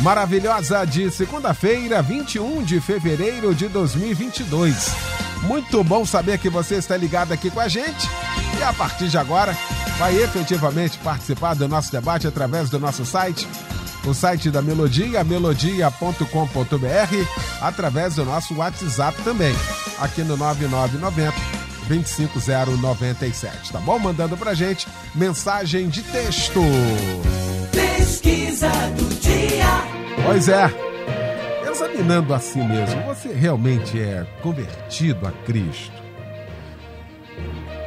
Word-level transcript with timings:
maravilhosa 0.00 0.84
de 0.84 1.10
segunda-feira, 1.10 2.02
21 2.02 2.62
de 2.62 2.80
fevereiro 2.80 3.54
de 3.54 3.68
2022. 3.68 4.90
Muito 5.42 5.82
bom 5.82 6.04
saber 6.04 6.38
que 6.38 6.48
você 6.48 6.76
está 6.76 6.96
ligado 6.96 7.32
aqui 7.32 7.50
com 7.50 7.60
a 7.60 7.68
gente 7.68 8.08
e 8.58 8.62
a 8.62 8.72
partir 8.72 9.08
de 9.08 9.18
agora 9.18 9.56
vai 9.98 10.16
efetivamente 10.16 10.98
participar 10.98 11.54
do 11.54 11.68
nosso 11.68 11.90
debate 11.90 12.26
através 12.26 12.70
do 12.70 12.78
nosso 12.78 13.04
site, 13.04 13.46
o 14.06 14.14
site 14.14 14.50
da 14.50 14.62
Melodia, 14.62 15.22
melodia.com.br, 15.22 16.26
através 17.60 18.14
do 18.16 18.24
nosso 18.24 18.54
WhatsApp 18.54 19.20
também, 19.22 19.54
aqui 20.00 20.22
no 20.22 20.36
9990 20.36 21.62
25097, 21.88 23.72
tá 23.72 23.80
bom? 23.80 23.98
Mandando 23.98 24.36
pra 24.36 24.54
gente 24.54 24.86
mensagem 25.14 25.88
de 25.88 26.02
texto. 26.02 26.60
Pesquisa 27.72 28.70
do 28.96 29.20
dia. 29.20 29.91
Pois 30.24 30.48
é. 30.48 30.70
Examinando 31.68 32.32
a 32.34 32.38
si 32.38 32.58
mesmo, 32.58 33.02
você 33.02 33.32
realmente 33.32 34.00
é 34.00 34.26
convertido 34.42 35.26
a 35.26 35.32
Cristo? 35.44 36.02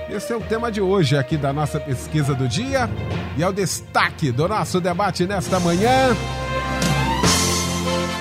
Esse 0.10 0.34
é 0.34 0.36
o 0.36 0.42
tema 0.42 0.72
de 0.72 0.82
hoje 0.82 1.18
aqui 1.18 1.38
da 1.38 1.52
nossa 1.52 1.80
pesquisa 1.80 2.34
do 2.34 2.48
dia 2.48 2.90
e 3.38 3.44
é 3.44 3.48
o 3.48 3.54
destaque 3.54 4.32
do 4.32 4.48
nosso 4.48 4.80
debate 4.80 5.26
nesta 5.26 5.60
manhã. 5.60 6.16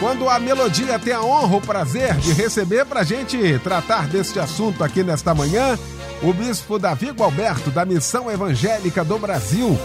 Quando 0.00 0.28
a 0.28 0.38
melodia 0.38 0.98
tem 0.98 1.12
a 1.12 1.22
honra, 1.22 1.56
o 1.56 1.60
prazer 1.60 2.14
de 2.16 2.32
receber 2.32 2.84
para 2.84 3.04
gente 3.04 3.58
tratar 3.60 4.06
deste 4.08 4.38
assunto 4.38 4.82
aqui 4.82 5.02
nesta 5.02 5.34
manhã, 5.34 5.78
o 6.24 6.32
bispo 6.32 6.78
Davi 6.78 7.10
Gualberto, 7.10 7.70
da 7.70 7.84
Missão 7.84 8.30
Evangélica 8.30 9.04
do 9.04 9.18
Brasil, 9.18 9.76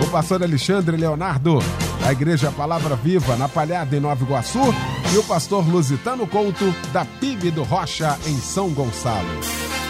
o 0.00 0.10
pastor 0.10 0.40
Alexandre 0.40 0.96
Leonardo, 0.96 1.58
da 2.00 2.12
Igreja 2.12 2.52
Palavra 2.52 2.94
Viva, 2.94 3.36
na 3.36 3.48
Palhada, 3.48 3.96
em 3.96 4.00
Nova 4.00 4.22
Iguaçu, 4.22 4.72
e 5.12 5.18
o 5.18 5.24
pastor 5.24 5.68
Lusitano 5.68 6.28
Couto, 6.28 6.72
da 6.92 7.04
PIB 7.04 7.50
do 7.50 7.64
Rocha, 7.64 8.16
em 8.24 8.36
São 8.36 8.70
Gonçalo. 8.70 9.28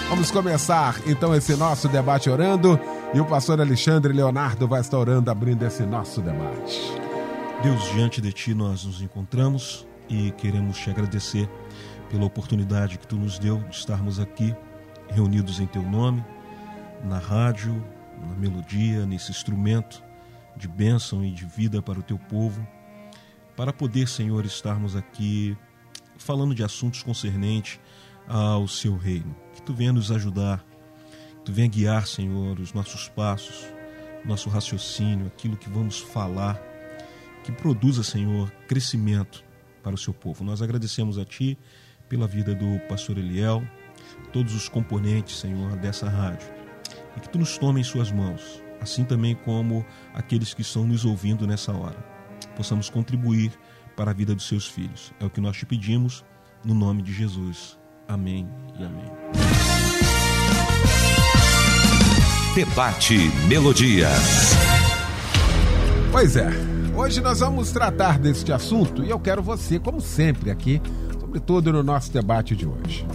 Vamos 0.09 0.31
começar 0.31 0.99
então 1.07 1.35
esse 1.35 1.55
nosso 1.55 1.87
debate 1.87 2.31
orando, 2.31 2.81
e 3.13 3.21
o 3.21 3.27
pastor 3.27 3.61
Alexandre 3.61 4.15
Leonardo 4.15 4.67
vai 4.67 4.81
estar 4.81 4.97
orando, 4.97 5.31
abrindo 5.31 5.67
esse 5.67 5.83
nosso 5.83 6.23
debate. 6.23 6.81
Deus, 7.63 7.85
diante 7.93 8.23
de 8.23 8.33
Ti 8.33 8.55
nós 8.55 8.87
nos 8.87 9.03
encontramos 9.03 9.87
e 10.09 10.31
queremos 10.31 10.79
te 10.79 10.89
agradecer 10.89 11.47
pela 12.09 12.25
oportunidade 12.25 12.97
que 12.97 13.07
Tu 13.07 13.17
nos 13.17 13.39
deu 13.39 13.59
de 13.69 13.77
estarmos 13.77 14.19
aqui 14.19 14.57
reunidos 15.11 15.61
em 15.61 15.67
Teu 15.67 15.83
nome, 15.83 16.25
na 17.05 17.19
rádio, 17.19 17.85
na 18.21 18.35
melodia, 18.37 19.07
nesse 19.07 19.31
instrumento 19.31 20.03
de 20.57 20.69
bênção 20.69 21.25
e 21.25 21.31
de 21.31 21.45
vida 21.45 21.81
para 21.81 21.99
o 21.99 22.03
Teu 22.03 22.19
povo, 22.19 22.67
para 23.57 23.73
poder, 23.73 24.09
Senhor, 24.09 24.45
estarmos 24.45 24.97
aqui 24.97 25.57
falando 26.19 26.55
de 26.55 26.63
assuntos 26.63 27.03
concernentes 27.03 27.81
ao 28.29 28.69
Seu 28.69 28.97
reino. 28.97 29.35
Que 29.55 29.63
Tu 29.63 29.73
venha 29.73 29.93
nos 29.93 30.11
ajudar, 30.11 30.65
que 31.39 31.45
Tu 31.45 31.53
venha 31.53 31.69
guiar, 31.69 32.07
Senhor, 32.07 32.59
os 32.61 32.73
nossos 32.73 33.09
passos, 33.09 33.67
nosso 34.25 34.49
raciocínio, 34.49 35.27
aquilo 35.27 35.57
que 35.57 35.69
vamos 35.69 35.99
falar 35.99 36.61
que 37.43 37.53
produza, 37.53 38.03
Senhor, 38.03 38.51
crescimento 38.69 39.45
para 39.83 39.95
o 39.95 39.99
seu 39.99 40.13
povo. 40.13 40.45
Nós 40.45 40.61
agradecemos 40.61 41.19
a 41.19 41.25
Ti 41.25 41.59
pela 42.09 42.27
vida 42.27 42.55
do 42.55 42.79
pastor 42.89 43.19
Eliel, 43.19 43.63
todos 44.31 44.55
os 44.55 44.69
componentes, 44.69 45.39
Senhor, 45.39 45.77
dessa 45.77 46.09
rádio. 46.09 46.49
E 47.17 47.21
que 47.21 47.29
Tu 47.29 47.39
nos 47.39 47.59
tome 47.59 47.81
em 47.81 47.85
Suas 47.85 48.11
mãos, 48.11 48.63
assim 48.81 49.05
também 49.05 49.35
como 49.35 49.85
aqueles 50.15 50.55
que 50.55 50.63
estão 50.63 50.87
nos 50.87 51.05
ouvindo 51.05 51.47
nessa 51.47 51.73
hora. 51.73 51.99
Possamos 52.57 52.89
contribuir 52.89 53.53
para 53.97 54.11
a 54.11 54.15
vida 54.15 54.35
dos 54.35 54.49
Seus 54.49 54.67
filhos. 54.67 55.13
É 55.21 55.25
o 55.25 55.31
que 55.31 55.41
nós 55.41 55.57
te 55.57 55.67
pedimos, 55.67 56.25
no 56.65 56.75
nome 56.75 57.03
de 57.03 57.13
Jesus. 57.13 57.79
Amém 58.09 58.49
e 58.79 58.85
amém. 58.85 59.11
Debate 62.55 63.17
Melodia. 63.49 64.09
Pois 66.11 66.35
é, 66.37 66.51
hoje 66.97 67.21
nós 67.21 67.39
vamos 67.39 67.71
tratar 67.71 68.19
deste 68.19 68.53
assunto 68.53 69.05
e 69.05 69.11
eu 69.11 69.21
quero 69.21 69.41
você, 69.41 69.79
como 69.79 70.01
sempre, 70.01 70.51
aqui, 70.51 70.83
sobretudo 71.21 71.73
no 71.73 71.83
nosso 71.85 72.13
debate 72.13 72.57
de 72.57 72.67
hoje. 72.67 73.07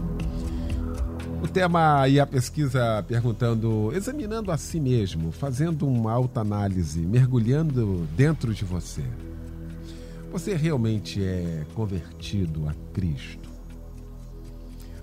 O 1.45 1.47
tema 1.47 2.07
e 2.07 2.19
a 2.19 2.25
pesquisa 2.25 3.05
perguntando, 3.07 3.91
examinando 3.95 4.51
a 4.51 4.57
si 4.57 4.79
mesmo, 4.79 5.31
fazendo 5.31 5.87
uma 5.87 6.11
autoanálise, 6.11 6.99
mergulhando 7.01 8.07
dentro 8.17 8.51
de 8.51 8.65
você. 8.65 9.03
Você 10.31 10.55
realmente 10.55 11.23
é 11.23 11.63
convertido 11.75 12.67
a 12.67 12.73
Cristo? 12.91 13.47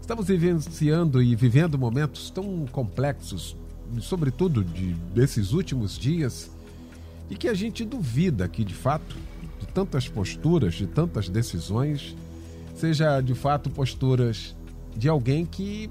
Estamos 0.00 0.26
vivenciando 0.26 1.22
e 1.22 1.36
vivendo 1.36 1.78
momentos 1.78 2.28
tão 2.28 2.66
complexos, 2.66 3.56
sobretudo 4.00 4.64
de, 4.64 4.94
desses 5.14 5.52
últimos 5.52 5.96
dias, 5.96 6.50
e 7.30 7.36
que 7.36 7.46
a 7.46 7.54
gente 7.54 7.84
duvida 7.84 8.48
que, 8.48 8.64
de 8.64 8.74
fato, 8.74 9.14
de 9.60 9.68
tantas 9.68 10.08
posturas, 10.08 10.74
de 10.74 10.88
tantas 10.88 11.28
decisões, 11.28 12.16
seja 12.74 13.20
de 13.20 13.32
fato 13.32 13.70
posturas 13.70 14.56
de 14.96 15.08
alguém 15.08 15.46
que 15.46 15.88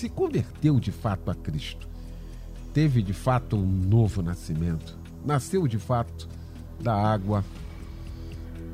se 0.00 0.08
converteu 0.08 0.80
de 0.80 0.90
fato 0.90 1.30
a 1.30 1.34
Cristo, 1.34 1.86
teve 2.72 3.02
de 3.02 3.12
fato 3.12 3.54
um 3.54 3.66
novo 3.66 4.22
nascimento, 4.22 4.98
nasceu 5.26 5.68
de 5.68 5.78
fato 5.78 6.26
da 6.80 6.94
água 6.94 7.44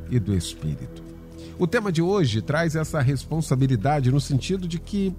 e 0.09 0.21
do 0.21 0.33
Espírito. 0.33 1.03
O 1.59 1.67
tema 1.67 1.91
de 1.91 2.01
hoje 2.01 2.41
traz 2.41 2.77
essa 2.77 3.01
responsabilidade 3.01 4.13
no 4.13 4.21
sentido 4.21 4.69
de 4.69 4.79
que 4.79 5.13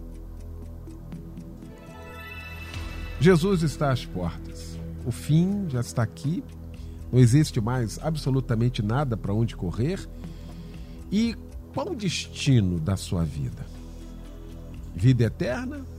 Jesus 3.19 3.61
está 3.61 3.91
às 3.91 4.05
portas. 4.05 4.79
O 5.05 5.11
fim 5.11 5.67
já 5.67 5.81
está 5.81 6.03
aqui. 6.03 6.41
Não 7.11 7.19
existe 7.19 7.59
mais 7.59 7.99
absolutamente 8.01 8.81
nada 8.81 9.17
para 9.17 9.33
onde 9.33 9.57
correr. 9.57 10.07
E 11.11 11.35
qual 11.73 11.89
o 11.89 11.95
destino 11.95 12.79
da 12.79 12.95
sua 12.95 13.25
vida? 13.25 13.65
Vida 14.95 15.25
eterna 15.25 15.96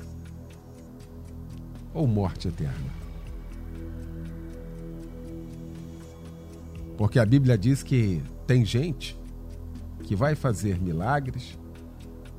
ou 1.93 2.07
morte 2.07 2.49
eterna? 2.49 2.99
Porque 6.97 7.19
a 7.19 7.25
Bíblia 7.25 7.57
diz 7.57 7.83
que 7.83 8.23
tem 8.47 8.65
gente 8.65 9.17
que 10.05 10.17
vai 10.17 10.35
fazer 10.35 10.81
milagres, 10.81 11.57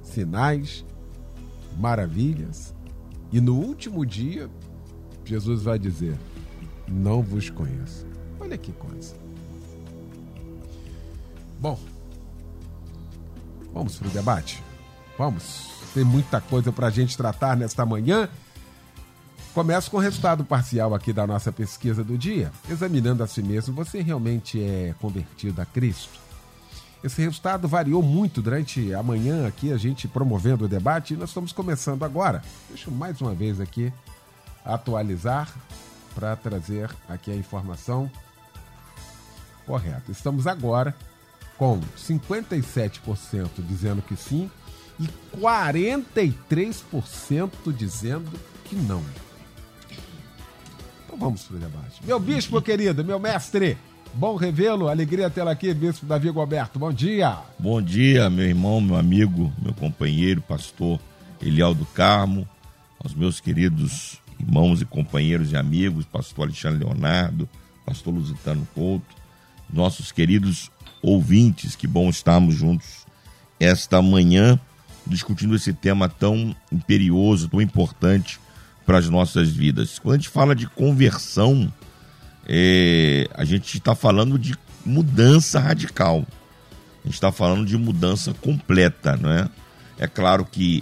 sinais, 0.03 0.83
maravilhas, 1.77 2.73
e 3.31 3.39
no 3.39 3.55
último 3.55 4.05
dia 4.05 4.49
Jesus 5.23 5.61
vai 5.61 5.77
dizer: 5.77 6.17
Não 6.87 7.21
vos 7.21 7.49
conheço. 7.49 8.05
Olha 8.39 8.57
que 8.57 8.71
coisa. 8.73 9.15
Bom, 11.59 11.79
vamos 13.73 13.97
para 13.97 14.07
o 14.07 14.11
debate? 14.11 14.63
Vamos. 15.17 15.69
Tem 15.93 16.03
muita 16.03 16.41
coisa 16.41 16.71
para 16.71 16.87
a 16.87 16.89
gente 16.89 17.15
tratar 17.15 17.55
nesta 17.55 17.85
manhã. 17.85 18.29
Começo 19.59 19.91
com 19.91 19.97
o 19.97 19.99
resultado 19.99 20.45
parcial 20.45 20.95
aqui 20.95 21.11
da 21.11 21.27
nossa 21.27 21.51
pesquisa 21.51 22.01
do 22.01 22.17
dia. 22.17 22.49
Examinando 22.69 23.21
a 23.21 23.27
si 23.27 23.43
mesmo, 23.43 23.75
você 23.75 24.01
realmente 24.01 24.63
é 24.63 24.95
convertido 25.01 25.61
a 25.61 25.65
Cristo? 25.65 26.17
Esse 27.03 27.21
resultado 27.21 27.67
variou 27.67 28.01
muito 28.01 28.41
durante 28.41 28.93
a 28.93 29.03
manhã 29.03 29.45
aqui, 29.45 29.73
a 29.73 29.77
gente 29.77 30.07
promovendo 30.07 30.63
o 30.63 30.67
debate, 30.69 31.13
e 31.13 31.17
nós 31.17 31.31
estamos 31.31 31.51
começando 31.51 32.03
agora. 32.03 32.41
Deixa 32.69 32.89
eu 32.89 32.93
mais 32.93 33.19
uma 33.19 33.35
vez 33.35 33.59
aqui 33.59 33.91
atualizar 34.63 35.53
para 36.15 36.37
trazer 36.37 36.89
aqui 37.09 37.29
a 37.29 37.35
informação 37.35 38.09
correta. 39.65 40.09
Estamos 40.09 40.47
agora 40.47 40.95
com 41.57 41.81
57% 41.97 43.49
dizendo 43.67 44.01
que 44.01 44.15
sim 44.15 44.49
e 44.97 45.05
43% 45.37 47.51
dizendo 47.75 48.31
que 48.63 48.77
não. 48.77 49.03
Vamos 51.19 51.43
para 51.43 51.57
o 51.57 51.59
debate. 51.59 52.05
Meu 52.05 52.19
bispo 52.19 52.61
querido, 52.61 53.03
meu 53.03 53.19
mestre, 53.19 53.77
Bom 54.13 54.35
revê-lo, 54.35 54.87
alegria 54.87 55.29
tê-lo 55.29 55.49
aqui, 55.49 55.71
Bispo 55.73 56.05
Davi 56.05 56.31
Goberto. 56.31 56.79
Bom 56.79 56.91
dia. 56.91 57.37
Bom 57.59 57.79
dia, 57.79 58.27
meu 58.29 58.45
irmão, 58.45 58.81
meu 58.81 58.97
amigo, 58.97 59.53
meu 59.61 59.73
companheiro, 59.73 60.41
pastor 60.41 60.99
Eliel 61.39 61.75
do 61.75 61.85
Carmo, 61.85 62.47
aos 63.01 63.13
meus 63.13 63.39
queridos 63.39 64.19
irmãos 64.39 64.81
e 64.81 64.85
companheiros 64.85 65.51
e 65.51 65.55
amigos, 65.55 66.05
pastor 66.05 66.45
Alexandre 66.45 66.83
Leonardo, 66.83 67.47
pastor 67.85 68.13
Lusitano 68.13 68.67
Couto, 68.73 69.15
nossos 69.71 70.11
queridos 70.11 70.71
ouvintes, 71.03 71.75
que 71.75 71.85
bom 71.85 72.09
estarmos 72.09 72.55
juntos 72.55 73.05
esta 73.59 74.01
manhã 74.01 74.59
discutindo 75.05 75.55
esse 75.55 75.71
tema 75.71 76.09
tão 76.09 76.55
imperioso, 76.71 77.47
tão 77.47 77.61
importante 77.61 78.39
para 78.89 78.97
as 78.97 79.07
nossas 79.07 79.51
vidas. 79.51 79.99
Quando 79.99 80.15
a 80.15 80.17
gente 80.17 80.29
fala 80.29 80.55
de 80.55 80.65
conversão, 80.65 81.71
é, 82.47 83.29
a 83.35 83.45
gente 83.45 83.77
está 83.77 83.93
falando 83.93 84.35
de 84.39 84.55
mudança 84.83 85.59
radical. 85.59 86.25
A 87.03 87.05
gente 87.05 87.13
está 87.13 87.31
falando 87.31 87.67
de 87.67 87.77
mudança 87.77 88.33
completa, 88.41 89.15
não 89.15 89.29
é? 89.29 89.47
É 89.99 90.07
claro 90.07 90.43
que 90.43 90.81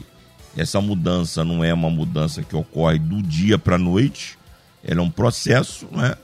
essa 0.56 0.80
mudança 0.80 1.44
não 1.44 1.62
é 1.66 1.74
uma 1.74 1.90
mudança 1.90 2.42
que 2.42 2.56
ocorre 2.56 2.98
do 2.98 3.22
dia 3.22 3.60
para 3.60 3.76
a 3.76 3.78
noite, 3.78 4.40
ela 4.82 5.02
é 5.02 5.04
um 5.04 5.12
processo, 5.12 5.86
não 5.92 6.06
é? 6.06 6.16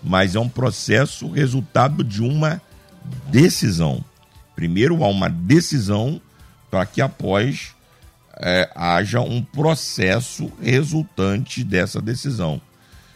Mas 0.00 0.36
é 0.36 0.38
um 0.38 0.48
processo 0.48 1.28
resultado 1.28 2.04
de 2.04 2.22
uma 2.22 2.62
decisão. 3.32 4.04
Primeiro 4.54 5.02
há 5.02 5.08
uma 5.08 5.28
decisão 5.28 6.20
para 6.70 6.86
que 6.86 7.00
após 7.00 7.74
é, 8.42 8.68
haja 8.74 9.20
um 9.20 9.40
processo 9.40 10.50
resultante 10.60 11.62
dessa 11.62 12.02
decisão. 12.02 12.60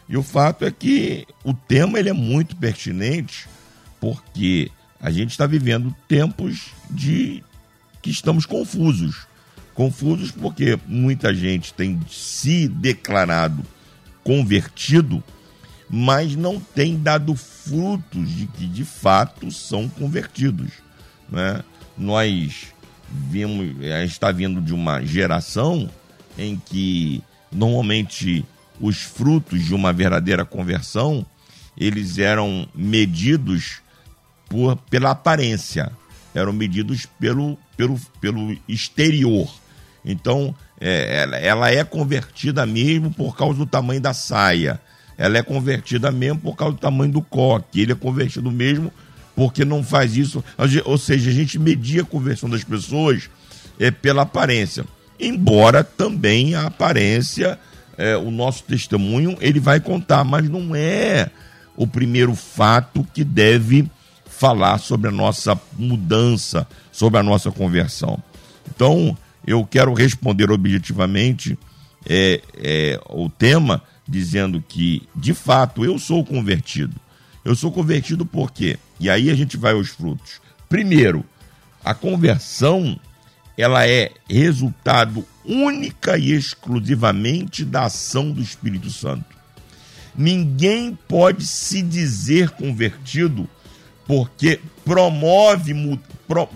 E 0.07 0.15
o 0.15 0.23
fato 0.23 0.63
é 0.63 0.71
que 0.71 1.27
o 1.43 1.53
tema 1.53 1.99
ele 1.99 2.09
é 2.09 2.13
muito 2.13 2.55
pertinente 2.55 3.47
porque 3.99 4.71
a 5.01 5.11
gente 5.11 5.31
está 5.31 5.45
vivendo 5.45 5.93
tempos 6.07 6.71
de 6.89 7.43
que 8.01 8.09
estamos 8.09 8.45
confusos. 8.45 9.27
Confusos 9.73 10.31
porque 10.31 10.79
muita 10.87 11.33
gente 11.35 11.73
tem 11.73 11.99
se 12.09 12.67
declarado 12.69 13.63
convertido, 14.23 15.23
mas 15.89 16.35
não 16.35 16.59
tem 16.59 16.97
dado 16.97 17.35
frutos 17.35 18.29
de 18.29 18.47
que 18.47 18.65
de 18.65 18.85
fato 18.85 19.51
são 19.51 19.89
convertidos. 19.89 20.71
Né? 21.29 21.61
Nós 21.97 22.73
vimos, 23.09 23.75
a 23.83 24.01
gente 24.01 24.11
está 24.11 24.31
vindo 24.31 24.61
de 24.61 24.73
uma 24.73 25.03
geração 25.03 25.89
em 26.37 26.57
que 26.57 27.23
normalmente 27.51 28.45
os 28.79 29.01
frutos 29.01 29.63
de 29.63 29.73
uma 29.73 29.91
verdadeira 29.91 30.45
conversão 30.45 31.25
eles 31.77 32.17
eram 32.17 32.67
medidos 32.73 33.81
por, 34.49 34.75
pela 34.89 35.11
aparência, 35.11 35.91
eram 36.33 36.51
medidos 36.51 37.05
pelo, 37.19 37.57
pelo, 37.75 37.99
pelo 38.19 38.57
exterior. 38.67 39.47
Então, 40.03 40.55
é, 40.79 41.21
ela, 41.21 41.37
ela 41.37 41.71
é 41.71 41.83
convertida 41.83 42.65
mesmo 42.65 43.11
por 43.11 43.35
causa 43.35 43.59
do 43.59 43.65
tamanho 43.65 44.01
da 44.01 44.13
saia, 44.13 44.81
ela 45.17 45.37
é 45.37 45.43
convertida 45.43 46.11
mesmo 46.11 46.39
por 46.39 46.55
causa 46.55 46.75
do 46.75 46.79
tamanho 46.79 47.11
do 47.11 47.21
coque, 47.21 47.81
ele 47.81 47.91
é 47.91 47.95
convertido 47.95 48.51
mesmo 48.51 48.91
porque 49.37 49.63
não 49.63 49.83
faz 49.83 50.17
isso. 50.17 50.43
Ou 50.83 50.97
seja, 50.97 51.29
a 51.29 51.33
gente 51.33 51.59
media 51.59 52.01
a 52.01 52.05
conversão 52.05 52.49
das 52.49 52.63
pessoas 52.63 53.29
é, 53.79 53.91
pela 53.91 54.23
aparência. 54.23 54.83
Embora 55.19 55.83
também 55.83 56.55
a 56.55 56.65
aparência, 56.65 57.59
é, 57.99 58.17
o 58.17 58.31
nosso 58.31 58.63
testemunho, 58.63 59.37
ele 59.39 59.59
vai 59.59 59.79
contar, 59.79 60.23
mas 60.23 60.49
não 60.49 60.75
é 60.75 61.29
o 61.75 61.85
primeiro 61.85 62.33
fato 62.33 63.05
que 63.13 63.23
deve 63.23 63.87
falar 64.25 64.79
sobre 64.79 65.09
a 65.09 65.11
nossa 65.11 65.59
mudança, 65.77 66.67
sobre 66.91 67.19
a 67.19 67.23
nossa 67.23 67.51
conversão. 67.51 68.17
Então, 68.73 69.15
eu 69.45 69.63
quero 69.63 69.93
responder 69.93 70.49
objetivamente 70.49 71.55
é, 72.09 72.41
é, 72.55 72.99
o 73.07 73.29
tema 73.29 73.83
dizendo 74.07 74.63
que, 74.67 75.03
de 75.15 75.35
fato, 75.35 75.85
eu 75.85 75.99
sou 75.99 76.25
convertido. 76.25 76.95
Eu 77.47 77.55
sou 77.55 77.71
convertido 77.71 78.25
por 78.25 78.51
quê? 78.51 78.77
E 78.99 79.09
aí 79.09 79.29
a 79.29 79.33
gente 79.33 79.55
vai 79.55 79.71
aos 79.71 79.87
frutos. 79.87 80.41
Primeiro, 80.67 81.23
a 81.81 81.93
conversão 81.93 82.99
ela 83.57 83.87
é 83.87 84.11
resultado 84.29 85.25
única 85.45 86.17
e 86.17 86.33
exclusivamente 86.33 87.63
da 87.63 87.85
ação 87.85 88.33
do 88.33 88.41
Espírito 88.41 88.89
Santo. 88.89 89.33
Ninguém 90.13 90.99
pode 91.07 91.47
se 91.47 91.81
dizer 91.81 92.49
convertido 92.49 93.47
porque 94.05 94.59
promove, 94.83 95.73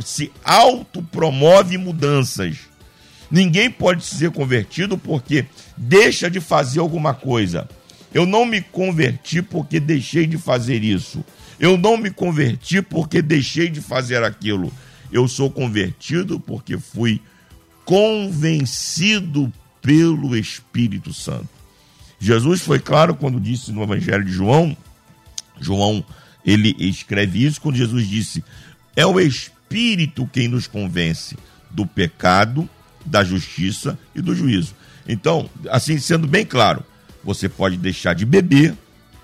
se 0.03 0.29
autopromove 0.43 1.77
mudanças. 1.77 2.57
Ninguém 3.31 3.71
pode 3.71 4.03
se 4.03 4.15
dizer 4.15 4.31
convertido 4.31 4.97
porque 4.97 5.45
deixa 5.77 6.29
de 6.29 6.41
fazer 6.41 6.81
alguma 6.81 7.13
coisa. 7.13 7.65
Eu 8.13 8.25
não 8.25 8.46
me 8.46 8.62
converti 8.62 9.42
porque 9.42 9.80
deixei 9.80 10.28
de 10.28 10.38
fazer 10.38 10.84
isso. 10.84 11.24
Eu 11.60 11.78
não 11.78 11.96
me 11.96 12.12
converti 12.12 12.81
porque 12.81 13.22
deixei 13.22 13.69
de 13.69 13.81
fazer 13.81 14.24
aquilo. 14.24 14.72
Eu 15.12 15.28
sou 15.28 15.50
convertido 15.50 16.40
porque 16.40 16.78
fui 16.78 17.22
convencido 17.86 19.52
pelo 19.81 20.36
Espírito 20.36 21.13
Santo. 21.13 21.50
Jesus 22.19 22.62
foi 22.62 22.80
claro 22.80 23.16
quando 23.16 23.40
disse 23.40 23.72
no 23.72 23.84
Evangelho 23.84 24.24
de 24.24 24.31
João, 24.31 24.75
João 25.60 26.04
ele 26.46 26.75
escreve 26.80 27.46
isso 27.46 27.60
quando 27.60 27.75
Jesus 27.75 28.08
disse: 28.08 28.44
é 28.96 29.06
o 29.06 29.19
Espírito 29.19 30.30
quem 30.31 30.48
nos 30.48 30.68
convence 30.68 31.36
do 31.69 31.86
pecado, 31.86 32.69
da 33.06 33.24
justiça 33.24 33.98
e 34.13 34.22
do 34.22 34.36
juízo. 34.36 34.75
Então, 35.08 35.50
assim 35.69 35.98
sendo 35.98 36.28
bem 36.28 36.46
claro, 36.46 36.84
você 37.23 37.47
pode 37.47 37.77
deixar 37.77 38.13
de 38.13 38.25
beber, 38.25 38.75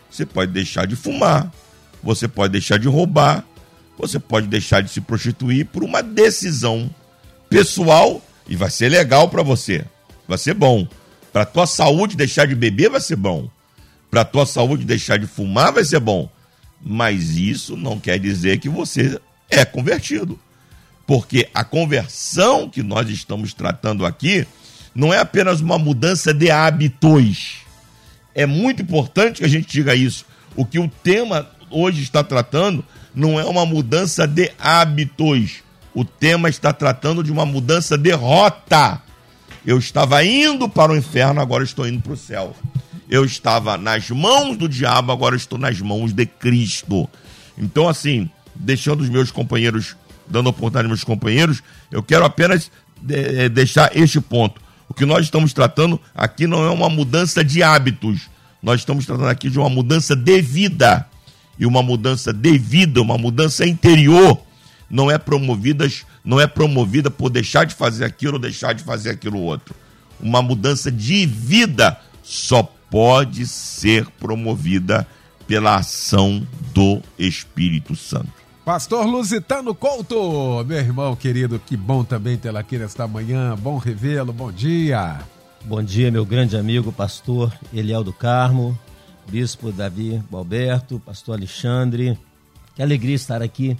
você 0.09 0.25
pode 0.25 0.51
deixar 0.51 0.85
de 0.85 0.95
fumar, 0.95 1.51
você 2.01 2.27
pode 2.27 2.51
deixar 2.51 2.77
de 2.77 2.87
roubar, 2.87 3.45
você 3.97 4.19
pode 4.19 4.47
deixar 4.47 4.81
de 4.81 4.89
se 4.89 5.01
prostituir 5.01 5.65
por 5.65 5.83
uma 5.83 6.03
decisão 6.03 6.89
pessoal 7.49 8.21
e 8.47 8.55
vai 8.55 8.69
ser 8.69 8.89
legal 8.89 9.29
para 9.29 9.41
você. 9.41 9.83
Vai 10.27 10.37
ser 10.37 10.53
bom. 10.53 10.87
Para 11.33 11.45
tua 11.45 11.65
saúde 11.65 12.15
deixar 12.15 12.45
de 12.45 12.55
beber 12.55 12.89
vai 12.89 13.01
ser 13.01 13.15
bom. 13.15 13.49
Para 14.09 14.23
tua 14.23 14.45
saúde 14.45 14.85
deixar 14.85 15.17
de 15.17 15.27
fumar 15.27 15.71
vai 15.73 15.83
ser 15.83 15.99
bom. 15.99 16.29
Mas 16.81 17.35
isso 17.35 17.75
não 17.75 17.99
quer 17.99 18.19
dizer 18.19 18.59
que 18.59 18.69
você 18.69 19.19
é 19.49 19.65
convertido. 19.65 20.39
Porque 21.05 21.49
a 21.53 21.63
conversão 21.63 22.69
que 22.69 22.83
nós 22.83 23.09
estamos 23.09 23.53
tratando 23.53 24.05
aqui 24.05 24.45
não 24.93 25.13
é 25.13 25.19
apenas 25.19 25.61
uma 25.61 25.77
mudança 25.77 26.33
de 26.33 26.51
hábitos 26.51 27.66
é 28.37 28.45
muito 28.45 28.83
importante 28.83 29.39
que 29.39 29.45
a 29.45 29.49
gente 29.49 29.67
diga 29.67 29.95
isso. 29.95 30.23
O 30.55 30.63
que 30.63 30.77
o 30.77 30.87
tema 30.87 31.49
hoje 31.71 32.03
está 32.03 32.23
tratando 32.23 32.85
não 33.13 33.39
é 33.39 33.43
uma 33.43 33.65
mudança 33.65 34.27
de 34.27 34.51
hábitos. 34.59 35.63
O 35.91 36.05
tema 36.05 36.47
está 36.47 36.71
tratando 36.71 37.23
de 37.23 37.31
uma 37.31 37.47
mudança 37.47 37.97
de 37.97 38.11
rota. 38.11 39.01
Eu 39.65 39.79
estava 39.79 40.23
indo 40.23 40.69
para 40.69 40.91
o 40.91 40.95
inferno, 40.95 41.41
agora 41.41 41.63
estou 41.63 41.87
indo 41.87 41.99
para 41.99 42.13
o 42.13 42.17
céu. 42.17 42.55
Eu 43.09 43.25
estava 43.25 43.75
nas 43.75 44.07
mãos 44.11 44.55
do 44.55 44.69
diabo, 44.69 45.11
agora 45.11 45.35
estou 45.35 45.57
nas 45.57 45.81
mãos 45.81 46.13
de 46.13 46.27
Cristo. 46.27 47.09
Então, 47.57 47.89
assim, 47.89 48.29
deixando 48.53 49.01
os 49.01 49.09
meus 49.09 49.31
companheiros, 49.31 49.97
dando 50.27 50.47
oportunidade 50.47 50.85
aos 50.85 50.89
meus 50.89 51.03
companheiros, 51.03 51.63
eu 51.91 52.03
quero 52.03 52.23
apenas 52.23 52.69
é, 53.09 53.49
deixar 53.49 53.97
este 53.97 54.21
ponto. 54.21 54.61
O 54.89 54.93
que 54.93 55.05
nós 55.05 55.25
estamos 55.25 55.53
tratando 55.53 55.99
aqui 56.15 56.47
não 56.47 56.65
é 56.65 56.69
uma 56.69 56.89
mudança 56.89 57.43
de 57.43 57.61
hábitos. 57.61 58.29
Nós 58.61 58.81
estamos 58.81 59.05
tratando 59.05 59.29
aqui 59.29 59.49
de 59.49 59.59
uma 59.59 59.69
mudança 59.69 60.15
de 60.15 60.41
vida. 60.41 61.05
E 61.59 61.65
uma 61.65 61.81
mudança 61.81 62.31
de 62.31 62.57
vida, 62.57 63.01
uma 63.01 63.17
mudança 63.17 63.65
interior, 63.65 64.39
não 64.89 65.09
é 65.09 65.17
promovida, 65.17 65.89
não 66.23 66.39
é 66.39 66.45
promovida 66.45 67.09
por 67.09 67.29
deixar 67.29 67.65
de 67.65 67.73
fazer 67.73 68.05
aquilo 68.05 68.33
ou 68.33 68.39
deixar 68.39 68.73
de 68.73 68.83
fazer 68.83 69.09
aquilo 69.09 69.39
outro. 69.39 69.75
Uma 70.19 70.41
mudança 70.41 70.91
de 70.91 71.25
vida 71.25 71.99
só 72.23 72.63
pode 72.89 73.47
ser 73.47 74.05
promovida 74.19 75.07
pela 75.47 75.77
ação 75.77 76.45
do 76.73 77.01
Espírito 77.17 77.95
Santo. 77.95 78.36
Pastor 78.67 79.05
Lusitano 79.05 79.73
Couto, 79.73 80.61
meu 80.65 80.77
irmão 80.77 81.15
querido, 81.15 81.57
que 81.57 81.77
bom 81.77 82.03
também 82.03 82.35
tê-lo 82.35 82.57
aqui 82.57 82.77
nesta 82.77 83.07
manhã. 83.07 83.55
Bom 83.55 83.77
revê-lo, 83.77 84.33
bom 84.33 84.51
dia. 84.51 85.19
Bom 85.63 85.81
dia, 85.81 86.11
meu 86.11 86.25
grande 86.25 86.57
amigo, 86.57 86.91
pastor 86.91 87.57
Eliel 87.73 88.03
do 88.03 88.11
Carmo, 88.11 88.77
bispo 89.25 89.71
Davi 89.71 90.21
Alberto, 90.29 90.99
pastor 90.99 91.37
Alexandre. 91.37 92.19
Que 92.75 92.81
alegria 92.81 93.15
estar 93.15 93.41
aqui 93.41 93.77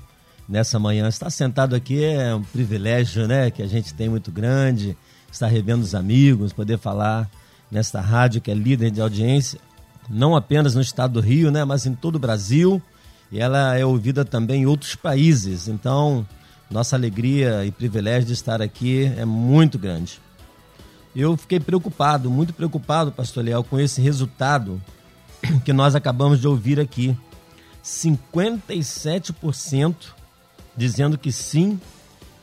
nessa 0.48 0.80
manhã. 0.80 1.10
Estar 1.10 1.32
sentado 1.32 1.76
aqui 1.76 2.02
é 2.02 2.34
um 2.34 2.44
privilégio, 2.44 3.28
né, 3.28 3.52
que 3.52 3.62
a 3.62 3.68
gente 3.68 3.94
tem 3.94 4.08
muito 4.08 4.32
grande. 4.32 4.96
Estar 5.30 5.48
revendo 5.48 5.84
os 5.84 5.94
amigos, 5.94 6.54
poder 6.54 6.78
falar 6.78 7.30
nesta 7.70 8.00
rádio 8.00 8.40
que 8.40 8.50
é 8.50 8.54
líder 8.54 8.90
de 8.92 9.02
audiência, 9.02 9.60
não 10.10 10.34
apenas 10.34 10.76
no 10.76 10.82
estado 10.82 11.16
do 11.16 11.20
Rio, 11.20 11.52
né, 11.52 11.66
mas 11.66 11.86
em 11.86 11.94
todo 11.94 12.16
o 12.16 12.20
Brasil 12.20 12.82
e 13.32 13.40
ela 13.40 13.78
é 13.78 13.86
ouvida 13.86 14.26
também 14.26 14.64
em 14.64 14.66
outros 14.66 14.96
países. 14.96 15.68
Então, 15.68 16.26
nossa 16.70 16.96
alegria 16.96 17.66
e 17.66 17.72
privilégio 17.72 18.28
de 18.28 18.34
estar 18.34 18.62
aqui 18.62 19.06
é 19.18 19.26
muito 19.26 19.80
grande. 19.80 20.22
Eu 21.16 21.36
fiquei 21.36 21.60
preocupado, 21.60 22.30
muito 22.30 22.54
preocupado, 22.54 23.12
pastor 23.12 23.44
Leal, 23.44 23.64
com 23.64 23.80
esse 23.80 24.00
resultado 24.02 24.80
que 25.66 25.74
nós 25.74 25.96
acabamos 25.96 26.40
de 26.40 26.48
ouvir 26.48 26.80
aqui. 26.80 27.18
57% 27.84 29.96
dizendo 30.76 31.18
que 31.18 31.32
sim 31.32 31.82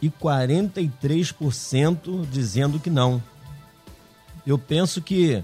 e 0.03 0.11
43% 0.11 2.27
dizendo 2.31 2.81
que 2.81 2.91
não. 2.91 3.23
Eu 4.47 4.59
penso 4.59 5.01
que 5.01 5.43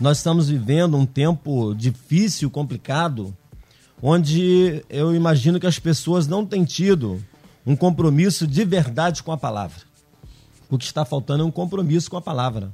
nós 0.00 0.16
estamos 0.18 0.48
vivendo 0.48 0.96
um 0.96 1.06
tempo 1.06 1.72
difícil, 1.74 2.50
complicado, 2.50 3.32
onde 4.06 4.84
eu 4.90 5.14
imagino 5.14 5.58
que 5.58 5.66
as 5.66 5.78
pessoas 5.78 6.26
não 6.26 6.44
têm 6.44 6.62
tido 6.62 7.24
um 7.64 7.74
compromisso 7.74 8.46
de 8.46 8.62
verdade 8.62 9.22
com 9.22 9.32
a 9.32 9.36
palavra. 9.38 9.80
O 10.68 10.76
que 10.76 10.84
está 10.84 11.06
faltando 11.06 11.42
é 11.42 11.46
um 11.46 11.50
compromisso 11.50 12.10
com 12.10 12.18
a 12.18 12.20
palavra. 12.20 12.70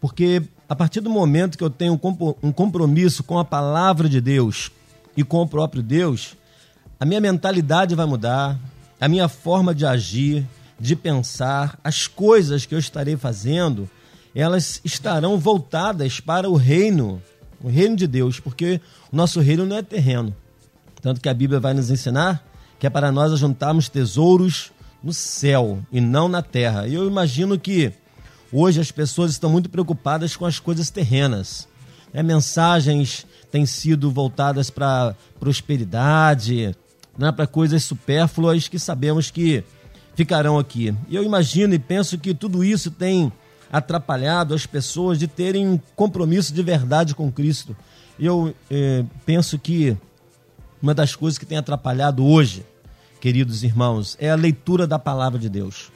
Porque 0.00 0.42
a 0.66 0.74
partir 0.74 1.02
do 1.02 1.10
momento 1.10 1.58
que 1.58 1.62
eu 1.62 1.68
tenho 1.68 2.00
um 2.42 2.52
compromisso 2.52 3.22
com 3.22 3.38
a 3.38 3.44
palavra 3.44 4.08
de 4.08 4.18
Deus 4.18 4.70
e 5.14 5.22
com 5.22 5.42
o 5.42 5.46
próprio 5.46 5.82
Deus, 5.82 6.34
a 6.98 7.04
minha 7.04 7.20
mentalidade 7.20 7.94
vai 7.94 8.06
mudar, 8.06 8.58
a 8.98 9.08
minha 9.08 9.28
forma 9.28 9.74
de 9.74 9.84
agir, 9.84 10.42
de 10.80 10.96
pensar, 10.96 11.78
as 11.84 12.06
coisas 12.06 12.64
que 12.64 12.74
eu 12.74 12.78
estarei 12.78 13.14
fazendo, 13.14 13.90
elas 14.34 14.80
estarão 14.82 15.38
voltadas 15.38 16.18
para 16.18 16.48
o 16.48 16.56
reino, 16.56 17.22
o 17.62 17.68
reino 17.68 17.94
de 17.94 18.06
Deus, 18.06 18.40
porque 18.40 18.80
o 19.12 19.16
nosso 19.16 19.38
reino 19.38 19.66
não 19.66 19.76
é 19.76 19.82
terreno. 19.82 20.34
Tanto 21.06 21.20
que 21.20 21.28
a 21.28 21.34
Bíblia 21.34 21.60
vai 21.60 21.72
nos 21.72 21.88
ensinar 21.88 22.44
que 22.80 22.86
é 22.88 22.90
para 22.90 23.12
nós 23.12 23.38
juntarmos 23.38 23.88
tesouros 23.88 24.72
no 25.00 25.14
céu 25.14 25.78
e 25.92 26.00
não 26.00 26.26
na 26.26 26.42
terra. 26.42 26.88
E 26.88 26.94
eu 26.94 27.06
imagino 27.06 27.56
que 27.56 27.92
hoje 28.50 28.80
as 28.80 28.90
pessoas 28.90 29.30
estão 29.30 29.48
muito 29.48 29.70
preocupadas 29.70 30.34
com 30.34 30.44
as 30.44 30.58
coisas 30.58 30.90
terrenas. 30.90 31.68
É, 32.12 32.24
mensagens 32.24 33.24
têm 33.52 33.64
sido 33.64 34.10
voltadas 34.10 34.68
para 34.68 35.14
prosperidade, 35.38 36.74
né, 37.16 37.30
para 37.30 37.46
coisas 37.46 37.84
supérfluas 37.84 38.66
que 38.66 38.76
sabemos 38.76 39.30
que 39.30 39.62
ficarão 40.16 40.58
aqui. 40.58 40.92
E 41.08 41.14
eu 41.14 41.22
imagino 41.22 41.72
e 41.72 41.78
penso 41.78 42.18
que 42.18 42.34
tudo 42.34 42.64
isso 42.64 42.90
tem 42.90 43.32
atrapalhado 43.70 44.54
as 44.54 44.66
pessoas 44.66 45.20
de 45.20 45.28
terem 45.28 45.68
um 45.68 45.78
compromisso 45.94 46.52
de 46.52 46.64
verdade 46.64 47.14
com 47.14 47.30
Cristo. 47.30 47.76
Eu 48.18 48.52
eh, 48.68 49.04
penso 49.24 49.56
que 49.56 49.96
uma 50.82 50.94
das 50.94 51.14
coisas 51.14 51.38
que 51.38 51.46
tem 51.46 51.58
atrapalhado 51.58 52.24
hoje, 52.24 52.64
queridos 53.20 53.62
irmãos, 53.62 54.16
é 54.20 54.30
a 54.30 54.36
leitura 54.36 54.86
da 54.86 54.98
palavra 54.98 55.38
de 55.38 55.48
Deus. 55.48 55.90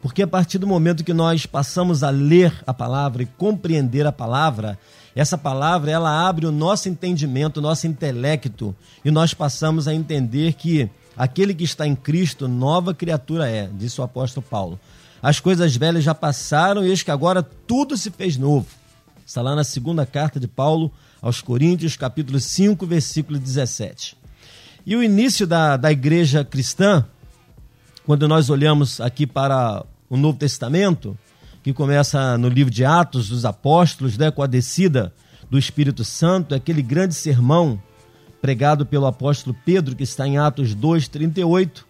Porque 0.00 0.22
a 0.22 0.26
partir 0.26 0.58
do 0.58 0.66
momento 0.66 1.04
que 1.04 1.14
nós 1.14 1.46
passamos 1.46 2.02
a 2.02 2.10
ler 2.10 2.52
a 2.66 2.74
palavra 2.74 3.22
e 3.22 3.26
compreender 3.26 4.04
a 4.04 4.10
palavra, 4.12 4.78
essa 5.14 5.38
palavra 5.38 5.90
ela 5.90 6.26
abre 6.28 6.44
o 6.44 6.50
nosso 6.50 6.88
entendimento, 6.88 7.58
o 7.58 7.62
nosso 7.62 7.86
intelecto, 7.86 8.74
e 9.04 9.10
nós 9.10 9.32
passamos 9.32 9.86
a 9.86 9.94
entender 9.94 10.54
que 10.54 10.90
aquele 11.16 11.54
que 11.54 11.64
está 11.64 11.86
em 11.86 11.94
Cristo, 11.94 12.48
nova 12.48 12.92
criatura 12.92 13.48
é, 13.48 13.68
disse 13.72 14.00
o 14.00 14.04
apóstolo 14.04 14.44
Paulo. 14.48 14.80
As 15.22 15.38
coisas 15.38 15.76
velhas 15.76 16.02
já 16.02 16.14
passaram 16.14 16.84
e 16.84 16.88
eis 16.88 17.04
que 17.04 17.10
agora 17.10 17.42
tudo 17.42 17.96
se 17.96 18.10
fez 18.10 18.36
novo. 18.36 18.66
Está 19.24 19.40
lá 19.40 19.54
na 19.54 19.62
segunda 19.62 20.04
carta 20.04 20.40
de 20.40 20.48
Paulo 20.48 20.90
aos 21.22 21.40
Coríntios, 21.40 21.96
capítulo 21.96 22.40
5, 22.40 22.84
versículo 22.84 23.38
17. 23.38 24.16
E 24.84 24.96
o 24.96 25.02
início 25.02 25.46
da, 25.46 25.76
da 25.76 25.92
igreja 25.92 26.44
cristã, 26.44 27.06
quando 28.04 28.26
nós 28.26 28.50
olhamos 28.50 29.00
aqui 29.00 29.24
para 29.24 29.86
o 30.10 30.16
Novo 30.16 30.36
Testamento, 30.36 31.16
que 31.62 31.72
começa 31.72 32.36
no 32.36 32.48
livro 32.48 32.72
de 32.72 32.84
Atos 32.84 33.28
dos 33.28 33.44
Apóstolos, 33.44 34.18
né, 34.18 34.32
com 34.32 34.42
a 34.42 34.48
descida 34.48 35.14
do 35.48 35.56
Espírito 35.56 36.04
Santo, 36.04 36.56
aquele 36.56 36.82
grande 36.82 37.14
sermão 37.14 37.80
pregado 38.40 38.84
pelo 38.84 39.06
apóstolo 39.06 39.56
Pedro, 39.64 39.94
que 39.94 40.02
está 40.02 40.26
em 40.26 40.38
Atos 40.38 40.74
2:38. 40.74 41.84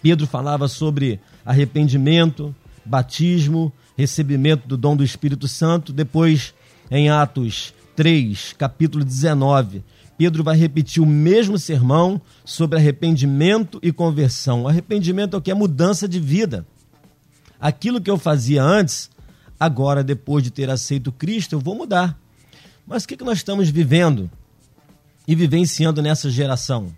Pedro 0.00 0.28
falava 0.28 0.68
sobre 0.68 1.18
arrependimento, 1.44 2.54
batismo, 2.84 3.72
recebimento 3.96 4.68
do 4.68 4.76
dom 4.76 4.94
do 4.94 5.02
Espírito 5.02 5.48
Santo. 5.48 5.92
Depois, 5.92 6.54
em 6.88 7.10
Atos 7.10 7.74
3, 8.00 8.54
capítulo 8.56 9.04
19, 9.04 9.84
Pedro 10.16 10.42
vai 10.42 10.56
repetir 10.56 11.02
o 11.02 11.06
mesmo 11.06 11.58
sermão 11.58 12.18
sobre 12.46 12.78
arrependimento 12.78 13.78
e 13.82 13.92
conversão. 13.92 14.66
Arrependimento 14.66 15.34
é 15.34 15.38
o 15.38 15.42
que 15.42 15.50
é 15.50 15.54
mudança 15.54 16.08
de 16.08 16.18
vida. 16.18 16.66
Aquilo 17.60 18.00
que 18.00 18.10
eu 18.10 18.16
fazia 18.16 18.62
antes, 18.62 19.10
agora, 19.60 20.02
depois 20.02 20.42
de 20.42 20.50
ter 20.50 20.70
aceito 20.70 21.12
Cristo, 21.12 21.56
eu 21.56 21.60
vou 21.60 21.74
mudar. 21.74 22.18
Mas 22.86 23.04
o 23.04 23.08
que, 23.08 23.18
que 23.18 23.24
nós 23.24 23.36
estamos 23.36 23.68
vivendo 23.68 24.30
e 25.28 25.34
vivenciando 25.34 26.00
nessa 26.00 26.30
geração? 26.30 26.90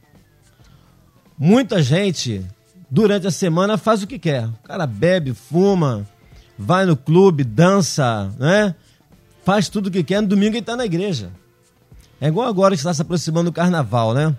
Muita 1.37 1.83
gente, 1.83 2.47
durante 2.89 3.27
a 3.27 3.33
semana, 3.33 3.77
faz 3.77 4.05
o 4.05 4.07
que 4.07 4.21
quer. 4.21 4.47
O 4.47 4.63
cara 4.63 4.87
bebe, 4.87 5.35
fuma, 5.35 6.09
vai 6.57 6.87
no 6.87 6.97
clube, 6.97 7.43
dança, 7.43 8.33
né? 8.39 8.77
Faz 9.45 9.69
tudo 9.69 9.89
o 9.89 9.91
que 9.91 10.03
quer. 10.03 10.21
No 10.21 10.29
domingo 10.29 10.53
ele 10.53 10.61
está 10.61 10.77
na 10.77 10.85
igreja. 10.85 11.33
É 12.21 12.29
igual 12.29 12.49
agora 12.49 12.75
que 12.75 12.81
está 12.81 12.95
se 12.95 13.03
aproximando 13.03 13.51
do 13.51 13.55
carnaval, 13.55 14.15
né? 14.15 14.35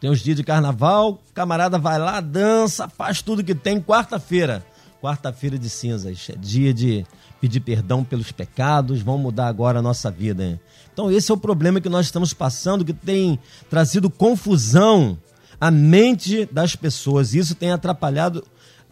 Tem 0.00 0.10
os 0.10 0.20
dias 0.20 0.36
de 0.36 0.44
carnaval, 0.44 1.22
camarada 1.32 1.78
vai 1.78 1.98
lá, 1.98 2.20
dança, 2.20 2.88
faz 2.88 3.22
tudo 3.22 3.42
que 3.42 3.54
tem. 3.54 3.80
Quarta-feira 3.80 4.62
quarta-feira 5.00 5.58
de 5.58 5.68
cinzas, 5.68 6.28
é 6.30 6.36
dia 6.36 6.72
de 6.72 7.06
pedir 7.40 7.60
perdão 7.60 8.02
pelos 8.02 8.32
pecados, 8.32 9.02
vamos 9.02 9.20
mudar 9.20 9.46
agora 9.46 9.78
a 9.78 9.82
nossa 9.82 10.10
vida. 10.10 10.44
Hein? 10.44 10.60
Então, 10.92 11.10
esse 11.10 11.30
é 11.30 11.34
o 11.34 11.38
problema 11.38 11.80
que 11.80 11.88
nós 11.88 12.06
estamos 12.06 12.32
passando, 12.32 12.84
que 12.84 12.92
tem 12.92 13.38
trazido 13.68 14.10
confusão 14.10 15.18
à 15.60 15.70
mente 15.70 16.48
das 16.50 16.74
pessoas. 16.74 17.34
Isso 17.34 17.54
tem 17.54 17.70
atrapalhado 17.70 18.44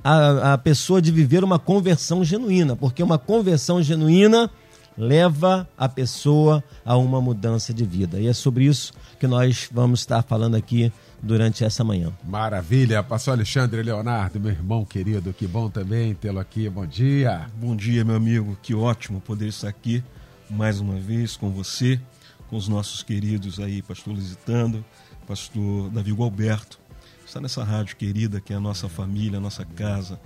a, 0.05 0.53
a 0.53 0.59
pessoa 0.59 1.01
de 1.01 1.11
viver 1.11 1.43
uma 1.43 1.59
conversão 1.59 2.23
genuína, 2.23 2.77
porque 2.77 3.03
uma 3.03 3.19
conversão 3.19 3.83
genuína 3.83 4.51
leva 4.97 5.69
a 5.77 5.89
pessoa 5.89 6.63
a 6.85 6.97
uma 6.97 7.21
mudança 7.21 7.73
de 7.73 7.85
vida. 7.85 8.21
E 8.21 8.27
é 8.27 8.33
sobre 8.33 8.65
isso 8.65 8.93
que 9.19 9.27
nós 9.27 9.69
vamos 9.73 10.01
estar 10.01 10.23
falando 10.23 10.55
aqui 10.55 10.93
durante 11.23 11.65
essa 11.65 11.83
manhã. 11.83 12.13
Maravilha, 12.23 13.03
pastor 13.03 13.35
Alexandre 13.35 13.83
Leonardo, 13.83 14.39
meu 14.39 14.51
irmão 14.51 14.85
querido, 14.85 15.33
que 15.33 15.47
bom 15.47 15.71
também 15.71 16.15
tê-lo 16.15 16.39
aqui. 16.39 16.69
Bom 16.69 16.87
dia. 16.87 17.47
Bom 17.57 17.75
dia, 17.75 18.05
meu 18.05 18.17
amigo. 18.17 18.57
Que 18.63 18.75
ótimo 18.75 19.21
poder 19.21 19.49
estar 19.49 19.69
aqui 19.69 20.03
mais 20.51 20.81
uma 20.81 20.99
vez 20.99 21.37
com 21.37 21.51
você, 21.51 22.01
com 22.49 22.57
os 22.57 22.69
nossos 22.69 23.03
queridos 23.03 23.59
aí, 23.59 23.83
pastor 23.83 24.15
Lusitando, 24.15 24.85
pastor 25.27 25.91
Davi 25.91 26.13
Gualberto. 26.13 26.79
Está 27.27 27.41
nessa 27.41 27.65
rádio 27.65 27.97
querida 27.97 28.41
que 28.41 28.53
é 28.53 28.57
a 28.57 28.61
nossa 28.61 28.89
família, 28.89 29.39
a 29.39 29.41
nossa 29.41 29.65
casa. 29.65 30.21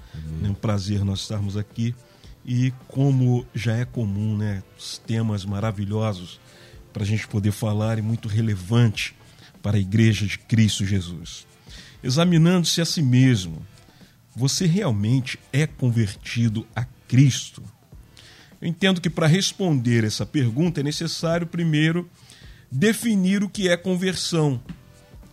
É 0.44 0.48
um 0.48 0.54
prazer 0.54 1.04
nós 1.04 1.20
estarmos 1.20 1.56
aqui. 1.56 1.94
E 2.44 2.72
como 2.86 3.46
já 3.54 3.76
é 3.76 3.84
comum, 3.84 4.36
né, 4.36 4.62
os 4.78 4.98
temas 4.98 5.44
maravilhosos 5.44 6.40
para 6.92 7.02
a 7.02 7.06
gente 7.06 7.28
poder 7.28 7.52
falar 7.52 7.98
e 7.98 8.02
muito 8.02 8.28
relevante 8.28 9.14
para 9.62 9.76
a 9.76 9.80
igreja 9.80 10.26
de 10.26 10.38
Cristo 10.38 10.84
Jesus. 10.84 11.46
Examinando-se 12.02 12.80
a 12.80 12.84
si 12.84 13.02
mesmo, 13.02 13.64
você 14.34 14.66
realmente 14.66 15.38
é 15.52 15.66
convertido 15.66 16.66
a 16.74 16.84
Cristo? 17.06 17.62
Eu 18.60 18.68
entendo 18.68 19.00
que 19.00 19.10
para 19.10 19.26
responder 19.26 20.04
essa 20.04 20.24
pergunta 20.24 20.80
é 20.80 20.82
necessário 20.82 21.46
primeiro 21.46 22.08
definir 22.70 23.42
o 23.42 23.48
que 23.48 23.68
é 23.68 23.76
conversão. 23.76 24.60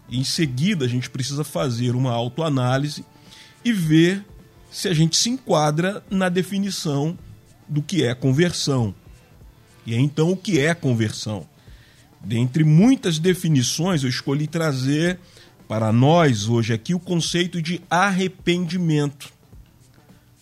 em 0.07 0.23
seguida, 0.23 0.85
a 0.85 0.87
gente 0.87 1.09
precisa 1.09 1.43
fazer 1.43 1.95
uma 1.95 2.11
autoanálise 2.11 3.03
e 3.63 3.73
ver 3.73 4.23
se 4.75 4.89
a 4.89 4.93
gente 4.93 5.15
se 5.15 5.29
enquadra 5.29 6.03
na 6.09 6.27
definição 6.27 7.17
do 7.65 7.81
que 7.81 8.03
é 8.03 8.13
conversão. 8.13 8.93
E 9.85 9.95
é 9.95 9.97
então 9.97 10.31
o 10.31 10.35
que 10.35 10.59
é 10.59 10.75
conversão? 10.75 11.47
Dentre 12.19 12.65
muitas 12.65 13.17
definições, 13.17 14.03
eu 14.03 14.09
escolhi 14.09 14.47
trazer 14.47 15.17
para 15.65 15.93
nós 15.93 16.49
hoje 16.49 16.73
aqui 16.73 16.93
o 16.93 16.99
conceito 16.99 17.61
de 17.61 17.79
arrependimento. 17.89 19.31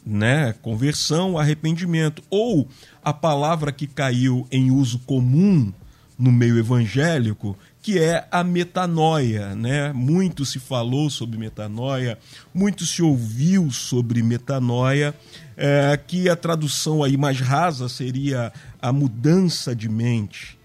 Né? 0.04 0.52
Conversão, 0.64 1.38
arrependimento. 1.38 2.24
Ou 2.28 2.68
a 3.04 3.14
palavra 3.14 3.72
que 3.72 3.86
caiu 3.86 4.48
em 4.52 4.72
uso 4.72 4.98
comum 5.06 5.72
no 6.18 6.32
meio 6.32 6.58
evangélico, 6.58 7.56
que 7.84 8.00
é 8.00 8.28
a 8.32 8.44
metanoia, 8.44 9.54
né? 9.54 9.94
Muito 9.94 10.44
se 10.46 10.58
falou 10.58 11.10
sobre 11.10 11.38
metanoia, 11.38 12.18
muito 12.52 12.86
se 12.86 13.04
ouviu 13.04 13.70
sobre 13.70 14.24
metanoia, 14.24 15.14
é, 15.56 16.00
que 16.08 16.28
a 16.28 16.36
tradução 16.36 17.04
aí 17.04 17.16
mais 17.16 17.40
rasa 17.40 17.88
seria 17.88 18.52
a 18.82 18.92
mudança 18.92 19.76
de 19.76 19.88
mente 19.88 20.58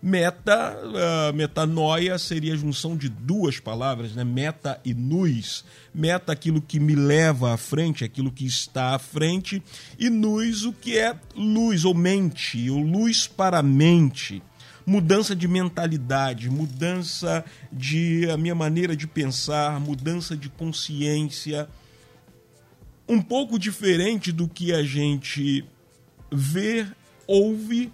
Meta, 0.00 0.78
uh, 0.84 1.34
metanoia 1.34 2.16
seria 2.18 2.54
a 2.54 2.56
junção 2.56 2.96
de 2.96 3.08
duas 3.08 3.58
palavras, 3.58 4.14
né? 4.14 4.22
Meta 4.22 4.80
e 4.84 4.94
nus. 4.94 5.64
Meta, 5.92 6.32
aquilo 6.32 6.62
que 6.62 6.78
me 6.78 6.94
leva 6.94 7.52
à 7.52 7.56
frente, 7.56 8.04
aquilo 8.04 8.30
que 8.30 8.46
está 8.46 8.94
à 8.94 8.98
frente, 9.00 9.60
e 9.98 10.08
nus, 10.08 10.64
o 10.64 10.72
que 10.72 10.96
é 10.96 11.16
luz 11.34 11.84
ou 11.84 11.94
mente, 11.94 12.70
ou 12.70 12.78
luz 12.78 13.26
para 13.26 13.58
a 13.58 13.62
mente. 13.62 14.40
Mudança 14.88 15.36
de 15.36 15.46
mentalidade, 15.46 16.48
mudança 16.48 17.44
de 17.70 18.26
a 18.30 18.38
minha 18.38 18.54
maneira 18.54 18.96
de 18.96 19.06
pensar, 19.06 19.78
mudança 19.78 20.34
de 20.34 20.48
consciência. 20.48 21.68
Um 23.06 23.20
pouco 23.20 23.58
diferente 23.58 24.32
do 24.32 24.48
que 24.48 24.72
a 24.72 24.82
gente 24.82 25.62
vê, 26.32 26.86
ouve 27.26 27.92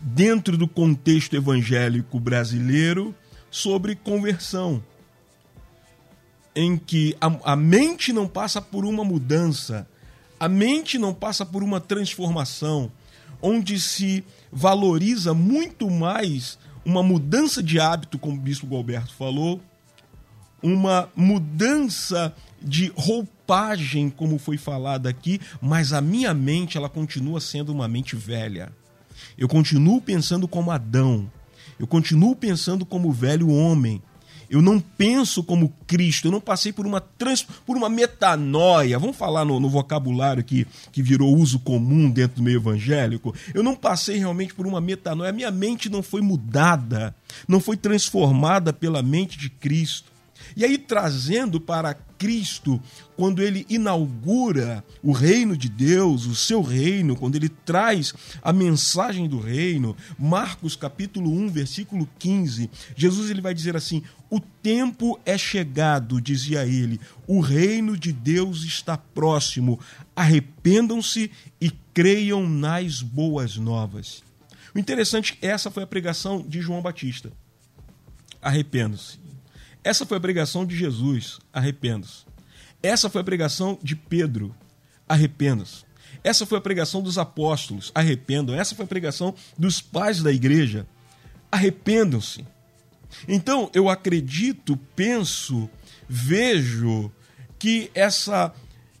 dentro 0.00 0.56
do 0.56 0.66
contexto 0.66 1.36
evangélico 1.36 2.18
brasileiro 2.18 3.14
sobre 3.50 3.94
conversão, 3.96 4.82
em 6.56 6.78
que 6.78 7.14
a, 7.20 7.52
a, 7.52 7.54
mente 7.54 8.14
não 8.14 8.26
passa 8.26 8.62
por 8.62 8.86
uma 8.86 9.04
mudança, 9.04 9.86
a 10.40 10.48
mente 10.48 10.96
não 10.96 11.12
passa 11.12 11.44
por 11.44 11.62
uma 11.62 11.82
transformação, 11.82 12.90
onde 13.40 13.78
se 13.78 14.24
valoriza 14.52 15.34
muito 15.34 15.90
mais 15.90 16.58
uma 16.84 17.02
mudança 17.02 17.62
de 17.62 17.78
hábito, 17.78 18.18
como 18.18 18.36
o 18.36 18.40
bispo 18.40 18.66
Galberto 18.66 19.14
falou, 19.14 19.60
uma 20.62 21.08
mudança 21.14 22.34
de 22.60 22.92
roupagem, 22.96 24.10
como 24.10 24.38
foi 24.38 24.56
falado 24.56 25.06
aqui, 25.06 25.40
mas 25.60 25.92
a 25.92 26.00
minha 26.00 26.34
mente 26.34 26.76
ela 26.76 26.88
continua 26.88 27.40
sendo 27.40 27.72
uma 27.72 27.86
mente 27.86 28.16
velha 28.16 28.72
eu 29.36 29.48
continuo 29.48 30.00
pensando 30.00 30.46
como 30.46 30.70
Adão. 30.70 31.30
Eu 31.78 31.86
continuo 31.86 32.34
pensando 32.34 32.84
como 32.84 33.12
velho 33.12 33.48
homem. 33.48 34.02
Eu 34.50 34.62
não 34.62 34.80
penso 34.80 35.42
como 35.44 35.72
Cristo, 35.86 36.28
eu 36.28 36.32
não 36.32 36.40
passei 36.40 36.72
por 36.72 36.86
uma 36.86 37.00
trans, 37.00 37.42
por 37.66 37.76
uma 37.76 37.88
metanoia. 37.88 38.98
Vamos 38.98 39.16
falar 39.16 39.44
no, 39.44 39.60
no, 39.60 39.68
vocabulário 39.68 40.42
que, 40.42 40.66
que 40.90 41.02
virou 41.02 41.36
uso 41.36 41.58
comum 41.58 42.10
dentro 42.10 42.36
do 42.36 42.42
meio 42.42 42.56
evangélico. 42.56 43.34
Eu 43.52 43.62
não 43.62 43.76
passei 43.76 44.16
realmente 44.16 44.54
por 44.54 44.66
uma 44.66 44.80
metanoia. 44.80 45.30
A 45.30 45.34
minha 45.34 45.50
mente 45.50 45.88
não 45.88 46.02
foi 46.02 46.22
mudada, 46.22 47.14
não 47.46 47.60
foi 47.60 47.76
transformada 47.76 48.72
pela 48.72 49.02
mente 49.02 49.36
de 49.36 49.50
Cristo. 49.50 50.10
E 50.56 50.64
aí, 50.64 50.78
trazendo 50.78 51.60
para 51.60 51.96
Cristo, 52.18 52.82
quando 53.16 53.40
ele 53.40 53.64
inaugura 53.70 54.84
o 55.02 55.12
reino 55.12 55.56
de 55.56 55.68
Deus, 55.68 56.26
o 56.26 56.34
seu 56.34 56.60
reino, 56.60 57.16
quando 57.16 57.36
ele 57.36 57.48
traz 57.48 58.12
a 58.42 58.52
mensagem 58.52 59.28
do 59.28 59.38
reino, 59.38 59.96
Marcos 60.18 60.74
capítulo 60.74 61.30
1, 61.30 61.48
versículo 61.48 62.08
15, 62.18 62.68
Jesus 62.96 63.30
ele 63.30 63.40
vai 63.40 63.54
dizer 63.54 63.76
assim: 63.76 64.02
"O 64.28 64.40
tempo 64.40 65.18
é 65.24 65.38
chegado", 65.38 66.20
dizia 66.20 66.66
ele, 66.66 67.00
"o 67.26 67.40
reino 67.40 67.96
de 67.96 68.12
Deus 68.12 68.64
está 68.64 68.98
próximo. 68.98 69.78
Arrependam-se 70.14 71.30
e 71.60 71.70
creiam 71.94 72.48
nas 72.48 73.00
boas 73.00 73.56
novas." 73.56 74.22
O 74.74 74.78
interessante, 74.78 75.38
essa 75.40 75.70
foi 75.70 75.84
a 75.84 75.86
pregação 75.86 76.44
de 76.46 76.60
João 76.60 76.82
Batista. 76.82 77.32
Arrependam-se 78.42 79.27
essa 79.88 80.04
foi 80.04 80.18
a 80.18 80.20
pregação 80.20 80.66
de 80.66 80.76
Jesus, 80.76 81.38
arrependa-se. 81.50 82.26
Essa 82.82 83.08
foi 83.08 83.22
a 83.22 83.24
pregação 83.24 83.78
de 83.82 83.96
Pedro, 83.96 84.54
arrependa-se. 85.08 85.82
Essa 86.22 86.44
foi 86.44 86.58
a 86.58 86.60
pregação 86.60 87.00
dos 87.00 87.16
apóstolos, 87.16 87.90
arrependam. 87.94 88.54
Essa 88.54 88.74
foi 88.74 88.84
a 88.84 88.88
pregação 88.88 89.34
dos 89.56 89.80
pais 89.80 90.22
da 90.22 90.30
igreja, 90.30 90.86
arrependam-se. 91.50 92.44
Então, 93.26 93.70
eu 93.72 93.88
acredito, 93.88 94.76
penso, 94.94 95.70
vejo 96.06 97.10
que 97.58 97.90
essa 97.94 98.52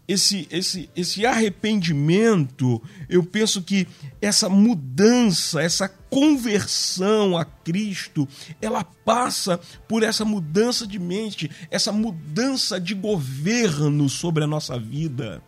esse, 0.08 0.48
esse, 0.50 0.88
esse 0.96 1.26
arrependimento, 1.26 2.82
eu 3.10 3.22
penso 3.22 3.60
que 3.60 3.86
essa 4.22 4.48
mudança, 4.48 5.60
essa 5.60 5.86
conversão 5.86 7.36
a 7.36 7.44
Cristo, 7.44 8.26
ela 8.58 8.82
passa 8.82 9.60
por 9.86 10.02
essa 10.02 10.24
mudança 10.24 10.86
de 10.86 10.98
mente, 10.98 11.50
essa 11.70 11.92
mudança 11.92 12.80
de 12.80 12.94
governo 12.94 14.08
sobre 14.08 14.42
a 14.42 14.46
nossa 14.46 14.78
vida. 14.78 15.42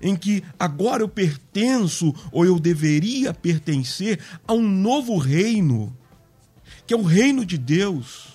Em 0.00 0.14
que 0.14 0.44
agora 0.56 1.02
eu 1.02 1.08
pertenço, 1.08 2.14
ou 2.30 2.46
eu 2.46 2.60
deveria 2.60 3.34
pertencer, 3.34 4.20
a 4.46 4.52
um 4.52 4.62
novo 4.62 5.18
reino, 5.18 5.92
que 6.86 6.94
é 6.94 6.96
o 6.96 7.02
reino 7.02 7.44
de 7.44 7.58
Deus. 7.58 8.28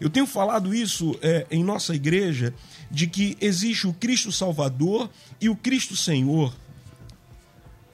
Eu 0.00 0.08
tenho 0.08 0.26
falado 0.26 0.74
isso 0.74 1.14
é, 1.20 1.46
em 1.50 1.62
nossa 1.62 1.94
igreja 1.94 2.54
de 2.90 3.06
que 3.06 3.36
existe 3.40 3.86
o 3.86 3.92
Cristo 3.92 4.32
Salvador 4.32 5.10
e 5.40 5.48
o 5.48 5.56
Cristo 5.56 5.96
Senhor. 5.96 6.54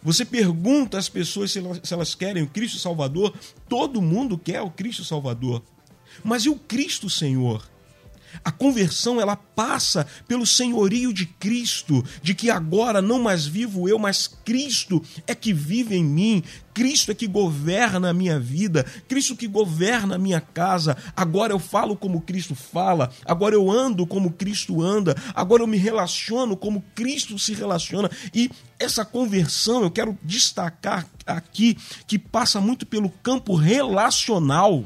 Você 0.03 0.25
pergunta 0.25 0.99
às 0.99 1.09
pessoas 1.09 1.51
se 1.51 1.59
elas, 1.59 1.81
se 1.83 1.95
elas 1.95 2.15
querem 2.15 2.43
o 2.43 2.49
Cristo 2.49 2.79
Salvador, 2.79 3.35
todo 3.69 4.03
mundo 4.03 4.37
quer 4.37 4.61
o 4.61 4.71
Cristo 4.71 5.05
Salvador. 5.05 5.63
Mas 6.23 6.45
e 6.45 6.51
o 6.51 6.57
Cristo 6.57 7.09
Senhor? 7.09 7.67
A 8.45 8.51
conversão 8.51 9.21
ela 9.21 9.37
passa 9.37 10.07
pelo 10.27 10.47
senhorio 10.47 11.13
de 11.13 11.27
Cristo, 11.27 12.05
de 12.23 12.35
que 12.35 12.51
agora 12.51 13.03
não 13.03 13.23
mais 13.23 13.47
vivo 13.47 13.89
eu, 13.89 13.99
mas 13.99 14.27
Cristo 14.27 15.03
é 15.27 15.35
que 15.35 15.53
vive 15.53 15.97
em 15.97 16.05
mim, 16.05 16.43
Cristo 16.73 17.13
é 17.13 17.15
que 17.15 17.29
governa 17.29 18.11
a 18.11 18.15
minha 18.15 18.39
vida, 18.39 18.85
Cristo 19.07 19.37
que 19.37 19.47
governa 19.47 20.17
a 20.17 20.19
minha 20.19 20.41
casa. 20.41 20.97
Agora 21.17 21.53
eu 21.53 21.59
falo 21.61 21.97
como 21.97 22.21
Cristo 22.21 22.55
fala, 22.55 23.11
agora 23.25 23.55
eu 23.55 23.71
ando 23.71 24.05
como 24.05 24.33
Cristo 24.33 24.83
anda, 24.83 25.17
agora 25.35 25.63
eu 25.63 25.67
me 25.69 25.77
relaciono 25.77 26.57
como 26.57 26.85
Cristo 26.95 27.39
se 27.39 27.55
relaciona. 27.55 28.11
E 28.35 28.51
essa 28.79 29.05
conversão 29.05 29.83
eu 29.83 29.91
quero 29.91 30.19
destacar 30.23 31.07
aqui 31.25 31.79
que 32.07 32.19
passa 32.19 32.61
muito 32.61 32.85
pelo 32.85 33.09
campo 33.09 33.55
relacional 33.55 34.85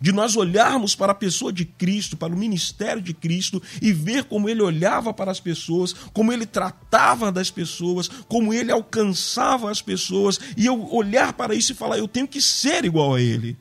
de 0.00 0.12
nós 0.12 0.36
olharmos 0.36 0.94
para 0.94 1.12
a 1.12 1.14
pessoa 1.14 1.52
de 1.52 1.64
Cristo, 1.64 2.16
para 2.16 2.32
o 2.32 2.38
ministério 2.38 3.02
de 3.02 3.14
Cristo 3.14 3.62
e 3.80 3.92
ver 3.92 4.24
como 4.24 4.48
ele 4.48 4.62
olhava 4.62 5.12
para 5.12 5.30
as 5.30 5.40
pessoas, 5.40 5.92
como 6.12 6.32
ele 6.32 6.46
tratava 6.46 7.32
das 7.32 7.50
pessoas, 7.50 8.08
como 8.28 8.52
ele 8.52 8.72
alcançava 8.72 9.70
as 9.70 9.82
pessoas, 9.82 10.38
e 10.56 10.66
eu 10.66 10.92
olhar 10.92 11.32
para 11.32 11.54
isso 11.54 11.72
e 11.72 11.74
falar: 11.74 11.98
eu 11.98 12.08
tenho 12.08 12.28
que 12.28 12.40
ser 12.40 12.84
igual 12.84 13.14
a 13.14 13.20
ele. 13.20 13.56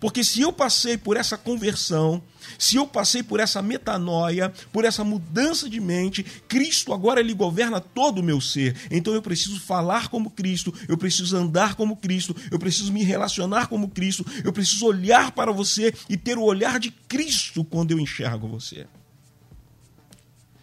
Porque 0.00 0.22
se 0.22 0.40
eu 0.40 0.52
passei 0.52 0.96
por 0.96 1.16
essa 1.16 1.36
conversão, 1.36 2.22
se 2.56 2.76
eu 2.76 2.86
passei 2.86 3.22
por 3.22 3.40
essa 3.40 3.60
metanoia, 3.60 4.52
por 4.72 4.84
essa 4.84 5.02
mudança 5.02 5.68
de 5.68 5.80
mente, 5.80 6.22
Cristo 6.46 6.92
agora 6.92 7.20
ele 7.20 7.34
governa 7.34 7.80
todo 7.80 8.18
o 8.18 8.22
meu 8.22 8.40
ser. 8.40 8.76
Então 8.90 9.12
eu 9.12 9.20
preciso 9.20 9.58
falar 9.58 10.08
como 10.08 10.30
Cristo, 10.30 10.72
eu 10.86 10.96
preciso 10.96 11.36
andar 11.36 11.74
como 11.74 11.96
Cristo, 11.96 12.34
eu 12.50 12.58
preciso 12.58 12.92
me 12.92 13.02
relacionar 13.02 13.66
como 13.66 13.88
Cristo, 13.88 14.24
eu 14.44 14.52
preciso 14.52 14.86
olhar 14.86 15.32
para 15.32 15.50
você 15.50 15.92
e 16.08 16.16
ter 16.16 16.38
o 16.38 16.44
olhar 16.44 16.78
de 16.78 16.90
Cristo 16.90 17.64
quando 17.64 17.90
eu 17.90 17.98
enxergo 17.98 18.46
você. 18.46 18.86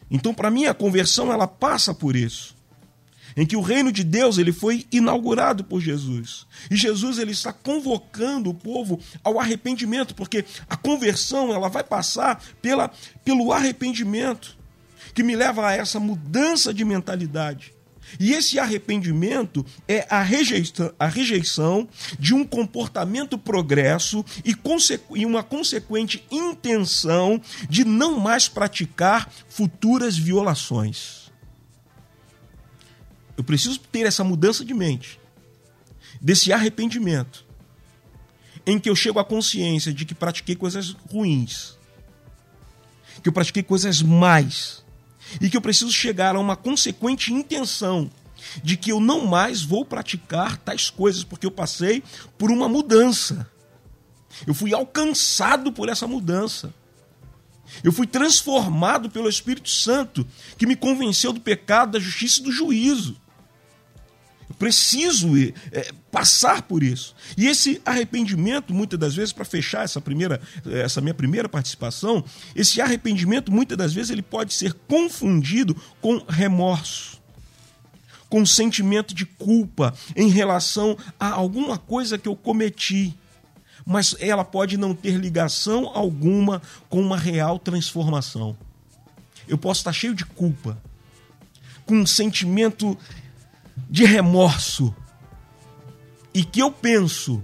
Então, 0.09 0.33
para 0.33 0.51
mim, 0.51 0.65
a 0.65 0.73
conversão 0.73 1.33
ela 1.33 1.47
passa 1.47 1.93
por 1.93 2.15
isso 2.15 2.54
em 3.35 3.45
que 3.45 3.55
o 3.55 3.61
reino 3.61 3.91
de 3.91 4.03
Deus 4.03 4.37
ele 4.37 4.51
foi 4.51 4.85
inaugurado 4.91 5.63
por 5.63 5.81
Jesus. 5.81 6.45
E 6.69 6.75
Jesus 6.75 7.19
ele 7.19 7.31
está 7.31 7.51
convocando 7.51 8.49
o 8.49 8.53
povo 8.53 8.99
ao 9.23 9.39
arrependimento, 9.39 10.15
porque 10.15 10.45
a 10.69 10.77
conversão 10.77 11.53
ela 11.53 11.69
vai 11.69 11.83
passar 11.83 12.41
pela, 12.61 12.91
pelo 13.23 13.51
arrependimento, 13.51 14.57
que 15.13 15.23
me 15.23 15.35
leva 15.35 15.67
a 15.67 15.73
essa 15.73 15.99
mudança 15.99 16.73
de 16.73 16.85
mentalidade. 16.85 17.75
E 18.19 18.33
esse 18.33 18.59
arrependimento 18.59 19.65
é 19.87 20.05
a 20.09 20.21
rejeição, 20.21 20.93
a 20.99 21.07
rejeição 21.07 21.87
de 22.19 22.33
um 22.33 22.43
comportamento 22.45 23.37
progresso 23.37 24.23
e, 24.43 24.55
e 25.15 25.25
uma 25.25 25.43
consequente 25.43 26.23
intenção 26.31 27.41
de 27.69 27.83
não 27.83 28.19
mais 28.19 28.47
praticar 28.47 29.29
futuras 29.49 30.17
violações. 30.17 31.24
Eu 33.37 33.43
preciso 33.43 33.79
ter 33.79 34.05
essa 34.05 34.23
mudança 34.23 34.63
de 34.63 34.73
mente, 34.73 35.19
desse 36.21 36.53
arrependimento, 36.53 37.45
em 38.65 38.79
que 38.79 38.89
eu 38.89 38.95
chego 38.95 39.19
à 39.19 39.25
consciência 39.25 39.93
de 39.93 40.05
que 40.05 40.15
pratiquei 40.15 40.55
coisas 40.55 40.95
ruins, 41.11 41.77
que 43.21 43.29
eu 43.29 43.33
pratiquei 43.33 43.61
coisas 43.61 44.01
mais, 44.01 44.83
e 45.41 45.49
que 45.49 45.57
eu 45.57 45.61
preciso 45.61 45.91
chegar 45.91 46.35
a 46.35 46.39
uma 46.39 46.55
consequente 46.55 47.33
intenção 47.33 48.09
de 48.63 48.77
que 48.77 48.91
eu 48.91 48.99
não 48.99 49.25
mais 49.25 49.61
vou 49.63 49.83
praticar 49.83 50.57
tais 50.57 50.89
coisas, 50.89 51.23
porque 51.23 51.45
eu 51.45 51.51
passei 51.51 52.03
por 52.37 52.51
uma 52.51 52.69
mudança. 52.69 53.49
Eu 54.45 54.53
fui 54.53 54.73
alcançado 54.73 55.71
por 55.71 55.89
essa 55.89 56.07
mudança. 56.07 56.73
Eu 57.83 57.91
fui 57.91 58.05
transformado 58.05 59.09
pelo 59.09 59.27
Espírito 59.27 59.69
Santo, 59.69 60.27
que 60.57 60.67
me 60.67 60.75
convenceu 60.75 61.33
do 61.33 61.41
pecado, 61.41 61.93
da 61.93 61.99
justiça 61.99 62.39
e 62.39 62.43
do 62.43 62.51
juízo 62.51 63.19
preciso 64.53 65.35
é, 65.71 65.91
passar 66.11 66.61
por 66.61 66.83
isso. 66.83 67.15
E 67.37 67.47
esse 67.47 67.81
arrependimento, 67.85 68.73
muitas 68.73 68.99
das 68.99 69.15
vezes, 69.15 69.33
para 69.33 69.45
fechar 69.45 69.83
essa 69.83 69.99
primeira, 69.99 70.39
essa 70.65 71.01
minha 71.01 71.13
primeira 71.13 71.49
participação, 71.49 72.23
esse 72.55 72.79
arrependimento, 72.79 73.51
muitas 73.51 73.77
das 73.77 73.93
vezes, 73.93 74.11
ele 74.11 74.21
pode 74.21 74.53
ser 74.53 74.73
confundido 74.87 75.75
com 76.01 76.23
remorso, 76.27 77.21
com 78.29 78.45
sentimento 78.45 79.13
de 79.13 79.25
culpa 79.25 79.93
em 80.15 80.29
relação 80.29 80.97
a 81.19 81.29
alguma 81.29 81.77
coisa 81.77 82.17
que 82.17 82.27
eu 82.27 82.35
cometi. 82.35 83.17
Mas 83.85 84.15
ela 84.19 84.43
pode 84.43 84.77
não 84.77 84.95
ter 84.95 85.15
ligação 85.17 85.91
alguma 85.93 86.61
com 86.89 87.01
uma 87.01 87.17
real 87.17 87.59
transformação. 87.59 88.57
Eu 89.47 89.57
posso 89.59 89.81
estar 89.81 89.93
cheio 89.93 90.15
de 90.15 90.25
culpa, 90.25 90.81
com 91.85 91.95
um 91.99 92.05
sentimento 92.05 92.97
de 93.89 94.05
remorso 94.05 94.93
e 96.33 96.43
que 96.43 96.59
eu 96.59 96.71
penso 96.71 97.43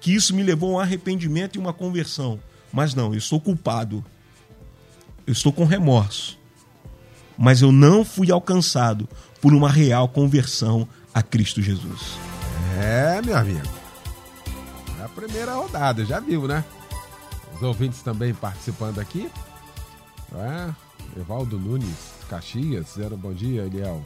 que 0.00 0.14
isso 0.14 0.34
me 0.34 0.42
levou 0.42 0.70
a 0.70 0.78
um 0.78 0.80
arrependimento 0.80 1.56
e 1.56 1.58
uma 1.58 1.72
conversão. 1.72 2.40
Mas 2.72 2.94
não, 2.94 3.14
eu 3.14 3.20
sou 3.20 3.40
culpado. 3.40 4.04
Eu 5.26 5.32
estou 5.32 5.52
com 5.52 5.64
remorso. 5.64 6.38
Mas 7.36 7.62
eu 7.62 7.70
não 7.70 8.04
fui 8.04 8.32
alcançado 8.32 9.08
por 9.40 9.52
uma 9.54 9.70
real 9.70 10.08
conversão 10.08 10.88
a 11.14 11.22
Cristo 11.22 11.62
Jesus. 11.62 12.18
É, 12.80 13.20
meu 13.22 13.36
amigo. 13.36 13.68
É 15.00 15.04
a 15.04 15.08
primeira 15.08 15.54
rodada, 15.54 16.04
já 16.04 16.18
viu, 16.20 16.48
né? 16.48 16.64
Os 17.54 17.62
ouvintes 17.62 18.02
também 18.02 18.34
participando 18.34 18.98
aqui. 18.98 19.30
É, 20.34 21.20
Evaldo 21.20 21.58
Nunes, 21.58 22.12
Caxias, 22.28 22.94
zero 22.96 23.16
bom 23.16 23.32
dia, 23.32 23.62
Eliel. 23.62 24.02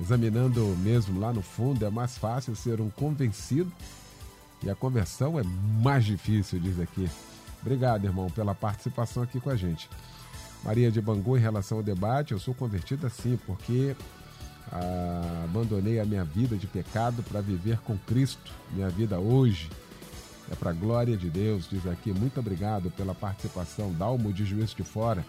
Examinando 0.00 0.60
mesmo 0.78 1.20
lá 1.20 1.32
no 1.32 1.42
fundo, 1.42 1.84
é 1.84 1.90
mais 1.90 2.18
fácil 2.18 2.54
ser 2.56 2.80
um 2.80 2.90
convencido 2.90 3.72
e 4.62 4.70
a 4.70 4.74
conversão 4.74 5.38
é 5.38 5.42
mais 5.82 6.04
difícil, 6.04 6.58
diz 6.58 6.80
aqui. 6.80 7.08
Obrigado, 7.60 8.04
irmão, 8.04 8.28
pela 8.30 8.54
participação 8.54 9.22
aqui 9.22 9.40
com 9.40 9.50
a 9.50 9.56
gente. 9.56 9.88
Maria 10.64 10.90
de 10.90 11.00
Bangu, 11.00 11.36
em 11.36 11.40
relação 11.40 11.78
ao 11.78 11.84
debate, 11.84 12.32
eu 12.32 12.38
sou 12.38 12.54
convertida 12.54 13.08
sim, 13.08 13.38
porque 13.46 13.94
ah, 14.72 15.42
abandonei 15.44 16.00
a 16.00 16.04
minha 16.04 16.24
vida 16.24 16.56
de 16.56 16.66
pecado 16.66 17.22
para 17.22 17.40
viver 17.40 17.78
com 17.80 17.96
Cristo. 17.98 18.50
Minha 18.72 18.88
vida 18.88 19.18
hoje 19.18 19.70
é 20.50 20.54
para 20.54 20.70
a 20.70 20.74
glória 20.74 21.16
de 21.16 21.28
Deus, 21.30 21.68
diz 21.70 21.86
aqui. 21.86 22.12
Muito 22.12 22.40
obrigado 22.40 22.90
pela 22.90 23.14
participação. 23.14 23.92
Dalmo 23.92 24.32
de 24.32 24.44
Juiz 24.44 24.70
de 24.70 24.82
Fora 24.82 25.24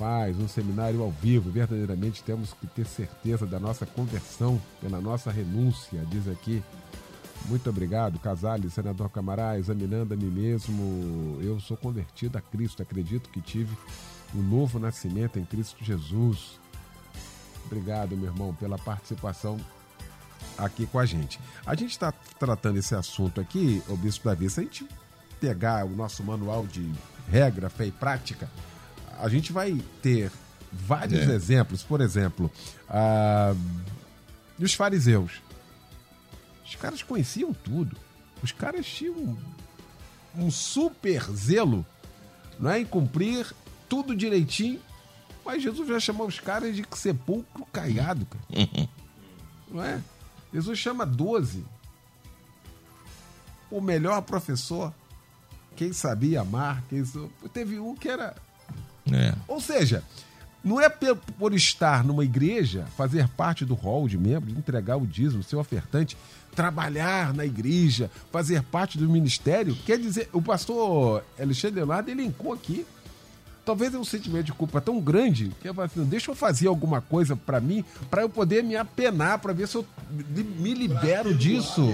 paz, 0.00 0.38
um 0.38 0.48
seminário 0.48 1.02
ao 1.02 1.10
vivo. 1.10 1.50
Verdadeiramente 1.50 2.22
temos 2.22 2.54
que 2.54 2.66
ter 2.66 2.86
certeza 2.86 3.46
da 3.46 3.60
nossa 3.60 3.84
conversão 3.84 4.60
pela 4.80 4.98
nossa 4.98 5.30
renúncia, 5.30 6.02
diz 6.08 6.26
aqui. 6.26 6.62
Muito 7.46 7.68
obrigado, 7.68 8.18
Casale, 8.18 8.70
senador 8.70 9.10
Camará, 9.10 9.58
examinando 9.58 10.14
a 10.14 10.16
mim 10.16 10.30
mesmo. 10.30 11.38
Eu 11.42 11.60
sou 11.60 11.76
convertido 11.76 12.38
a 12.38 12.40
Cristo, 12.40 12.82
acredito 12.82 13.28
que 13.28 13.42
tive 13.42 13.76
um 14.34 14.40
novo 14.40 14.78
nascimento 14.78 15.38
em 15.38 15.44
Cristo 15.44 15.84
Jesus. 15.84 16.58
Obrigado, 17.66 18.16
meu 18.16 18.30
irmão, 18.30 18.54
pela 18.54 18.78
participação 18.78 19.58
aqui 20.56 20.86
com 20.86 20.98
a 20.98 21.04
gente. 21.04 21.38
A 21.66 21.74
gente 21.74 21.90
está 21.90 22.10
tratando 22.38 22.78
esse 22.78 22.94
assunto 22.94 23.40
aqui, 23.40 23.82
o 23.88 23.96
Bispo 23.96 24.24
Davi, 24.24 24.48
se 24.48 24.60
a 24.60 24.62
gente 24.62 24.88
pegar 25.38 25.84
o 25.84 25.90
nosso 25.90 26.22
manual 26.22 26.66
de 26.66 26.90
regra, 27.28 27.68
fé 27.68 27.86
e 27.86 27.92
prática, 27.92 28.48
a 29.22 29.28
gente 29.28 29.52
vai 29.52 29.80
ter 30.02 30.32
vários 30.72 31.28
é. 31.28 31.34
exemplos. 31.34 31.82
Por 31.82 32.00
exemplo, 32.00 32.50
uh, 32.88 33.56
os 34.58 34.74
fariseus. 34.74 35.40
Os 36.64 36.74
caras 36.76 37.02
conheciam 37.02 37.52
tudo. 37.52 37.96
Os 38.42 38.52
caras 38.52 38.86
tinham 38.86 39.36
um, 40.36 40.50
super 40.50 41.22
zelo 41.32 41.84
não 42.58 42.70
é, 42.70 42.80
em 42.80 42.86
cumprir 42.86 43.52
tudo 43.88 44.16
direitinho. 44.16 44.80
Mas 45.44 45.62
Jesus 45.62 45.88
já 45.88 45.98
chamou 45.98 46.26
os 46.26 46.38
caras 46.38 46.76
de 46.76 46.84
sepulcro 46.92 47.66
caiado, 47.72 48.26
cara. 48.26 48.44
não 49.70 49.82
é? 49.82 50.00
Jesus 50.52 50.78
chama 50.78 51.04
12. 51.06 51.64
O 53.70 53.80
melhor 53.80 54.20
professor. 54.22 54.92
Quem 55.76 55.92
sabia 55.92 56.42
amar. 56.42 56.82
Quem... 56.88 57.02
Teve 57.52 57.78
um 57.78 57.94
que 57.94 58.08
era 58.08 58.36
é. 59.16 59.34
Ou 59.48 59.60
seja, 59.60 60.02
não 60.62 60.80
é 60.80 60.88
por 60.88 61.54
estar 61.54 62.04
numa 62.04 62.24
igreja, 62.24 62.86
fazer 62.96 63.26
parte 63.28 63.64
do 63.64 63.74
hall 63.74 64.06
de 64.06 64.18
membros, 64.18 64.56
entregar 64.56 64.96
o 64.96 65.06
dízimo, 65.06 65.42
ser 65.42 65.56
ofertante, 65.56 66.16
trabalhar 66.54 67.32
na 67.32 67.46
igreja, 67.46 68.10
fazer 68.30 68.62
parte 68.62 68.98
do 68.98 69.08
ministério. 69.08 69.74
Quer 69.86 69.98
dizer, 69.98 70.28
o 70.32 70.42
pastor 70.42 71.24
Alexandre 71.38 71.76
Leonardo 71.76 72.10
elencou 72.10 72.52
aqui. 72.52 72.84
Talvez 73.64 73.94
é 73.94 73.98
um 73.98 74.04
sentimento 74.04 74.46
de 74.46 74.52
culpa 74.52 74.80
tão 74.80 75.00
grande 75.00 75.52
que 75.60 75.68
eu 75.68 75.74
falo 75.74 75.86
assim, 75.86 76.04
deixa 76.04 76.30
eu 76.30 76.34
fazer 76.34 76.66
alguma 76.66 77.00
coisa 77.00 77.36
para 77.36 77.60
mim, 77.60 77.84
para 78.10 78.22
eu 78.22 78.28
poder 78.28 78.64
me 78.64 78.74
apenar, 78.74 79.38
para 79.38 79.52
ver 79.52 79.68
se 79.68 79.76
eu 79.76 79.86
me 80.10 80.74
libero 80.74 81.34
disso. 81.34 81.86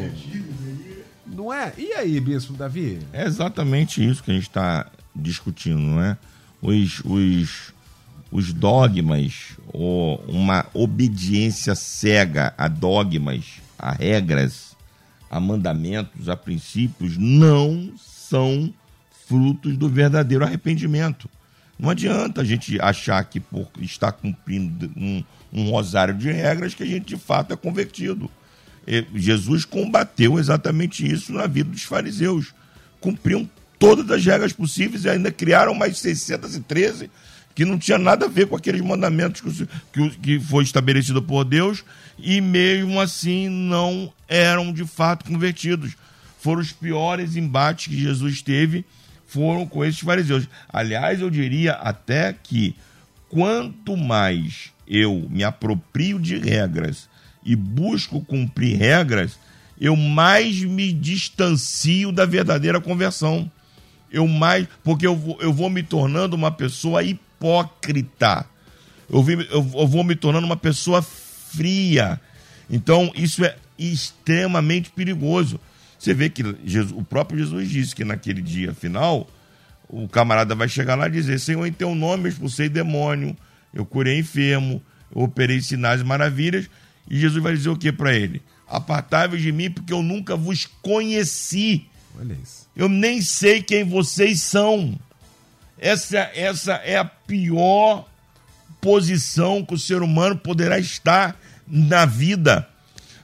Não 1.27 1.53
é? 1.53 1.73
E 1.77 1.93
aí, 1.93 2.19
Bispo 2.19 2.55
Davi? 2.55 3.01
É 3.13 3.27
exatamente 3.27 4.05
isso 4.05 4.23
que 4.23 4.31
a 4.31 4.35
gente 4.35 4.45
está 4.49 4.87
discutindo, 5.15 5.79
não 5.79 6.03
é? 6.03 6.17
Os, 6.67 7.01
os, 7.05 7.75
os 8.31 8.53
dogmas, 8.53 9.57
ou 9.73 10.17
uma 10.27 10.67
obediência 10.75 11.75
cega 11.75 12.53
a 12.59 12.67
dogmas, 12.67 13.45
a 13.79 13.93
regras, 13.93 14.77
a 15.31 15.39
mandamentos, 15.39 16.29
a 16.29 16.37
princípios, 16.37 17.17
não 17.17 17.93
são 17.97 18.73
frutos 19.29 19.77
do 19.77 19.89
verdadeiro 19.89 20.45
arrependimento. 20.45 21.29
Não 21.79 21.91
adianta 21.91 22.41
a 22.41 22.45
gente 22.45 22.81
achar 22.81 23.23
que 23.25 23.39
por 23.39 23.69
estar 23.81 24.13
cumprindo 24.13 24.91
um, 24.97 25.23
um 25.53 25.71
rosário 25.71 26.15
de 26.15 26.31
regras 26.33 26.75
que 26.75 26.83
a 26.83 26.87
gente 26.87 27.07
de 27.07 27.17
fato 27.17 27.53
é 27.53 27.57
convertido. 27.57 28.31
Jesus 29.15 29.65
combateu 29.65 30.39
exatamente 30.39 31.07
isso 31.07 31.33
na 31.33 31.47
vida 31.47 31.71
dos 31.71 31.83
fariseus. 31.83 32.55
Cumpriam 33.01 33.49
todas 33.79 34.11
as 34.11 34.25
regras 34.25 34.53
possíveis 34.53 35.05
e 35.05 35.09
ainda 35.09 35.31
criaram 35.31 35.75
mais 35.75 35.99
613 35.99 37.11
que 37.57 37.65
não 37.65 37.79
tinha 37.79 37.97
nada 37.97 38.27
a 38.27 38.29
ver 38.29 38.47
com 38.47 38.55
aqueles 38.55 38.83
mandamentos 38.83 39.41
que, 39.41 39.67
que, 39.91 40.11
que 40.19 40.41
foi 40.41 40.62
estabelecido 40.62 41.23
por 41.23 41.43
Deus 41.43 41.83
e 42.19 42.39
mesmo 42.39 43.01
assim 43.01 43.49
não 43.49 44.12
eram 44.29 44.71
de 44.71 44.85
fato 44.85 45.25
convertidos. 45.25 45.97
Foram 46.39 46.61
os 46.61 46.71
piores 46.71 47.35
embates 47.35 47.87
que 47.87 47.99
Jesus 47.99 48.43
teve, 48.43 48.85
foram 49.27 49.67
com 49.67 49.83
esses 49.83 50.01
fariseus. 50.01 50.47
Aliás, 50.69 51.23
eu 51.23 51.31
diria 51.31 51.73
até 51.73 52.35
que 52.35 52.77
quanto 53.31 53.97
mais 53.97 54.71
eu 54.87 55.27
me 55.31 55.43
aproprio 55.43 56.21
de 56.21 56.37
regras 56.37 57.09
e 57.43 57.57
busco 57.57 58.23
cumprir 58.23 58.77
regras, 58.77 59.39
eu 59.81 59.97
mais 59.97 60.62
me 60.62 60.93
distancio 60.93 62.12
da 62.12 62.27
verdadeira 62.27 62.83
conversão 62.83 63.51
eu 64.11 64.27
mais. 64.27 64.66
Porque 64.83 65.07
eu 65.07 65.16
vou, 65.16 65.38
eu 65.40 65.53
vou 65.53 65.71
me 65.71 65.83
tornando 65.83 66.37
uma 66.37 66.51
pessoa 66.51 67.03
hipócrita. 67.03 68.47
Eu, 69.11 69.23
vi, 69.23 69.35
eu, 69.51 69.71
eu 69.75 69.87
vou 69.87 70.05
me 70.05 70.16
tornando 70.16 70.47
uma 70.47 70.57
pessoa 70.57 71.03
fria. 71.03 72.21
Então, 72.69 73.12
isso 73.14 73.45
é 73.45 73.57
extremamente 73.79 74.90
perigoso. 74.90 75.61
Você 75.99 76.12
vê 76.12 76.29
que 76.29 76.42
Jesus, 76.64 76.92
o 76.92 77.03
próprio 77.03 77.38
Jesus 77.38 77.69
disse 77.69 77.95
que 77.95 78.05
naquele 78.05 78.42
dia 78.42 78.75
final, 78.75 79.29
o 79.88 80.09
camarada 80.09 80.55
vai 80.55 80.69
chegar 80.69 80.95
lá 80.95 81.07
e 81.07 81.11
dizer: 81.11 81.38
Senhor, 81.38 81.64
em 81.66 81.73
teu 81.73 81.95
nome 81.95 82.25
eu 82.25 82.29
expulsei 82.29 82.69
demônio, 82.69 83.37
eu 83.73 83.85
curei 83.85 84.19
enfermo, 84.19 84.83
eu 85.14 85.23
operei 85.23 85.61
sinais 85.61 86.01
e 86.01 86.05
maravilhas. 86.05 86.69
E 87.09 87.19
Jesus 87.19 87.42
vai 87.42 87.55
dizer 87.55 87.69
o 87.69 87.77
que 87.77 87.92
para 87.92 88.14
ele? 88.14 88.42
Apartai-vos 88.69 89.40
de 89.40 89.53
mim, 89.53 89.71
porque 89.71 89.92
eu 89.92 90.03
nunca 90.03 90.37
vos 90.37 90.66
conheci. 90.83 91.87
Olha 92.19 92.37
isso. 92.43 92.67
Eu 92.75 92.89
nem 92.89 93.21
sei 93.21 93.63
quem 93.63 93.85
vocês 93.85 94.43
são. 94.43 94.99
Essa, 95.79 96.31
essa 96.35 96.75
é 96.75 96.97
a 96.97 97.05
pior 97.05 98.07
posição 98.81 99.65
que 99.65 99.75
o 99.75 99.79
ser 99.79 100.03
humano 100.03 100.37
poderá 100.37 100.79
estar 100.79 101.39
na 101.67 102.07
vida. 102.07 102.69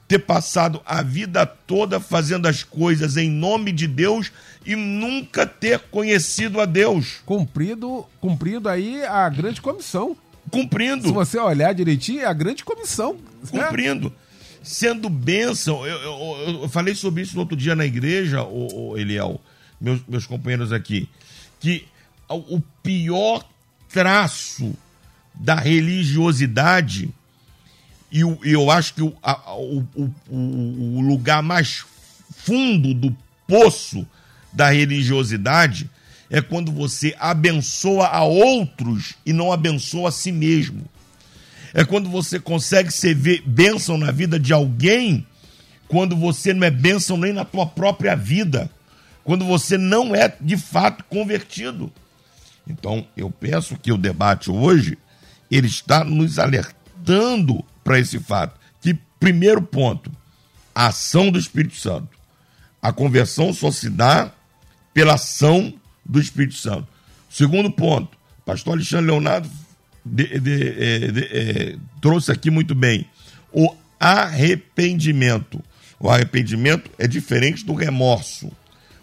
Ter 0.07 0.19
passado 0.19 0.83
a 0.85 1.03
vida 1.03 1.47
toda 1.47 1.99
fazendo 1.99 2.47
as 2.47 2.63
coisas 2.63 3.17
em 3.17 3.31
nome 3.31 3.73
de 3.73 3.87
Deus 3.87 4.31
e 4.67 4.77
nunca 4.77 5.47
ter 5.47 5.79
conhecido 5.79 6.61
a 6.61 6.67
Deus. 6.67 7.23
Cumprido, 7.25 8.07
cumprindo 8.21 8.69
aí 8.69 9.03
a 9.05 9.29
grande 9.29 9.61
comissão. 9.63 10.17
Cumprindo. 10.51 11.09
Se 11.09 11.15
você 11.15 11.39
olhar 11.39 11.73
direitinho, 11.73 12.21
é 12.21 12.27
a 12.27 12.33
grande 12.33 12.65
comissão. 12.65 13.17
Cumprindo. 13.51 14.11
Né? 14.11 14.17
Sendo 14.63 15.09
bênção. 15.09 15.87
Eu, 15.87 15.99
eu, 15.99 16.61
eu, 16.63 16.69
falei 16.69 16.95
sobre 16.95 17.23
isso 17.23 17.35
no 17.35 17.41
outro 17.41 17.57
dia 17.57 17.75
na 17.75 17.85
igreja, 17.85 18.43
o, 18.43 18.91
o 18.91 18.99
Eliel, 18.99 19.41
meus, 19.81 20.01
meus 20.07 20.27
companheiros 20.27 20.73
aqui, 20.73 21.09
que 21.61 21.87
o 22.29 22.61
pior 22.83 23.45
traço 23.89 24.75
da 25.35 25.55
religiosidade 25.55 27.11
E 28.11 28.21
eu, 28.21 28.39
eu 28.43 28.71
acho 28.71 28.95
que 28.95 29.03
o, 29.03 29.15
a, 29.23 29.55
o, 29.55 29.87
o, 29.95 30.11
o 30.31 31.01
lugar 31.01 31.43
mais 31.43 31.85
fundo 32.35 32.95
do 32.95 33.15
poço 33.47 34.07
da 34.53 34.71
religiosidade 34.71 35.89
é 36.31 36.41
quando 36.41 36.73
você 36.73 37.15
abençoa 37.19 38.07
a 38.07 38.23
outros 38.23 39.15
e 39.25 39.33
não 39.33 39.53
abençoa 39.53 40.09
a 40.09 40.13
si 40.13 40.33
mesmo. 40.33 40.85
É 41.75 41.85
quando 41.85 42.09
você 42.11 42.39
consegue 42.39 42.91
ser 42.91 43.15
bênção 43.47 43.97
na 43.97 44.11
vida 44.11 44.39
de 44.39 44.53
alguém, 44.53 45.27
quando 45.89 46.17
você 46.17 46.53
não 46.53 46.67
é 46.67 46.71
bênção 46.71 47.17
nem 47.17 47.33
na 47.33 47.45
tua 47.45 47.67
própria 47.67 48.15
vida, 48.15 48.71
quando 49.25 49.45
você 49.45 49.79
não 49.79 50.15
é 50.15 50.35
de 50.41 50.57
fato 50.57 51.05
convertido. 51.05 51.93
Então, 52.67 53.07
eu 53.17 53.31
penso 53.31 53.77
que 53.77 53.93
o 53.93 53.99
debate 53.99 54.51
hoje 54.51 54.99
ele 55.51 55.67
está 55.67 56.05
nos 56.05 56.39
alertando 56.39 57.65
para 57.83 57.99
esse 57.99 58.19
fato. 58.19 58.59
Que 58.81 58.95
primeiro 59.19 59.63
ponto, 59.63 60.11
a 60.75 60.87
ação 60.87 61.31
do 61.31 61.39
Espírito 61.39 61.77
Santo. 61.77 62.09
A 62.81 62.93
conversão 62.93 63.53
só 63.53 63.71
se 63.71 63.89
dá 63.89 64.33
pela 64.93 65.15
ação 65.15 65.73
do 66.05 66.21
Espírito 66.21 66.57
Santo. 66.57 66.89
Segundo 67.31 67.71
ponto, 67.71 68.17
pastor 68.45 68.75
Alexandre 68.75 69.07
Leonardo 69.07 69.49
de, 70.05 70.39
de, 70.39 70.69
é, 70.69 70.99
de, 70.99 71.25
é, 71.25 71.77
trouxe 72.01 72.33
aqui 72.33 72.51
muito 72.51 72.75
bem 72.75 73.07
o 73.53 73.75
arrependimento. 73.99 75.63
O 75.99 76.11
arrependimento 76.11 76.91
é 76.99 77.07
diferente 77.07 77.65
do 77.65 77.75
remorso. 77.75 78.51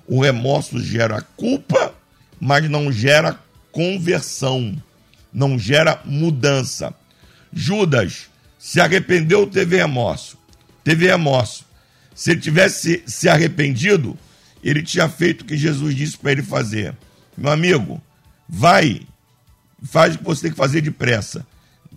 O 0.06 0.22
remorso 0.22 0.82
gera 0.84 1.22
culpa, 1.22 1.94
mas 2.40 2.70
não 2.70 2.92
gera 2.92 3.40
conversão, 3.72 4.76
não 5.32 5.58
gera 5.58 6.02
mudança. 6.04 6.94
Judas 7.54 8.28
se 8.58 8.82
arrependeu, 8.82 9.48
teve 9.48 9.78
remorso. 9.78 10.38
Teve 10.84 11.08
remorso. 11.08 11.66
Se 12.14 12.32
ele 12.32 12.42
tivesse 12.42 13.04
se 13.06 13.30
arrependido, 13.30 14.18
ele 14.62 14.84
tinha 14.84 15.08
feito 15.08 15.42
o 15.42 15.46
que 15.46 15.56
Jesus 15.56 15.96
disse 15.96 16.18
para 16.18 16.34
ele 16.34 16.44
fazer. 16.44 16.94
Meu 17.38 17.52
amigo, 17.52 18.02
vai, 18.48 19.02
faz 19.84 20.16
o 20.16 20.18
que 20.18 20.24
você 20.24 20.44
tem 20.44 20.52
que 20.52 20.58
fazer 20.58 20.82
depressa. 20.82 21.46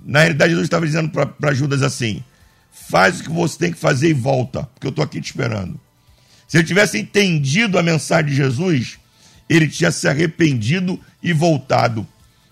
Na 0.05 0.21
realidade, 0.21 0.51
Jesus 0.51 0.66
estava 0.66 0.87
dizendo 0.87 1.11
para 1.11 1.55
Judas 1.55 1.83
assim: 1.83 2.23
faz 2.71 3.21
o 3.21 3.25
que 3.25 3.31
você 3.31 3.59
tem 3.59 3.73
que 3.73 3.79
fazer 3.79 4.09
e 4.09 4.14
volta, 4.14 4.64
porque 4.75 4.87
eu 4.87 4.90
estou 4.90 5.05
aqui 5.05 5.21
te 5.21 5.27
esperando. 5.27 5.79
Se 6.49 6.59
ele 6.59 6.66
tivesse 6.66 6.99
entendido 6.99 7.79
a 7.79 7.83
mensagem 7.83 8.31
de 8.31 8.37
Jesus, 8.37 8.99
ele 9.49 9.68
tinha 9.68 9.90
se 9.90 10.07
arrependido 10.09 11.01
e 11.23 11.33
voltado. 11.33 12.07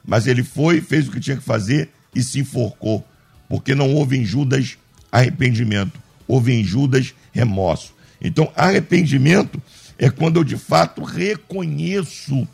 Mas 0.04 0.26
ele 0.26 0.42
foi, 0.42 0.80
fez 0.80 1.06
o 1.06 1.10
que 1.10 1.20
tinha 1.20 1.36
que 1.36 1.42
fazer 1.42 1.90
e 2.14 2.22
se 2.22 2.40
enforcou, 2.40 3.06
porque 3.48 3.74
não 3.74 3.94
houve 3.94 4.16
em 4.16 4.24
Judas 4.24 4.78
arrependimento, 5.12 6.00
houve 6.26 6.52
em 6.52 6.64
Judas 6.64 7.14
remorso. 7.32 7.94
Então, 8.20 8.50
arrependimento 8.56 9.60
é 9.98 10.08
quando 10.08 10.38
eu 10.38 10.44
de 10.44 10.56
fato 10.56 11.02
reconheço 11.02 12.46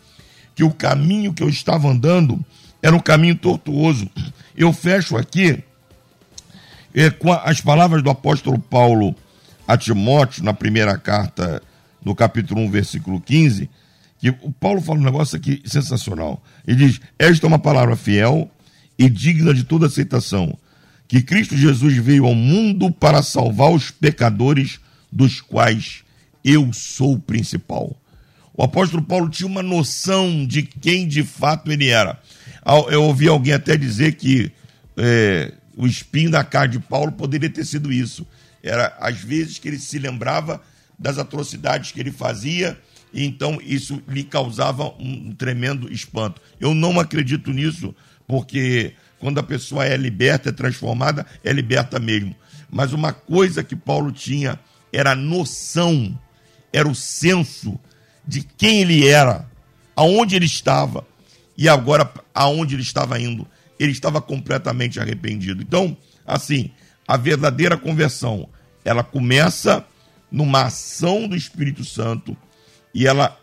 que 0.54 0.64
o 0.64 0.70
caminho 0.70 1.32
que 1.32 1.42
eu 1.42 1.48
estava 1.48 1.88
andando 1.88 2.44
era 2.86 2.94
um 2.94 3.00
caminho 3.00 3.34
tortuoso. 3.34 4.08
Eu 4.56 4.72
fecho 4.72 5.16
aqui 5.16 5.58
é, 6.94 7.10
com 7.10 7.32
as 7.32 7.60
palavras 7.60 8.00
do 8.00 8.08
apóstolo 8.08 8.60
Paulo 8.60 9.12
a 9.66 9.76
Timóteo, 9.76 10.44
na 10.44 10.54
primeira 10.54 10.96
carta, 10.96 11.60
no 12.04 12.14
capítulo 12.14 12.60
1, 12.60 12.70
versículo 12.70 13.20
15, 13.20 13.68
que 14.20 14.30
o 14.30 14.52
Paulo 14.52 14.80
fala 14.80 15.00
um 15.00 15.02
negócio 15.02 15.36
aqui 15.36 15.60
sensacional. 15.64 16.40
Ele 16.64 16.86
diz: 16.86 17.00
Esta 17.18 17.44
é 17.44 17.48
uma 17.48 17.58
palavra 17.58 17.96
fiel 17.96 18.48
e 18.96 19.10
digna 19.10 19.52
de 19.52 19.64
toda 19.64 19.86
aceitação, 19.86 20.56
que 21.08 21.20
Cristo 21.20 21.56
Jesus 21.56 21.96
veio 21.96 22.24
ao 22.24 22.36
mundo 22.36 22.92
para 22.92 23.20
salvar 23.20 23.72
os 23.72 23.90
pecadores, 23.90 24.78
dos 25.10 25.40
quais 25.40 26.04
eu 26.44 26.72
sou 26.72 27.14
o 27.14 27.20
principal. 27.20 27.96
O 28.56 28.62
apóstolo 28.62 29.02
Paulo 29.02 29.28
tinha 29.28 29.48
uma 29.48 29.62
noção 29.62 30.46
de 30.46 30.62
quem 30.62 31.08
de 31.08 31.24
fato 31.24 31.72
ele 31.72 31.88
era. 31.88 32.20
Eu 32.90 33.04
ouvi 33.04 33.28
alguém 33.28 33.52
até 33.52 33.76
dizer 33.76 34.16
que 34.16 34.50
é, 34.96 35.52
o 35.76 35.86
espinho 35.86 36.30
da 36.30 36.42
cara 36.42 36.66
de 36.66 36.80
Paulo 36.80 37.12
poderia 37.12 37.48
ter 37.48 37.64
sido 37.64 37.92
isso. 37.92 38.26
Era 38.62 38.96
às 38.98 39.18
vezes 39.18 39.58
que 39.58 39.68
ele 39.68 39.78
se 39.78 39.98
lembrava 39.98 40.60
das 40.98 41.18
atrocidades 41.18 41.92
que 41.92 42.00
ele 42.00 42.10
fazia, 42.10 42.76
e 43.12 43.24
então 43.24 43.60
isso 43.62 44.02
lhe 44.08 44.24
causava 44.24 44.86
um 44.98 45.32
tremendo 45.32 45.92
espanto. 45.92 46.40
Eu 46.58 46.74
não 46.74 46.98
acredito 46.98 47.52
nisso, 47.52 47.94
porque 48.26 48.94
quando 49.20 49.38
a 49.38 49.42
pessoa 49.42 49.84
é 49.84 49.96
liberta, 49.96 50.48
é 50.48 50.52
transformada, 50.52 51.24
é 51.44 51.52
liberta 51.52 52.00
mesmo. 52.00 52.34
Mas 52.68 52.92
uma 52.92 53.12
coisa 53.12 53.62
que 53.62 53.76
Paulo 53.76 54.10
tinha 54.10 54.58
era 54.92 55.12
a 55.12 55.16
noção 55.16 56.18
era 56.72 56.88
o 56.88 56.94
senso 56.94 57.78
de 58.26 58.42
quem 58.42 58.80
ele 58.82 59.06
era, 59.06 59.48
aonde 59.94 60.34
ele 60.34 60.46
estava 60.46 61.06
e 61.56 61.68
agora 61.68 62.10
aonde 62.34 62.74
ele 62.74 62.82
estava 62.82 63.20
indo. 63.20 63.46
Ele 63.78 63.92
estava 63.92 64.20
completamente 64.20 65.00
arrependido. 65.00 65.62
Então, 65.62 65.96
assim, 66.26 66.70
a 67.06 67.16
verdadeira 67.16 67.76
conversão, 67.76 68.48
ela 68.84 69.02
começa 69.02 69.84
numa 70.30 70.64
ação 70.64 71.28
do 71.28 71.36
Espírito 71.36 71.84
Santo 71.84 72.36
e 72.94 73.06
ela 73.06 73.38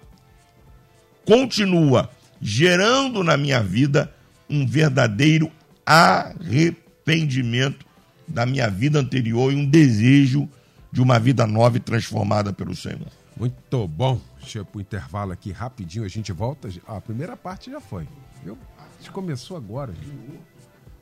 continua 1.25 2.09
gerando 2.41 3.23
na 3.23 3.37
minha 3.37 3.61
vida 3.61 4.13
um 4.49 4.67
verdadeiro 4.67 5.51
arrependimento 5.85 7.85
da 8.27 8.45
minha 8.45 8.69
vida 8.69 8.99
anterior 8.99 9.51
e 9.51 9.55
um 9.55 9.65
desejo 9.65 10.49
de 10.91 11.01
uma 11.01 11.19
vida 11.19 11.47
nova 11.47 11.77
e 11.77 11.79
transformada 11.79 12.53
pelo 12.53 12.75
Senhor. 12.75 13.07
Muito 13.37 13.87
bom. 13.87 14.19
Deixa 14.43 14.59
eu 14.59 14.63
ir 14.63 14.65
pro 14.65 14.81
intervalo 14.81 15.31
aqui 15.31 15.51
rapidinho, 15.51 16.05
a 16.05 16.07
gente 16.07 16.31
volta. 16.31 16.69
a 16.85 17.01
primeira 17.01 17.35
parte 17.35 17.71
já 17.71 17.79
foi. 17.81 18.07
Viu? 18.43 18.57
A 18.77 18.97
gente 18.97 19.11
começou 19.11 19.57
agora. 19.57 19.93
Gente. 19.93 20.39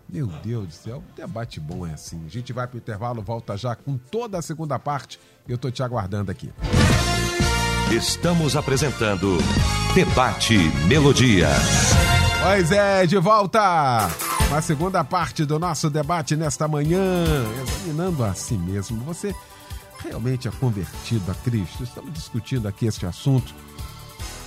Meu 0.08 0.28
Deus 0.28 0.68
do 0.68 0.74
céu, 0.74 1.04
debate 1.16 1.60
bom 1.60 1.88
é 1.88 1.94
assim. 1.94 2.22
A 2.26 2.30
gente 2.30 2.52
vai 2.52 2.68
pro 2.68 2.78
intervalo, 2.78 3.22
volta 3.22 3.56
já 3.58 3.76
com 3.76 3.98
toda 3.98 4.38
a 4.38 4.42
segunda 4.42 4.78
parte. 4.78 5.20
Eu 5.48 5.58
tô 5.58 5.72
te 5.72 5.82
aguardando 5.82 6.30
aqui. 6.30 6.52
Estamos 7.92 8.56
apresentando 8.56 9.38
Debate 9.96 10.58
Melodia. 10.88 11.50
Pois 12.44 12.72
é, 12.72 13.06
de 13.06 13.18
volta! 13.18 14.10
A 14.54 14.62
segunda 14.62 15.04
parte 15.04 15.46
do 15.46 15.58
nosso 15.58 15.90
debate 15.90 16.36
nesta 16.36 16.68
manhã, 16.68 17.26
examinando 17.62 18.24
a 18.24 18.34
si 18.34 18.56
mesmo. 18.56 19.02
Você 19.06 19.34
realmente 20.04 20.48
é 20.48 20.52
convertido 20.52 21.32
a 21.32 21.36
Cristo? 21.36 21.84
Estamos 21.84 22.14
discutindo 22.14 22.68
aqui 22.68 22.86
este 22.86 23.06
assunto 23.06 23.54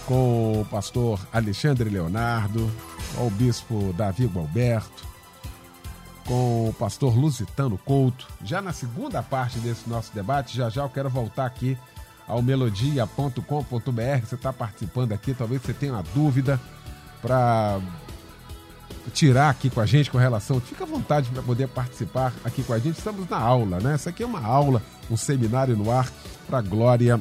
com 0.06 0.60
o 0.60 0.64
pastor 0.66 1.18
Alexandre 1.32 1.88
Leonardo, 1.88 2.70
com 3.14 3.26
o 3.26 3.30
bispo 3.30 3.92
Davi 3.96 4.26
Gualberto, 4.26 5.04
com 6.26 6.68
o 6.68 6.74
pastor 6.74 7.16
Lusitano 7.16 7.78
Couto. 7.78 8.26
Já 8.42 8.60
na 8.60 8.72
segunda 8.72 9.22
parte 9.22 9.58
desse 9.58 9.88
nosso 9.88 10.12
debate, 10.14 10.56
já 10.56 10.68
já 10.68 10.82
eu 10.82 10.90
quero 10.90 11.08
voltar 11.08 11.46
aqui 11.46 11.78
ao 12.26 12.42
melodia.com.br. 12.42 13.40
Você 14.24 14.34
está 14.34 14.52
participando 14.52 15.12
aqui, 15.12 15.34
talvez 15.34 15.62
você 15.62 15.72
tenha 15.72 15.92
uma 15.92 16.02
dúvida 16.14 16.60
para 17.22 17.80
tirar 19.12 19.50
aqui 19.50 19.70
com 19.70 19.80
a 19.80 19.86
gente 19.86 20.10
com 20.10 20.18
relação. 20.18 20.60
Fica 20.60 20.84
à 20.84 20.86
vontade 20.86 21.30
para 21.30 21.42
poder 21.42 21.68
participar 21.68 22.32
aqui 22.44 22.62
com 22.62 22.72
a 22.72 22.78
gente. 22.78 22.98
Estamos 22.98 23.28
na 23.28 23.38
aula, 23.38 23.80
né? 23.80 23.94
Essa 23.94 24.10
aqui 24.10 24.22
é 24.22 24.26
uma 24.26 24.44
aula, 24.44 24.82
um 25.10 25.16
seminário 25.16 25.76
no 25.76 25.90
ar 25.90 26.10
para 26.46 26.58
a 26.58 26.62
glória 26.62 27.20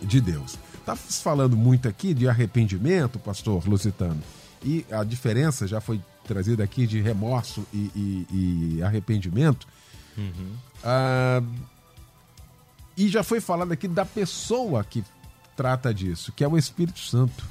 de 0.00 0.20
Deus. 0.20 0.58
Está 0.74 0.96
falando 0.96 1.56
muito 1.56 1.88
aqui 1.88 2.14
de 2.14 2.28
arrependimento, 2.28 3.18
pastor 3.18 3.68
Lusitano, 3.68 4.22
e 4.64 4.86
a 4.90 5.04
diferença 5.04 5.66
já 5.66 5.80
foi 5.80 6.00
trazida 6.26 6.64
aqui 6.64 6.86
de 6.86 7.00
remorso 7.00 7.66
e, 7.72 7.90
e, 7.94 8.76
e 8.76 8.82
arrependimento. 8.82 9.66
Uhum. 10.16 10.52
Ah, 10.82 11.42
e 12.96 13.08
já 13.08 13.22
foi 13.22 13.40
falado 13.40 13.70
aqui 13.72 13.86
da 13.86 14.04
pessoa 14.04 14.82
que 14.82 15.04
trata 15.56 15.92
disso, 15.92 16.32
que 16.32 16.42
é 16.42 16.48
o 16.48 16.56
Espírito 16.56 17.00
Santo, 17.00 17.44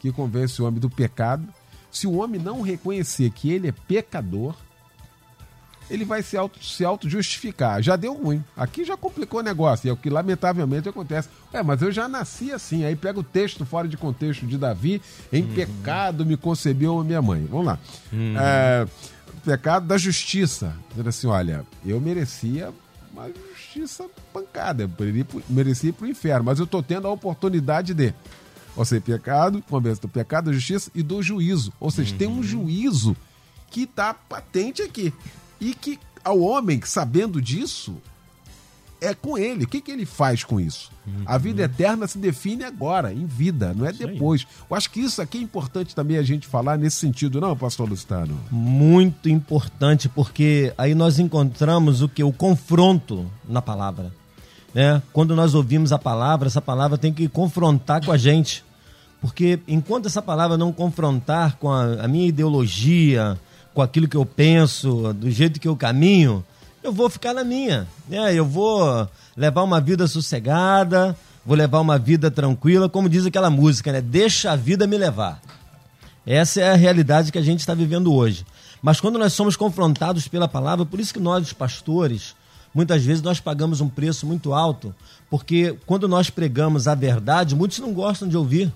que 0.00 0.10
convence 0.10 0.60
o 0.62 0.66
homem 0.66 0.80
do 0.80 0.88
pecado 0.88 1.46
se 1.90 2.06
o 2.06 2.16
homem 2.16 2.40
não 2.40 2.60
reconhecer 2.60 3.30
que 3.30 3.50
ele 3.50 3.68
é 3.68 3.72
pecador, 3.72 4.54
ele 5.90 6.04
vai 6.04 6.22
se 6.22 6.36
auto, 6.36 6.62
se 6.62 6.84
auto 6.84 7.08
justificar. 7.08 7.82
Já 7.82 7.96
deu 7.96 8.12
ruim. 8.12 8.44
Aqui 8.56 8.84
já 8.84 8.96
complicou 8.96 9.40
o 9.40 9.42
negócio. 9.42 9.86
E 9.86 9.90
é 9.90 9.92
o 9.92 9.96
que 9.96 10.10
lamentavelmente 10.10 10.88
acontece. 10.88 11.28
É, 11.52 11.62
mas 11.62 11.80
eu 11.80 11.90
já 11.90 12.06
nasci 12.08 12.52
assim. 12.52 12.84
Aí 12.84 12.94
pega 12.94 13.18
o 13.18 13.22
texto 13.22 13.64
fora 13.64 13.88
de 13.88 13.96
contexto 13.96 14.46
de 14.46 14.58
Davi. 14.58 15.00
Em 15.32 15.42
uhum. 15.42 15.54
pecado 15.54 16.26
me 16.26 16.36
concebeu 16.36 16.98
a 16.98 17.04
minha 17.04 17.22
mãe. 17.22 17.46
Vamos 17.50 17.66
lá. 17.66 17.78
Uhum. 18.12 18.34
É, 18.38 18.86
pecado 19.44 19.86
da 19.86 19.96
justiça. 19.96 20.74
Dizendo 20.90 21.08
assim: 21.08 21.26
olha, 21.26 21.64
eu 21.84 22.00
merecia 22.00 22.70
uma 23.12 23.28
justiça 23.28 24.06
pancada. 24.32 24.82
Eu 24.82 24.90
merecia 25.48 25.90
ir 25.90 25.92
para 25.94 26.06
o 26.06 26.08
inferno. 26.08 26.44
Mas 26.44 26.58
eu 26.58 26.66
estou 26.66 26.82
tendo 26.82 27.08
a 27.08 27.10
oportunidade 27.10 27.94
de. 27.94 28.14
Ou 28.78 28.84
seja, 28.84 29.00
pecado, 29.00 29.60
conversa 29.68 30.02
do 30.02 30.08
pecado, 30.08 30.46
da 30.46 30.52
justiça 30.52 30.88
e 30.94 31.02
do 31.02 31.20
juízo. 31.20 31.72
Ou 31.80 31.90
seja, 31.90 32.12
uhum. 32.12 32.18
tem 32.18 32.28
um 32.28 32.36
uhum. 32.36 32.42
juízo 32.44 33.16
que 33.72 33.82
está 33.82 34.14
patente 34.14 34.82
aqui. 34.82 35.12
E 35.60 35.74
que 35.74 35.98
ao 36.24 36.38
homem 36.38 36.80
sabendo 36.84 37.42
disso, 37.42 37.96
é 39.00 39.12
com 39.12 39.36
ele. 39.36 39.64
O 39.64 39.66
que, 39.66 39.80
que 39.80 39.90
ele 39.90 40.06
faz 40.06 40.44
com 40.44 40.60
isso? 40.60 40.92
Uhum. 41.04 41.24
A 41.26 41.36
vida 41.38 41.62
eterna 41.62 42.06
se 42.06 42.18
define 42.18 42.62
agora, 42.62 43.12
em 43.12 43.26
vida, 43.26 43.74
não 43.74 43.84
é 43.84 43.90
isso 43.90 44.06
depois. 44.06 44.42
Aí. 44.42 44.66
Eu 44.70 44.76
acho 44.76 44.90
que 44.90 45.00
isso 45.00 45.20
aqui 45.20 45.38
é 45.38 45.40
importante 45.40 45.92
também 45.92 46.16
a 46.16 46.22
gente 46.22 46.46
falar 46.46 46.78
nesse 46.78 46.98
sentido, 46.98 47.40
não, 47.40 47.56
pastor 47.56 47.88
Lustano? 47.88 48.38
Muito 48.48 49.28
importante, 49.28 50.08
porque 50.08 50.72
aí 50.78 50.94
nós 50.94 51.18
encontramos 51.18 52.00
o 52.00 52.08
que? 52.08 52.22
O 52.22 52.32
confronto 52.32 53.26
na 53.48 53.60
palavra. 53.60 54.12
Né? 54.72 55.02
Quando 55.12 55.34
nós 55.34 55.54
ouvimos 55.54 55.92
a 55.92 55.98
palavra, 55.98 56.46
essa 56.46 56.62
palavra 56.62 56.96
tem 56.96 57.12
que 57.12 57.28
confrontar 57.28 58.04
com 58.04 58.12
a 58.12 58.16
gente. 58.16 58.67
Porque 59.20 59.58
enquanto 59.66 60.06
essa 60.06 60.22
palavra 60.22 60.56
não 60.56 60.72
confrontar 60.72 61.56
com 61.56 61.70
a, 61.70 62.04
a 62.04 62.08
minha 62.08 62.28
ideologia, 62.28 63.38
com 63.74 63.82
aquilo 63.82 64.08
que 64.08 64.16
eu 64.16 64.24
penso, 64.24 65.12
do 65.12 65.30
jeito 65.30 65.60
que 65.60 65.68
eu 65.68 65.76
caminho, 65.76 66.44
eu 66.82 66.92
vou 66.92 67.10
ficar 67.10 67.34
na 67.34 67.44
minha. 67.44 67.86
Né? 68.08 68.34
Eu 68.34 68.44
vou 68.44 69.08
levar 69.36 69.62
uma 69.62 69.80
vida 69.80 70.06
sossegada, 70.06 71.16
vou 71.44 71.56
levar 71.56 71.80
uma 71.80 71.98
vida 71.98 72.30
tranquila, 72.30 72.88
como 72.88 73.08
diz 73.08 73.26
aquela 73.26 73.50
música, 73.50 73.92
né? 73.92 74.00
Deixa 74.00 74.52
a 74.52 74.56
vida 74.56 74.86
me 74.86 74.96
levar. 74.96 75.40
Essa 76.26 76.60
é 76.60 76.70
a 76.70 76.76
realidade 76.76 77.32
que 77.32 77.38
a 77.38 77.42
gente 77.42 77.60
está 77.60 77.74
vivendo 77.74 78.12
hoje. 78.12 78.44
Mas 78.82 79.00
quando 79.00 79.18
nós 79.18 79.32
somos 79.32 79.56
confrontados 79.56 80.28
pela 80.28 80.46
palavra, 80.46 80.84
por 80.84 81.00
isso 81.00 81.12
que 81.12 81.18
nós, 81.20 81.46
os 81.46 81.52
pastores, 81.52 82.34
muitas 82.74 83.02
vezes 83.02 83.22
nós 83.22 83.40
pagamos 83.40 83.80
um 83.80 83.88
preço 83.88 84.26
muito 84.26 84.52
alto, 84.52 84.94
porque 85.30 85.76
quando 85.86 86.06
nós 86.06 86.30
pregamos 86.30 86.86
a 86.86 86.94
verdade, 86.94 87.56
muitos 87.56 87.78
não 87.78 87.92
gostam 87.92 88.28
de 88.28 88.36
ouvir. 88.36 88.72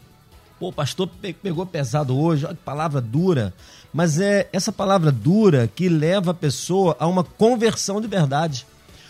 Pô, 0.63 0.71
pastor 0.71 1.11
pegou 1.43 1.67
pesado 1.67 2.17
hoje, 2.17 2.47
olha 2.47 2.55
que 2.55 2.63
palavra 2.63 3.01
dura. 3.01 3.53
Mas 3.93 4.21
é 4.21 4.49
essa 4.53 4.71
palavra 4.71 5.11
dura 5.11 5.67
que 5.67 5.89
leva 5.89 6.31
a 6.31 6.35
pessoa 6.35 6.97
a 7.01 7.07
uma 7.09 7.25
conversão 7.25 8.01
de 8.01 8.07
verdade. 8.07 8.65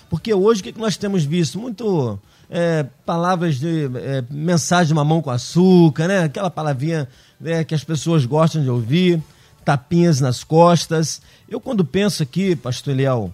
Porque 0.09 0.33
hoje 0.33 0.63
o 0.63 0.65
que 0.65 0.79
nós 0.79 0.97
temos 0.97 1.25
visto? 1.25 1.59
Muito 1.59 2.19
é, 2.49 2.87
palavras 3.05 3.57
de 3.57 3.85
é, 3.97 4.25
mensagem 4.31 4.87
de 4.89 4.95
mamão 4.95 5.21
com 5.21 5.29
açúcar, 5.29 6.09
né? 6.09 6.23
Aquela 6.23 6.49
palavrinha 6.49 7.07
é, 7.45 7.63
que 7.63 7.75
as 7.75 7.85
pessoas 7.85 8.25
gostam 8.25 8.63
de 8.63 8.71
ouvir, 8.71 9.23
tapinhas 9.63 10.23
nas 10.23 10.43
costas. 10.43 11.21
Eu, 11.47 11.61
quando 11.61 11.85
penso 11.85 12.23
aqui, 12.23 12.57
pastor 12.57 12.95
Eliel, 12.95 13.31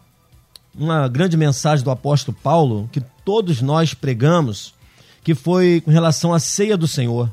uma 0.75 1.07
grande 1.07 1.37
mensagem 1.37 1.85
do 1.85 1.91
apóstolo 1.93 2.37
Paulo, 2.43 2.91
que 2.91 3.01
todos 3.25 3.63
nós 3.63 3.95
pregamos, 3.95 4.75
que 5.23 5.37
foi 5.37 5.81
com 5.85 5.93
relação 5.93 6.35
à 6.35 6.41
ceia 6.41 6.77
do 6.77 6.89
Senhor 6.89 7.31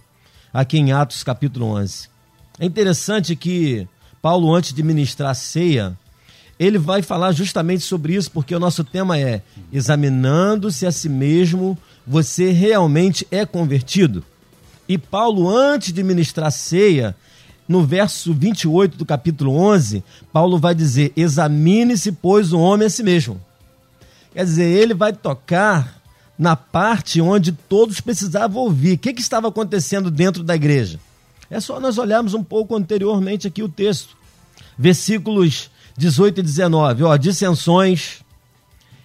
aqui 0.55 0.77
em 0.77 0.93
Atos 0.93 1.21
capítulo 1.21 1.65
11. 1.65 2.07
É 2.57 2.65
interessante 2.65 3.35
que 3.35 3.85
Paulo, 4.21 4.55
antes 4.55 4.71
de 4.71 4.81
ministrar 4.81 5.31
a 5.31 5.33
ceia, 5.33 5.97
ele 6.57 6.77
vai 6.77 7.01
falar 7.01 7.33
justamente 7.33 7.83
sobre 7.83 8.15
isso, 8.15 8.31
porque 8.31 8.55
o 8.55 8.59
nosso 8.59 8.81
tema 8.81 9.19
é 9.19 9.41
examinando-se 9.71 10.85
a 10.85 10.91
si 10.93 11.09
mesmo, 11.09 11.77
você 12.07 12.51
realmente 12.51 13.27
é 13.29 13.45
convertido? 13.45 14.23
E 14.87 14.97
Paulo, 14.97 15.49
antes 15.49 15.91
de 15.91 16.01
ministrar 16.01 16.47
a 16.47 16.51
ceia, 16.51 17.13
no 17.67 17.85
verso 17.85 18.33
28 18.33 18.97
do 18.97 19.05
capítulo 19.05 19.57
11, 19.57 20.05
Paulo 20.31 20.57
vai 20.57 20.73
dizer: 20.73 21.11
Examine-se, 21.17 22.13
pois, 22.13 22.53
o 22.53 22.59
homem 22.59 22.87
a 22.87 22.89
si 22.89 23.03
mesmo. 23.03 23.41
Quer 24.33 24.45
dizer, 24.45 24.63
ele 24.65 24.93
vai 24.93 25.11
tocar 25.11 25.94
na 26.37 26.55
parte 26.55 27.21
onde 27.21 27.51
todos 27.51 28.01
precisavam 28.01 28.61
ouvir. 28.61 28.93
O 28.93 28.97
que, 28.97 29.13
que 29.13 29.21
estava 29.21 29.47
acontecendo 29.47 30.11
dentro 30.11 30.43
da 30.43 30.55
igreja? 30.55 30.99
É 31.49 31.59
só 31.59 31.79
nós 31.79 31.97
olharmos 31.97 32.33
um 32.33 32.43
pouco 32.43 32.75
anteriormente 32.75 33.47
aqui 33.47 33.63
o 33.63 33.69
texto. 33.69 34.17
Versículos 34.77 35.69
18 35.97 36.39
e 36.39 36.43
19. 36.43 37.03
Ó, 37.03 37.15
dissensões, 37.15 38.21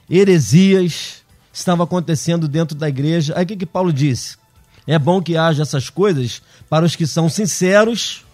heresias 0.09 1.23
estavam 1.53 1.85
acontecendo 1.85 2.49
dentro 2.49 2.77
da 2.77 2.89
igreja. 2.89 3.35
Aí 3.37 3.45
o 3.45 3.47
que, 3.47 3.57
que 3.57 3.67
Paulo 3.67 3.93
disse? 3.93 4.37
É 4.87 4.99
bom 4.99 5.23
que 5.23 5.37
haja 5.37 5.63
essas 5.63 5.91
coisas 5.91 6.43
para 6.69 6.85
os 6.85 6.97
que 6.97 7.07
são 7.07 7.29
sinceros 7.29 8.25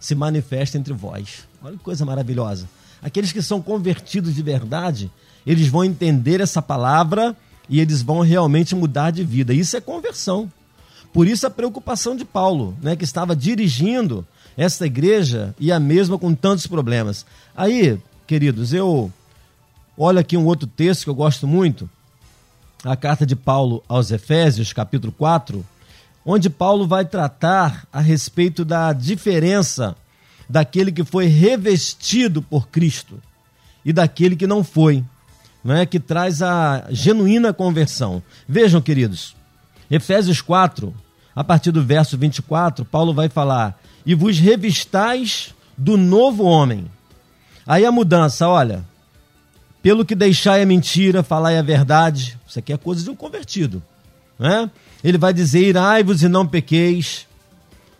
se 0.00 0.14
manifestem 0.14 0.80
entre 0.80 0.92
vós. 0.92 1.46
Olha 1.62 1.76
que 1.76 1.84
coisa 1.84 2.04
maravilhosa. 2.04 2.68
Aqueles 3.00 3.30
que 3.30 3.42
são 3.42 3.62
convertidos 3.62 4.34
de 4.34 4.42
verdade, 4.42 5.10
eles 5.46 5.68
vão 5.68 5.84
entender 5.84 6.40
essa 6.40 6.60
palavra 6.60 7.36
e 7.68 7.80
eles 7.80 8.02
vão 8.02 8.20
realmente 8.20 8.74
mudar 8.74 9.10
de 9.10 9.24
vida. 9.24 9.54
Isso 9.54 9.76
é 9.76 9.80
conversão. 9.80 10.50
Por 11.12 11.26
isso 11.26 11.46
a 11.46 11.50
preocupação 11.50 12.16
de 12.16 12.24
Paulo, 12.24 12.76
né, 12.80 12.96
que 12.96 13.04
estava 13.04 13.36
dirigindo 13.36 14.26
esta 14.56 14.86
igreja 14.86 15.54
e 15.58 15.70
a 15.70 15.78
mesma 15.78 16.18
com 16.18 16.34
tantos 16.34 16.66
problemas. 16.66 17.26
Aí, 17.56 17.98
queridos, 18.26 18.72
eu 18.72 19.12
olho 19.96 20.18
aqui 20.18 20.36
um 20.36 20.46
outro 20.46 20.66
texto 20.66 21.04
que 21.04 21.10
eu 21.10 21.14
gosto 21.14 21.46
muito, 21.46 21.88
a 22.84 22.96
carta 22.96 23.24
de 23.24 23.36
Paulo 23.36 23.82
aos 23.88 24.10
Efésios, 24.10 24.72
capítulo 24.72 25.12
4, 25.12 25.64
onde 26.24 26.50
Paulo 26.50 26.86
vai 26.86 27.04
tratar 27.04 27.86
a 27.92 28.00
respeito 28.00 28.64
da 28.64 28.92
diferença 28.92 29.96
daquele 30.48 30.92
que 30.92 31.04
foi 31.04 31.26
revestido 31.26 32.42
por 32.42 32.68
Cristo 32.68 33.20
e 33.84 33.92
daquele 33.92 34.36
que 34.36 34.46
não 34.46 34.62
foi 34.64 35.04
né, 35.64 35.86
que 35.86 36.00
traz 36.00 36.42
a 36.42 36.86
genuína 36.90 37.52
conversão. 37.52 38.22
Vejam, 38.48 38.80
queridos, 38.80 39.34
Efésios 39.90 40.40
4, 40.40 40.94
a 41.34 41.44
partir 41.44 41.70
do 41.70 41.82
verso 41.82 42.16
24, 42.18 42.84
Paulo 42.84 43.14
vai 43.14 43.28
falar: 43.28 43.80
E 44.04 44.14
vos 44.14 44.38
revistais 44.38 45.54
do 45.76 45.96
novo 45.96 46.44
homem. 46.44 46.86
Aí 47.66 47.84
a 47.86 47.92
mudança, 47.92 48.48
olha, 48.48 48.84
pelo 49.82 50.04
que 50.04 50.14
deixai 50.14 50.62
a 50.62 50.66
mentira, 50.66 51.22
falai 51.22 51.58
a 51.58 51.62
verdade. 51.62 52.38
Isso 52.46 52.58
aqui 52.58 52.72
é 52.72 52.76
coisa 52.76 53.02
de 53.02 53.10
um 53.10 53.16
convertido. 53.16 53.82
Né? 54.38 54.70
Ele 55.02 55.18
vai 55.18 55.32
dizer: 55.32 55.60
Irai-vos 55.60 56.22
e 56.22 56.28
não 56.28 56.46
pequeis. 56.46 57.26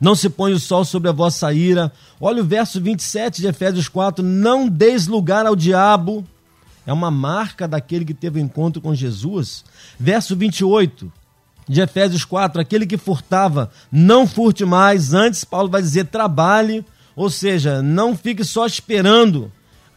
Não 0.00 0.16
se 0.16 0.28
põe 0.28 0.52
o 0.52 0.58
sol 0.58 0.84
sobre 0.84 1.08
a 1.08 1.12
vossa 1.12 1.52
ira. 1.52 1.92
Olha 2.20 2.42
o 2.42 2.44
verso 2.44 2.80
27 2.80 3.40
de 3.40 3.46
Efésios 3.46 3.88
4: 3.88 4.24
Não 4.24 4.68
deis 4.68 5.06
lugar 5.06 5.46
ao 5.46 5.54
diabo 5.54 6.26
é 6.86 6.92
uma 6.92 7.10
marca 7.10 7.68
daquele 7.68 8.04
que 8.04 8.14
teve 8.14 8.38
o 8.38 8.42
um 8.42 8.46
encontro 8.46 8.80
com 8.80 8.94
Jesus. 8.94 9.64
Verso 9.98 10.34
28 10.36 11.12
de 11.68 11.80
Efésios 11.80 12.24
4: 12.24 12.60
aquele 12.60 12.86
que 12.86 12.96
furtava, 12.96 13.70
não 13.90 14.26
furte 14.26 14.64
mais, 14.64 15.14
antes, 15.14 15.44
Paulo 15.44 15.68
vai 15.68 15.82
dizer, 15.82 16.06
trabalhe, 16.06 16.84
ou 17.14 17.30
seja, 17.30 17.82
não 17.82 18.16
fique 18.16 18.44
só 18.44 18.66
esperando 18.66 19.50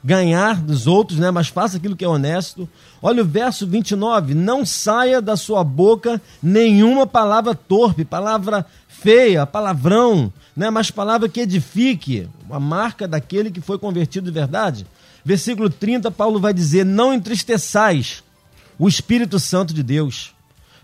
ganhar 0.06 0.62
dos 0.62 0.86
outros, 0.86 1.18
né? 1.18 1.32
mas 1.32 1.48
faça 1.48 1.78
aquilo 1.78 1.96
que 1.96 2.06
é 2.06 2.08
honesto. 2.08 2.70
Olha 3.02 3.24
o 3.24 3.26
verso 3.26 3.66
29, 3.66 4.36
não 4.36 4.64
saia 4.64 5.20
da 5.20 5.36
sua 5.36 5.64
boca 5.64 6.22
nenhuma 6.44 7.08
palavra 7.08 7.56
torpe, 7.56 8.06
palavra 8.06 8.64
feia, 8.88 9.48
palavrão, 9.48 10.32
né? 10.56 10.70
mas 10.70 10.92
palavra 10.92 11.28
que 11.28 11.42
edifique, 11.42 12.30
uma 12.48 12.60
marca 12.60 13.08
daquele 13.08 13.50
que 13.50 13.62
foi 13.62 13.80
convertido 13.80 14.26
de 14.26 14.32
verdade. 14.32 14.86
Versículo 15.26 15.72
30, 15.72 16.12
Paulo 16.12 16.40
vai 16.40 16.54
dizer: 16.54 16.86
Não 16.86 17.12
entristeçais 17.12 18.24
o 18.78 18.88
Espírito 18.88 19.40
Santo 19.40 19.74
de 19.74 19.82
Deus. 19.82 20.36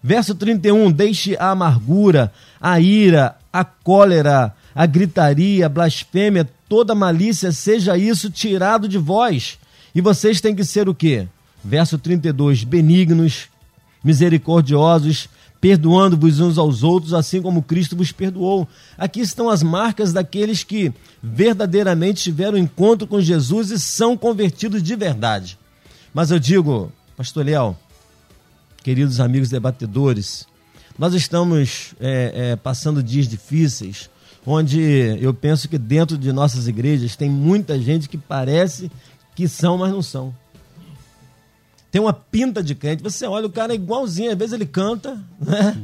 Verso 0.04 0.34
31, 0.34 0.91
deixe 0.91 1.38
a 1.38 1.51
amargura, 1.51 2.34
a 2.60 2.80
ira, 2.80 3.38
a 3.54 3.63
cólera, 3.63 4.56
a 4.73 4.86
gritaria, 4.88 5.67
a 5.67 5.69
blasfêmia, 5.69 6.49
toda 6.67 6.95
malícia, 6.95 7.51
seja 7.51 7.95
isso 7.95 8.32
tirado 8.32 8.89
de 8.89 8.97
vós. 8.97 9.60
E 9.93 10.01
vocês 10.01 10.41
têm 10.41 10.56
que 10.56 10.63
ser 10.63 10.89
o 10.89 10.95
quê? 10.95 11.27
Verso 11.63 11.99
32, 11.99 12.63
benignos, 12.63 13.47
misericordiosos, 14.04 15.30
perdoando-vos 15.62 16.39
uns 16.39 16.58
aos 16.58 16.82
outros, 16.82 17.13
assim 17.13 17.39
como 17.39 17.62
Cristo 17.62 17.95
vos 17.95 18.12
perdoou. 18.12 18.67
Aqui 18.97 19.21
estão 19.21 19.47
as 19.47 19.62
marcas 19.62 20.12
daqueles 20.12 20.63
que 20.63 20.91
verdadeiramente 21.21 22.24
tiveram 22.24 22.58
encontro 22.58 23.06
com 23.08 23.21
Jesus 23.21 23.69
e 23.69 23.80
são 23.80 24.17
convertidos 24.17 24.82
de 24.82 24.95
verdade. 24.95 25.60
Mas 26.12 26.32
eu 26.32 26.39
digo, 26.39 26.91
Pastor 27.15 27.45
Leal, 27.45 27.80
queridos 28.84 29.20
amigos 29.20 29.49
debatedores, 29.49 30.47
nós 30.97 31.14
estamos 31.14 31.93
é, 31.99 32.32
é, 32.34 32.55
passando 32.55 33.03
dias 33.03 33.28
difíceis, 33.28 34.09
onde 34.43 34.82
eu 35.22 35.32
penso 35.32 35.70
que 35.70 35.78
dentro 35.78 36.18
de 36.18 36.34
nossas 36.34 36.68
igrejas 36.68 37.16
tem 37.16 37.30
muita 37.30 37.80
gente 37.80 38.09
que 38.09 38.18
parece 38.18 38.91
que 39.36 39.47
são, 39.47 39.78
mas 39.78 39.91
não 39.91 40.01
são 40.01 40.34
tem 41.92 42.02
uma 42.02 42.14
pinta 42.14 42.64
de 42.64 42.74
crente. 42.74 43.04
Você 43.04 43.26
olha, 43.26 43.46
o 43.46 43.52
cara 43.52 43.74
é 43.74 43.76
igualzinho, 43.76 44.32
às 44.32 44.38
vezes 44.38 44.54
ele 44.54 44.66
canta, 44.66 45.20
né? 45.39 45.78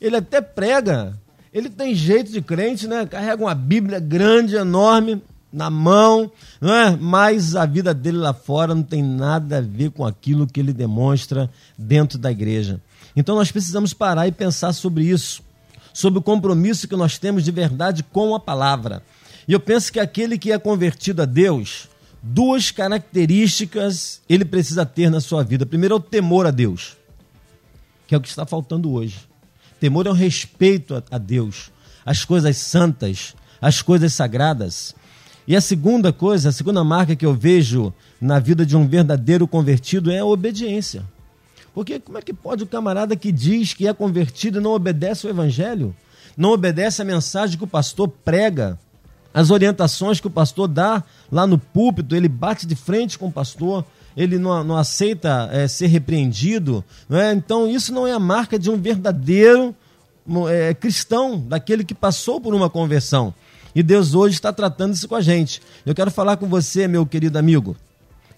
ele 0.00 0.16
até 0.16 0.40
prega, 0.40 1.18
ele 1.52 1.70
tem 1.70 1.94
jeito 1.94 2.30
de 2.30 2.42
crente, 2.42 2.86
né? 2.86 3.06
Carrega 3.06 3.42
uma 3.42 3.54
Bíblia 3.54 3.98
grande, 3.98 4.54
enorme, 4.54 5.22
na 5.54 5.70
mão, 5.70 6.30
não 6.60 6.74
é? 6.74 6.96
mas 7.00 7.54
a 7.54 7.64
vida 7.64 7.94
dele 7.94 8.18
lá 8.18 8.34
fora 8.34 8.74
não 8.74 8.82
tem 8.82 9.02
nada 9.02 9.58
a 9.58 9.60
ver 9.60 9.92
com 9.92 10.04
aquilo 10.04 10.48
que 10.48 10.58
ele 10.58 10.72
demonstra 10.72 11.48
dentro 11.78 12.18
da 12.18 12.30
igreja. 12.30 12.80
Então 13.14 13.36
nós 13.36 13.52
precisamos 13.52 13.94
parar 13.94 14.26
e 14.26 14.32
pensar 14.32 14.72
sobre 14.72 15.04
isso, 15.04 15.42
sobre 15.92 16.18
o 16.18 16.22
compromisso 16.22 16.88
que 16.88 16.96
nós 16.96 17.18
temos 17.18 17.44
de 17.44 17.52
verdade 17.52 18.02
com 18.02 18.34
a 18.34 18.40
palavra. 18.40 19.00
E 19.46 19.52
eu 19.52 19.60
penso 19.60 19.92
que 19.92 20.00
aquele 20.00 20.36
que 20.36 20.50
é 20.50 20.58
convertido 20.58 21.22
a 21.22 21.24
Deus, 21.24 21.88
duas 22.26 22.70
características 22.70 24.22
ele 24.26 24.46
precisa 24.46 24.86
ter 24.86 25.10
na 25.10 25.20
sua 25.20 25.44
vida. 25.44 25.66
Primeiro 25.66 25.94
é 25.94 25.98
o 25.98 26.00
temor 26.00 26.46
a 26.46 26.50
Deus, 26.50 26.96
que 28.06 28.14
é 28.14 28.18
o 28.18 28.20
que 28.20 28.28
está 28.28 28.46
faltando 28.46 28.90
hoje. 28.90 29.18
Temor 29.78 30.06
é 30.06 30.10
o 30.10 30.14
respeito 30.14 31.02
a 31.10 31.18
Deus, 31.18 31.70
as 32.04 32.24
coisas 32.24 32.56
santas, 32.56 33.34
as 33.60 33.82
coisas 33.82 34.14
sagradas. 34.14 34.94
E 35.46 35.54
a 35.54 35.60
segunda 35.60 36.10
coisa, 36.14 36.48
a 36.48 36.52
segunda 36.52 36.82
marca 36.82 37.14
que 37.14 37.26
eu 37.26 37.34
vejo 37.34 37.92
na 38.18 38.38
vida 38.38 38.64
de 38.64 38.74
um 38.74 38.88
verdadeiro 38.88 39.46
convertido 39.46 40.10
é 40.10 40.20
a 40.20 40.24
obediência. 40.24 41.04
Porque 41.74 42.00
como 42.00 42.16
é 42.16 42.22
que 42.22 42.32
pode 42.32 42.62
o 42.62 42.66
camarada 42.66 43.14
que 43.14 43.30
diz 43.30 43.74
que 43.74 43.86
é 43.86 43.92
convertido 43.92 44.58
e 44.58 44.62
não 44.62 44.70
obedece 44.70 45.26
o 45.26 45.30
evangelho? 45.30 45.94
Não 46.34 46.52
obedece 46.52 47.02
a 47.02 47.04
mensagem 47.04 47.58
que 47.58 47.64
o 47.64 47.66
pastor 47.66 48.08
prega? 48.08 48.78
As 49.34 49.50
orientações 49.50 50.20
que 50.20 50.28
o 50.28 50.30
pastor 50.30 50.68
dá 50.68 51.02
lá 51.30 51.44
no 51.44 51.58
púlpito, 51.58 52.14
ele 52.14 52.28
bate 52.28 52.66
de 52.68 52.76
frente 52.76 53.18
com 53.18 53.26
o 53.26 53.32
pastor, 53.32 53.84
ele 54.16 54.38
não, 54.38 54.62
não 54.62 54.76
aceita 54.76 55.50
é, 55.52 55.66
ser 55.66 55.88
repreendido. 55.88 56.84
É? 57.10 57.32
Então, 57.32 57.68
isso 57.68 57.92
não 57.92 58.06
é 58.06 58.12
a 58.12 58.20
marca 58.20 58.56
de 58.56 58.70
um 58.70 58.80
verdadeiro 58.80 59.74
é, 60.48 60.72
cristão, 60.72 61.38
daquele 61.40 61.84
que 61.84 61.94
passou 61.94 62.40
por 62.40 62.54
uma 62.54 62.70
conversão. 62.70 63.34
E 63.74 63.82
Deus 63.82 64.14
hoje 64.14 64.36
está 64.36 64.52
tratando 64.52 64.94
isso 64.94 65.08
com 65.08 65.16
a 65.16 65.20
gente. 65.20 65.60
Eu 65.84 65.96
quero 65.96 66.12
falar 66.12 66.36
com 66.36 66.46
você, 66.46 66.86
meu 66.86 67.04
querido 67.04 67.36
amigo, 67.36 67.76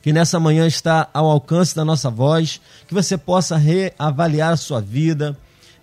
que 0.01 0.15
nessa 0.15 0.41
manhã 0.41 0.67
está 0.67 1.11
ao 1.13 1.31
alcance 1.31 1.77
da 1.77 1.85
nossa 1.85 2.09
voz, 2.09 2.59
que 2.89 2.95
você 2.95 3.19
possa 3.19 3.57
reavaliar 3.59 4.53
a 4.53 4.57
sua 4.57 4.81
vida, 4.81 5.37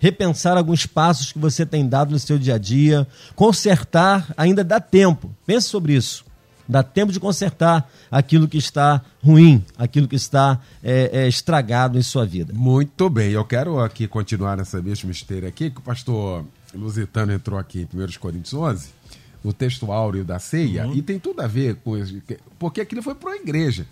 repensar 0.04 0.58
alguns 0.58 0.84
passos 0.84 1.32
que 1.32 1.38
você 1.38 1.64
tem 1.64 1.88
dado 1.88 2.10
no 2.10 2.18
seu 2.18 2.38
dia 2.38 2.56
a 2.56 2.58
dia, 2.58 3.08
consertar, 3.34 4.34
ainda 4.36 4.62
dá 4.62 4.78
tempo. 4.78 5.34
Pense 5.46 5.66
sobre 5.68 5.94
isso. 5.94 6.26
Dá 6.68 6.82
tempo 6.82 7.10
de 7.10 7.18
consertar 7.18 7.90
aquilo 8.10 8.46
que 8.46 8.58
está 8.58 9.00
ruim, 9.22 9.64
aquilo 9.78 10.06
que 10.06 10.14
está 10.14 10.60
é, 10.82 11.22
é, 11.22 11.28
estragado 11.28 11.98
em 11.98 12.02
sua 12.02 12.26
vida. 12.26 12.52
Muito 12.54 13.08
bem. 13.08 13.30
Eu 13.30 13.46
quero 13.46 13.80
aqui 13.80 14.06
continuar 14.06 14.58
nessa 14.58 14.82
mesma 14.82 15.10
esteira 15.10 15.48
aqui, 15.48 15.70
que 15.70 15.78
o 15.78 15.82
pastor 15.82 16.44
Lusitano 16.74 17.32
entrou 17.32 17.58
aqui 17.58 17.88
em 17.90 17.98
1 17.98 18.18
Coríntios 18.20 18.52
11, 18.52 18.88
no 19.42 19.54
texto 19.54 19.90
áureo 19.90 20.22
da 20.22 20.38
ceia, 20.38 20.86
uhum. 20.86 20.94
e 20.94 21.00
tem 21.00 21.18
tudo 21.18 21.40
a 21.40 21.46
ver 21.46 21.76
com 21.76 21.96
isso, 21.96 22.14
porque 22.58 22.82
aquilo 22.82 23.02
foi 23.02 23.14
para 23.14 23.32
a 23.32 23.36
igreja. 23.36 23.86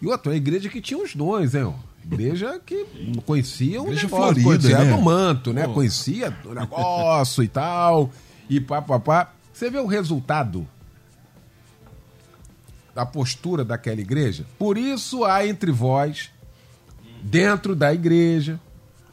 E 0.00 0.06
outra, 0.06 0.32
a 0.32 0.36
igreja 0.36 0.70
que 0.70 0.80
tinha 0.80 1.02
os 1.02 1.14
dons, 1.14 1.54
hein? 1.54 1.74
Igreja 2.04 2.60
que 2.64 2.86
conhecia 3.24 3.80
o 3.80 3.86
igreja 3.86 4.02
negócio, 4.04 4.42
Florida, 4.42 4.68
conhecia 4.68 4.84
né? 4.84 4.96
do 4.96 5.02
manto, 5.02 5.52
né? 5.52 5.66
Conhecia 5.66 6.36
o 6.44 6.52
negócio 6.52 7.42
e 7.42 7.48
tal, 7.48 8.10
e 8.48 8.60
pá, 8.60 8.82
pá, 8.82 9.00
pá. 9.00 9.32
Você 9.52 9.70
vê 9.70 9.78
o 9.78 9.86
resultado 9.86 10.66
da 12.94 13.06
postura 13.06 13.64
daquela 13.64 14.00
igreja? 14.00 14.44
Por 14.58 14.76
isso 14.76 15.24
há 15.24 15.46
entre 15.46 15.72
vós, 15.72 16.30
dentro 17.22 17.74
da 17.74 17.92
igreja, 17.94 18.60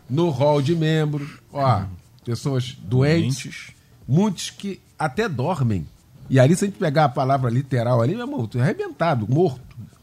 no 0.10 0.30
hall 0.30 0.62
de 0.62 0.76
membros, 0.76 1.40
ó, 1.54 1.86
pessoas 2.26 2.76
doentes, 2.82 3.44
doentes, 3.44 3.72
muitos 4.08 4.50
que 4.50 4.82
até 5.00 5.30
dormem. 5.30 5.88
E 6.30 6.40
ali, 6.40 6.56
se 6.56 6.66
a 6.66 6.68
gente 6.68 6.78
pegar 6.78 7.06
a 7.06 7.10
palavra 7.10 7.50
literal 7.50 8.02
ali, 8.02 8.14
meu 8.14 8.26
irmão, 8.26 8.50
arrebentado, 8.56 9.26
morto 9.30 9.62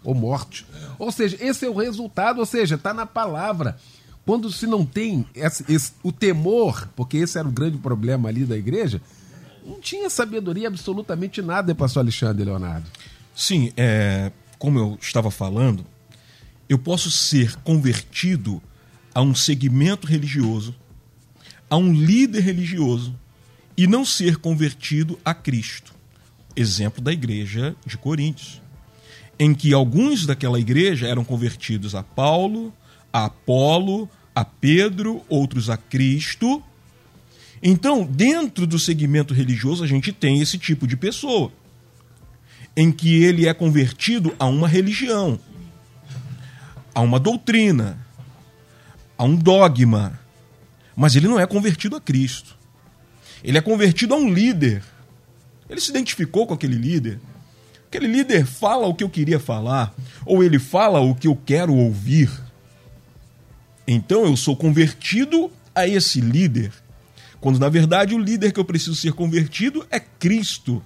ou 0.09 0.15
morte. 0.15 0.65
Ou 0.99 1.13
seja, 1.13 1.37
esse 1.39 1.67
é 1.67 1.69
o 1.69 1.77
resultado, 1.77 2.39
ou 2.39 2.47
seja, 2.47 2.77
está 2.77 2.95
na 2.95 3.05
palavra. 3.05 3.77
Quando 4.25 4.51
se 4.51 4.67
não 4.67 4.83
tem 4.83 5.27
esse, 5.35 5.71
esse, 5.71 5.93
o 6.03 6.11
temor, 6.11 6.89
porque 6.97 7.19
esse 7.19 7.39
era 7.39 7.47
o 7.47 7.53
grande 7.53 7.77
problema 7.77 8.31
ali 8.31 8.47
da 8.47 8.57
igreja, 8.57 9.03
não 9.67 9.79
tinha 9.79 10.09
sabedoria 10.09 10.69
absolutamente 10.69 11.43
nada, 11.43 11.75
pastor 11.75 12.01
Alexandre 12.01 12.43
Leonardo. 12.43 12.87
Sim, 13.37 13.71
é, 13.77 14.33
como 14.59 14.79
eu 14.79 14.99
estava 14.99 15.31
falando, 15.31 15.85
eu 16.71 16.79
posso 16.79 17.11
ser 17.11 17.55
convertido 17.57 18.63
a 19.15 19.21
um 19.21 19.35
segmento 19.35 20.07
religioso, 20.07 20.75
a 21.69 21.77
um 21.77 21.93
líder 21.93 22.41
religioso, 22.41 23.15
e 23.77 23.87
não 23.87 24.07
ser 24.07 24.39
convertido 24.39 25.19
a 25.23 25.35
Cristo. 25.35 25.93
Exemplo 26.57 27.03
da 27.03 27.13
igreja 27.13 27.77
de 27.85 27.99
Coríntios 27.99 28.63
em 29.39 29.55
que 29.55 29.73
alguns 29.73 30.27
daquela 30.27 30.59
igreja 30.59 31.07
eram 31.07 31.25
convertidos 31.25 31.95
a 31.95 32.03
Paulo, 32.03 32.73
a 33.13 33.27
Apolo, 33.27 34.09
a 34.35 34.45
Pedro, 34.45 35.23
outros 35.29 35.71
a 35.71 35.77
Cristo. 35.77 36.63
Então, 37.63 38.05
dentro 38.05 38.67
do 38.67 38.79
segmento 38.79 39.33
religioso, 39.33 39.85
a 39.85 39.87
gente 39.87 40.13
tem 40.13 40.41
esse 40.41 40.59
tipo 40.59 40.87
de 40.87 40.97
pessoa, 40.97 41.53
em 42.77 42.91
que 42.93 43.23
ele 43.23 43.47
é 43.49 43.55
convertido 43.55 44.35
a 44.39 44.47
uma 44.47 44.69
religião, 44.69 45.39
a 46.95 47.01
uma 47.01 47.19
doutrina, 47.19 47.99
a 49.17 49.25
um 49.25 49.35
dogma, 49.35 50.19
mas 50.95 51.17
ele 51.17 51.29
não 51.29 51.39
é 51.39 51.47
convertido 51.47 51.97
a 51.97 52.01
Cristo. 52.01 52.57
Ele 53.43 53.59
é 53.59 53.61
convertido 53.61 54.15
a 54.15 54.17
um 54.17 54.33
líder. 54.33 54.83
Ele 55.69 55.81
se 55.81 55.91
identificou 55.91 56.47
com 56.47 56.55
aquele 56.55 56.77
líder. 56.77 57.21
Aquele 57.89 58.07
líder 58.07 58.45
fala 58.45 58.87
o 58.87 58.95
que 58.95 59.03
eu 59.03 59.09
queria 59.09 59.41
falar, 59.41 59.95
ou 60.27 60.45
ele 60.45 60.59
fala 60.59 61.01
o 61.01 61.15
que 61.15 61.27
eu 61.27 61.35
quero 61.35 61.75
ouvir. 61.75 62.31
Então 63.87 64.27
eu 64.27 64.37
sou 64.37 64.55
convertido 64.55 65.51
a 65.75 65.89
esse 65.89 66.21
líder, 66.21 66.71
quando 67.41 67.59
na 67.59 67.71
verdade 67.71 68.15
o 68.15 68.19
líder 68.19 68.53
que 68.53 68.61
eu 68.61 68.65
preciso 68.65 68.95
ser 68.95 69.15
convertido 69.15 69.87
é 69.91 69.99
Cristo. 69.99 70.85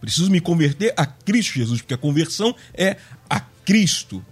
Preciso 0.00 0.30
me 0.30 0.40
converter 0.40 0.94
a 0.96 1.04
Cristo 1.04 1.58
Jesus, 1.58 1.82
porque 1.82 1.92
a 1.92 1.98
conversão 1.98 2.56
é 2.72 2.96
a 3.28 3.38
Cristo. 3.38 4.24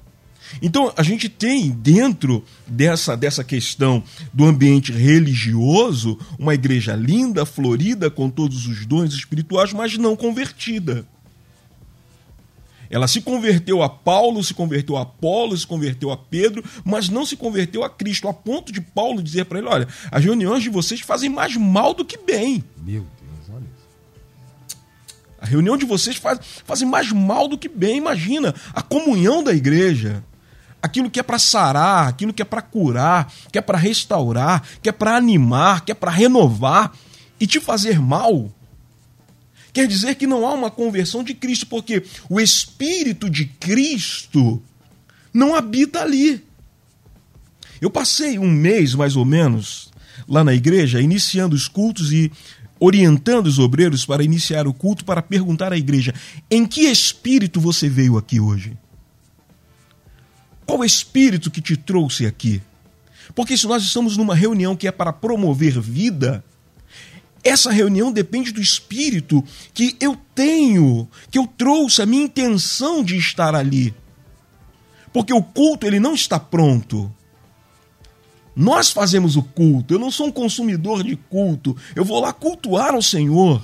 Então 0.62 0.90
a 0.96 1.02
gente 1.02 1.28
tem 1.28 1.70
dentro 1.70 2.42
dessa, 2.66 3.14
dessa 3.14 3.44
questão 3.44 4.02
do 4.32 4.46
ambiente 4.46 4.90
religioso 4.90 6.18
uma 6.38 6.54
igreja 6.54 6.96
linda, 6.96 7.44
florida, 7.44 8.10
com 8.10 8.30
todos 8.30 8.66
os 8.66 8.86
dons 8.86 9.12
espirituais, 9.12 9.74
mas 9.74 9.98
não 9.98 10.16
convertida. 10.16 11.06
Ela 12.92 13.08
se 13.08 13.22
converteu 13.22 13.82
a 13.82 13.88
Paulo, 13.88 14.44
se 14.44 14.52
converteu 14.52 14.98
a 14.98 15.00
Apolo, 15.00 15.56
se 15.56 15.66
converteu 15.66 16.10
a 16.10 16.16
Pedro, 16.16 16.62
mas 16.84 17.08
não 17.08 17.24
se 17.24 17.38
converteu 17.38 17.82
a 17.82 17.88
Cristo, 17.88 18.28
a 18.28 18.34
ponto 18.34 18.70
de 18.70 18.82
Paulo 18.82 19.22
dizer 19.22 19.46
para 19.46 19.58
ele: 19.58 19.66
olha, 19.66 19.88
as 20.10 20.22
reuniões 20.22 20.62
de 20.62 20.68
vocês 20.68 21.00
fazem 21.00 21.30
mais 21.30 21.56
mal 21.56 21.94
do 21.94 22.04
que 22.04 22.18
bem. 22.18 22.62
Meu 22.76 23.00
Deus, 23.00 23.48
olha 23.50 23.64
isso. 23.64 24.76
A 25.40 25.46
reunião 25.46 25.78
de 25.78 25.86
vocês 25.86 26.16
faz, 26.16 26.38
fazem 26.66 26.86
mais 26.86 27.10
mal 27.10 27.48
do 27.48 27.56
que 27.56 27.66
bem. 27.66 27.96
Imagina 27.96 28.54
a 28.74 28.82
comunhão 28.82 29.42
da 29.42 29.54
igreja. 29.54 30.22
Aquilo 30.82 31.10
que 31.10 31.18
é 31.18 31.22
para 31.22 31.38
sarar, 31.38 32.08
aquilo 32.08 32.32
que 32.32 32.42
é 32.42 32.44
para 32.44 32.60
curar, 32.60 33.32
que 33.50 33.56
é 33.56 33.62
para 33.62 33.78
restaurar, 33.78 34.62
que 34.82 34.90
é 34.90 34.92
para 34.92 35.16
animar, 35.16 35.82
que 35.82 35.92
é 35.92 35.94
para 35.94 36.10
renovar 36.10 36.92
e 37.40 37.46
te 37.46 37.58
fazer 37.58 37.98
mal 37.98 38.52
Quer 39.72 39.86
dizer 39.86 40.16
que 40.16 40.26
não 40.26 40.46
há 40.46 40.52
uma 40.52 40.70
conversão 40.70 41.24
de 41.24 41.32
Cristo, 41.32 41.66
porque 41.66 42.02
o 42.28 42.40
Espírito 42.40 43.30
de 43.30 43.46
Cristo 43.46 44.62
não 45.32 45.54
habita 45.54 46.02
ali. 46.02 46.44
Eu 47.80 47.90
passei 47.90 48.38
um 48.38 48.50
mês, 48.50 48.94
mais 48.94 49.16
ou 49.16 49.24
menos, 49.24 49.90
lá 50.28 50.44
na 50.44 50.54
igreja, 50.54 51.00
iniciando 51.00 51.56
os 51.56 51.68
cultos 51.68 52.12
e 52.12 52.30
orientando 52.78 53.46
os 53.46 53.58
obreiros 53.58 54.04
para 54.04 54.22
iniciar 54.22 54.66
o 54.66 54.74
culto, 54.74 55.04
para 55.04 55.22
perguntar 55.22 55.72
à 55.72 55.78
igreja: 55.78 56.14
em 56.50 56.66
que 56.66 56.82
espírito 56.82 57.60
você 57.60 57.88
veio 57.88 58.18
aqui 58.18 58.38
hoje? 58.38 58.76
Qual 60.66 60.84
espírito 60.84 61.50
que 61.50 61.60
te 61.60 61.76
trouxe 61.76 62.26
aqui? 62.26 62.62
Porque 63.34 63.56
se 63.56 63.66
nós 63.66 63.82
estamos 63.82 64.16
numa 64.16 64.34
reunião 64.34 64.76
que 64.76 64.86
é 64.86 64.92
para 64.92 65.12
promover 65.12 65.80
vida, 65.80 66.44
essa 67.44 67.70
reunião 67.70 68.12
depende 68.12 68.52
do 68.52 68.60
espírito 68.60 69.44
que 69.74 69.96
eu 70.00 70.16
tenho, 70.34 71.08
que 71.30 71.38
eu 71.38 71.46
trouxe, 71.46 72.02
a 72.02 72.06
minha 72.06 72.24
intenção 72.24 73.02
de 73.02 73.16
estar 73.16 73.54
ali. 73.54 73.94
Porque 75.12 75.32
o 75.32 75.42
culto 75.42 75.86
ele 75.86 76.00
não 76.00 76.14
está 76.14 76.38
pronto. 76.38 77.12
Nós 78.54 78.90
fazemos 78.90 79.36
o 79.36 79.42
culto. 79.42 79.94
Eu 79.94 79.98
não 79.98 80.10
sou 80.10 80.26
um 80.26 80.32
consumidor 80.32 81.02
de 81.02 81.16
culto. 81.16 81.76
Eu 81.94 82.04
vou 82.04 82.20
lá 82.20 82.32
cultuar 82.32 82.94
ao 82.94 83.02
Senhor. 83.02 83.62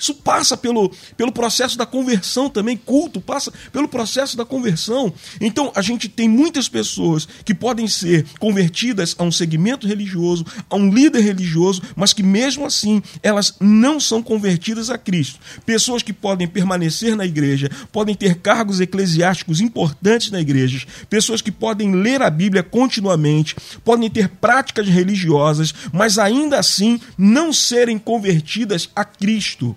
Isso 0.00 0.14
passa 0.14 0.56
pelo, 0.56 0.90
pelo 1.16 1.30
processo 1.30 1.76
da 1.76 1.84
conversão 1.84 2.48
também, 2.48 2.76
culto 2.76 3.20
passa 3.20 3.52
pelo 3.70 3.86
processo 3.86 4.36
da 4.36 4.46
conversão. 4.46 5.12
Então, 5.40 5.70
a 5.74 5.82
gente 5.82 6.08
tem 6.08 6.26
muitas 6.26 6.68
pessoas 6.68 7.28
que 7.44 7.54
podem 7.54 7.86
ser 7.86 8.24
convertidas 8.38 9.14
a 9.18 9.22
um 9.22 9.30
segmento 9.30 9.86
religioso, 9.86 10.46
a 10.70 10.76
um 10.76 10.90
líder 10.90 11.20
religioso, 11.20 11.82
mas 11.94 12.14
que 12.14 12.22
mesmo 12.22 12.64
assim 12.64 13.02
elas 13.22 13.54
não 13.60 14.00
são 14.00 14.22
convertidas 14.22 14.88
a 14.88 14.96
Cristo. 14.96 15.38
Pessoas 15.66 16.02
que 16.02 16.12
podem 16.12 16.48
permanecer 16.48 17.14
na 17.14 17.26
igreja, 17.26 17.70
podem 17.92 18.14
ter 18.14 18.36
cargos 18.36 18.80
eclesiásticos 18.80 19.60
importantes 19.60 20.30
na 20.30 20.40
igreja, 20.40 20.86
pessoas 21.10 21.42
que 21.42 21.52
podem 21.52 21.94
ler 21.94 22.22
a 22.22 22.30
Bíblia 22.30 22.62
continuamente, 22.62 23.54
podem 23.84 24.08
ter 24.08 24.28
práticas 24.28 24.88
religiosas, 24.88 25.74
mas 25.92 26.18
ainda 26.18 26.58
assim 26.58 26.98
não 27.18 27.52
serem 27.52 27.98
convertidas 27.98 28.88
a 28.94 29.04
Cristo. 29.04 29.76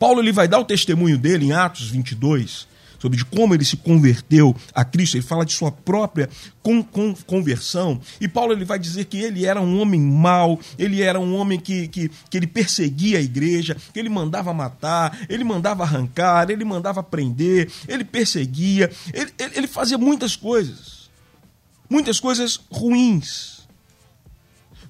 Paulo 0.00 0.22
ele 0.22 0.32
vai 0.32 0.48
dar 0.48 0.58
o 0.58 0.64
testemunho 0.64 1.18
dele 1.18 1.44
em 1.44 1.52
Atos 1.52 1.90
22, 1.90 2.66
sobre 2.98 3.18
de 3.18 3.24
como 3.24 3.54
ele 3.54 3.66
se 3.66 3.76
converteu 3.76 4.56
a 4.74 4.82
Cristo, 4.82 5.18
ele 5.18 5.22
fala 5.22 5.44
de 5.44 5.52
sua 5.52 5.70
própria 5.70 6.26
con 6.62 6.82
con 6.82 7.14
conversão, 7.26 8.00
e 8.18 8.26
Paulo 8.26 8.54
ele 8.54 8.64
vai 8.64 8.78
dizer 8.78 9.04
que 9.04 9.18
ele 9.18 9.44
era 9.44 9.60
um 9.60 9.78
homem 9.78 10.00
mau, 10.00 10.58
ele 10.78 11.02
era 11.02 11.20
um 11.20 11.34
homem 11.34 11.60
que, 11.60 11.86
que, 11.88 12.10
que 12.30 12.36
ele 12.38 12.46
perseguia 12.46 13.18
a 13.18 13.20
igreja, 13.20 13.76
que 13.92 14.00
ele 14.00 14.08
mandava 14.08 14.54
matar, 14.54 15.18
ele 15.28 15.44
mandava 15.44 15.82
arrancar, 15.82 16.48
ele 16.48 16.64
mandava 16.64 17.02
prender, 17.02 17.70
ele 17.86 18.02
perseguia, 18.02 18.90
ele, 19.12 19.30
ele, 19.38 19.58
ele 19.58 19.66
fazia 19.66 19.98
muitas 19.98 20.34
coisas, 20.34 21.10
muitas 21.90 22.18
coisas 22.18 22.58
ruins. 22.70 23.68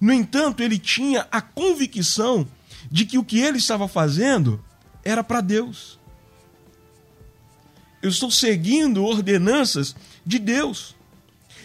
No 0.00 0.12
entanto, 0.12 0.62
ele 0.62 0.78
tinha 0.78 1.26
a 1.32 1.40
convicção 1.40 2.46
de 2.88 3.04
que 3.04 3.18
o 3.18 3.24
que 3.24 3.40
ele 3.40 3.58
estava 3.58 3.88
fazendo 3.88 4.62
era 5.10 5.24
para 5.24 5.40
Deus. 5.40 5.98
Eu 8.02 8.08
estou 8.08 8.30
seguindo 8.30 9.04
ordenanças 9.04 9.94
de 10.24 10.38
Deus. 10.38 10.94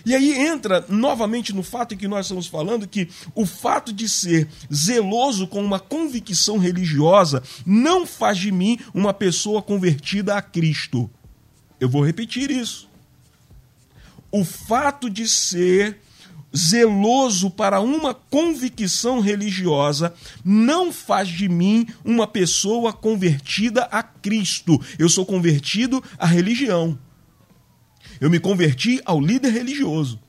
E 0.05 0.13
aí 0.13 0.33
entra 0.33 0.85
novamente 0.87 1.51
no 1.51 1.63
fato 1.63 1.97
que 1.97 2.07
nós 2.07 2.27
estamos 2.27 2.45
falando 2.45 2.87
que 2.87 3.09
o 3.33 3.45
fato 3.45 3.91
de 3.91 4.07
ser 4.07 4.47
zeloso 4.71 5.47
com 5.47 5.63
uma 5.63 5.79
convicção 5.79 6.59
religiosa 6.59 7.41
não 7.65 8.05
faz 8.05 8.37
de 8.37 8.51
mim 8.51 8.77
uma 8.93 9.13
pessoa 9.13 9.63
convertida 9.63 10.35
a 10.35 10.41
Cristo. 10.41 11.09
Eu 11.79 11.89
vou 11.89 12.05
repetir 12.05 12.51
isso. 12.51 12.87
O 14.31 14.45
fato 14.45 15.09
de 15.09 15.27
ser 15.27 15.99
zeloso 16.55 17.49
para 17.49 17.79
uma 17.81 18.13
convicção 18.13 19.19
religiosa 19.19 20.13
não 20.43 20.91
faz 20.91 21.27
de 21.27 21.49
mim 21.49 21.87
uma 22.03 22.25
pessoa 22.25 22.93
convertida 22.93 23.83
a 23.91 24.01
Cristo. 24.01 24.79
Eu 24.97 25.09
sou 25.09 25.25
convertido 25.25 26.03
à 26.17 26.25
religião. 26.25 26.97
Eu 28.21 28.29
me 28.29 28.39
converti 28.39 29.01
ao 29.05 29.19
líder 29.19 29.51
religioso. 29.51 30.19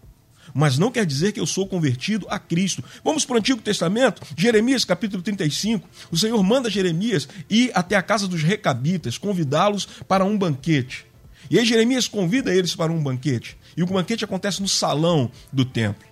Mas 0.55 0.79
não 0.79 0.91
quer 0.91 1.05
dizer 1.05 1.33
que 1.33 1.41
eu 1.41 1.47
sou 1.47 1.67
convertido 1.67 2.27
a 2.31 2.39
Cristo. 2.39 2.83
Vamos 3.05 3.25
para 3.25 3.35
o 3.35 3.39
Antigo 3.39 3.61
Testamento, 3.61 4.23
Jeremias 4.37 4.85
capítulo 4.85 5.23
35. 5.23 5.87
O 6.11 6.17
Senhor 6.17 6.43
manda 6.43 6.71
Jeremias 6.71 7.29
ir 7.51 7.71
até 7.75 7.95
a 7.95 8.03
casa 8.03 8.27
dos 8.27 8.43
recabitas, 8.43 9.19
convidá-los 9.19 9.87
para 10.09 10.25
um 10.25 10.37
banquete. 10.37 11.05
E 11.51 11.59
aí 11.59 11.65
Jeremias 11.67 12.09
convida 12.09 12.55
eles 12.55 12.75
para 12.75 12.91
um 12.91 13.03
banquete. 13.03 13.57
E 13.77 13.83
o 13.83 13.87
banquete 13.87 14.25
acontece 14.25 14.63
no 14.63 14.69
salão 14.69 15.31
do 15.53 15.65
templo. 15.65 16.06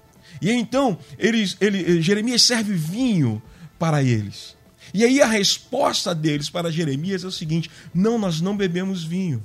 E 0.45 0.51
então 0.53 0.99
eles, 1.19 1.57
ele, 1.59 2.03
Jeremias 2.03 2.43
serve 2.43 2.75
vinho 2.75 3.43
para 3.79 4.03
eles. 4.03 4.55
E 4.93 5.03
aí 5.03 5.23
a 5.23 5.27
resposta 5.27 6.15
deles 6.15 6.51
para 6.51 6.71
Jeremias 6.71 7.25
é 7.25 7.27
o 7.27 7.33
seguinte: 7.33 7.71
não, 7.95 8.19
nós 8.19 8.43
não 8.43 8.55
bebemos 8.55 9.03
vinho. 9.03 9.43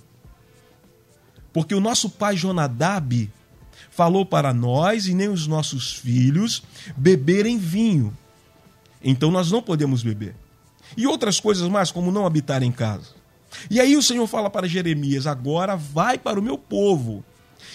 Porque 1.53 1.73
o 1.73 1.79
nosso 1.79 2.09
pai 2.09 2.35
Jonadab 2.35 3.31
falou 3.89 4.25
para 4.25 4.53
nós 4.53 5.07
e 5.07 5.13
nem 5.13 5.29
os 5.29 5.47
nossos 5.47 5.93
filhos 5.93 6.63
beberem 6.97 7.57
vinho. 7.57 8.15
Então 9.01 9.31
nós 9.31 9.49
não 9.49 9.61
podemos 9.61 10.03
beber. 10.03 10.35
E 10.97 11.07
outras 11.07 11.39
coisas 11.39 11.69
mais, 11.69 11.91
como 11.91 12.11
não 12.11 12.25
habitar 12.25 12.61
em 12.61 12.73
casa. 12.73 13.15
E 13.71 13.79
aí 13.79 13.95
o 13.95 14.03
Senhor 14.03 14.27
fala 14.27 14.49
para 14.49 14.67
Jeremias: 14.67 15.25
agora 15.25 15.77
vai 15.77 16.17
para 16.17 16.37
o 16.37 16.43
meu 16.43 16.57
povo 16.57 17.23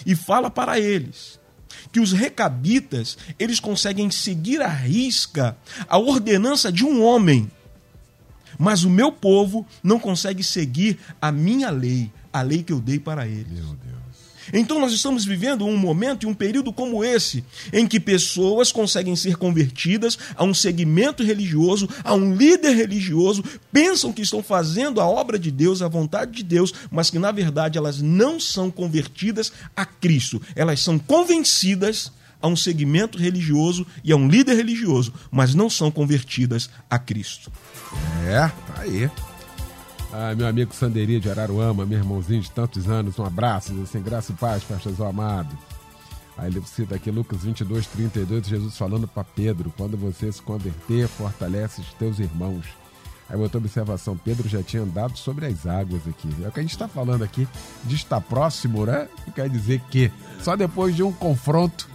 e 0.05 0.15
fala 0.15 0.51
para 0.51 0.79
eles 0.79 1.43
que 1.91 1.99
os 1.99 2.11
recabitas, 2.11 3.17
eles 3.37 3.59
conseguem 3.59 4.09
seguir 4.11 4.61
à 4.61 4.67
risca 4.67 5.57
a 5.87 5.97
ordenança 5.97 6.71
de 6.71 6.83
um 6.83 7.03
homem. 7.03 7.49
Mas 8.57 8.83
o 8.83 8.89
meu 8.89 9.11
povo 9.11 9.65
não 9.83 9.99
consegue 9.99 10.43
seguir 10.43 10.97
a 11.21 11.31
minha 11.31 11.69
lei, 11.69 12.11
a 12.31 12.41
lei 12.41 12.63
que 12.63 12.71
eu 12.71 12.79
dei 12.79 12.99
para 12.99 13.27
eles. 13.27 13.51
Meu 13.51 13.75
Deus. 13.75 13.94
Então 14.53 14.79
nós 14.79 14.93
estamos 14.93 15.25
vivendo 15.25 15.65
um 15.65 15.77
momento 15.77 16.23
e 16.23 16.27
um 16.27 16.33
período 16.33 16.71
como 16.71 17.03
esse, 17.03 17.43
em 17.71 17.87
que 17.87 17.99
pessoas 17.99 18.71
conseguem 18.71 19.15
ser 19.15 19.37
convertidas 19.37 20.17
a 20.35 20.43
um 20.43 20.53
segmento 20.53 21.23
religioso, 21.23 21.89
a 22.03 22.13
um 22.13 22.35
líder 22.35 22.75
religioso, 22.75 23.43
pensam 23.71 24.11
que 24.11 24.21
estão 24.21 24.43
fazendo 24.43 25.01
a 25.01 25.07
obra 25.07 25.37
de 25.37 25.51
Deus, 25.51 25.81
a 25.81 25.87
vontade 25.87 26.31
de 26.31 26.43
Deus, 26.43 26.73
mas 26.91 27.09
que 27.09 27.19
na 27.19 27.31
verdade 27.31 27.77
elas 27.77 28.01
não 28.01 28.39
são 28.39 28.69
convertidas 28.71 29.51
a 29.75 29.85
Cristo. 29.85 30.41
Elas 30.55 30.79
são 30.81 30.97
convencidas 30.97 32.11
a 32.41 32.47
um 32.47 32.55
segmento 32.55 33.17
religioso 33.17 33.85
e 34.03 34.11
a 34.11 34.15
um 34.15 34.27
líder 34.27 34.55
religioso, 34.55 35.13
mas 35.31 35.55
não 35.55 35.69
são 35.69 35.89
convertidas 35.89 36.69
a 36.89 36.99
Cristo. 36.99 37.51
É, 38.27 38.47
tá 38.67 38.81
aí. 38.81 39.09
Ah, 40.17 40.33
meu 40.33 40.47
amigo 40.47 40.73
Sanderia 40.73 41.19
de 41.19 41.29
Araruama, 41.29 41.85
meu 41.85 41.97
irmãozinho 41.97 42.39
de 42.39 42.49
tantos 42.49 42.87
anos, 42.87 43.19
um 43.19 43.25
abraço, 43.25 43.73
sem 43.85 44.01
graça 44.01 44.31
e 44.31 44.35
paz, 44.35 44.63
pastorzão 44.63 45.09
amado. 45.09 45.57
Aí 46.37 46.49
ele 46.49 46.61
cita 46.65 46.95
aqui 46.95 47.11
Lucas 47.11 47.43
22, 47.43 47.85
32, 47.87 48.47
Jesus 48.47 48.77
falando 48.77 49.09
para 49.09 49.25
Pedro: 49.25 49.73
quando 49.75 49.97
você 49.97 50.31
se 50.31 50.41
converter, 50.41 51.09
fortalece 51.09 51.81
os 51.81 51.93
teus 51.95 52.17
irmãos. 52.17 52.65
Aí 53.29 53.37
outra 53.37 53.57
observação: 53.57 54.15
Pedro 54.15 54.47
já 54.47 54.63
tinha 54.63 54.83
andado 54.83 55.17
sobre 55.17 55.47
as 55.47 55.67
águas 55.67 56.07
aqui. 56.07 56.29
É 56.41 56.47
o 56.47 56.51
que 56.51 56.61
a 56.61 56.63
gente 56.63 56.71
está 56.71 56.87
falando 56.87 57.21
aqui 57.21 57.45
de 57.83 57.95
estar 57.95 58.21
próximo, 58.21 58.85
né? 58.85 59.09
Quer 59.35 59.49
dizer 59.49 59.81
que 59.91 60.09
só 60.41 60.55
depois 60.55 60.95
de 60.95 61.03
um 61.03 61.11
confronto 61.11 61.89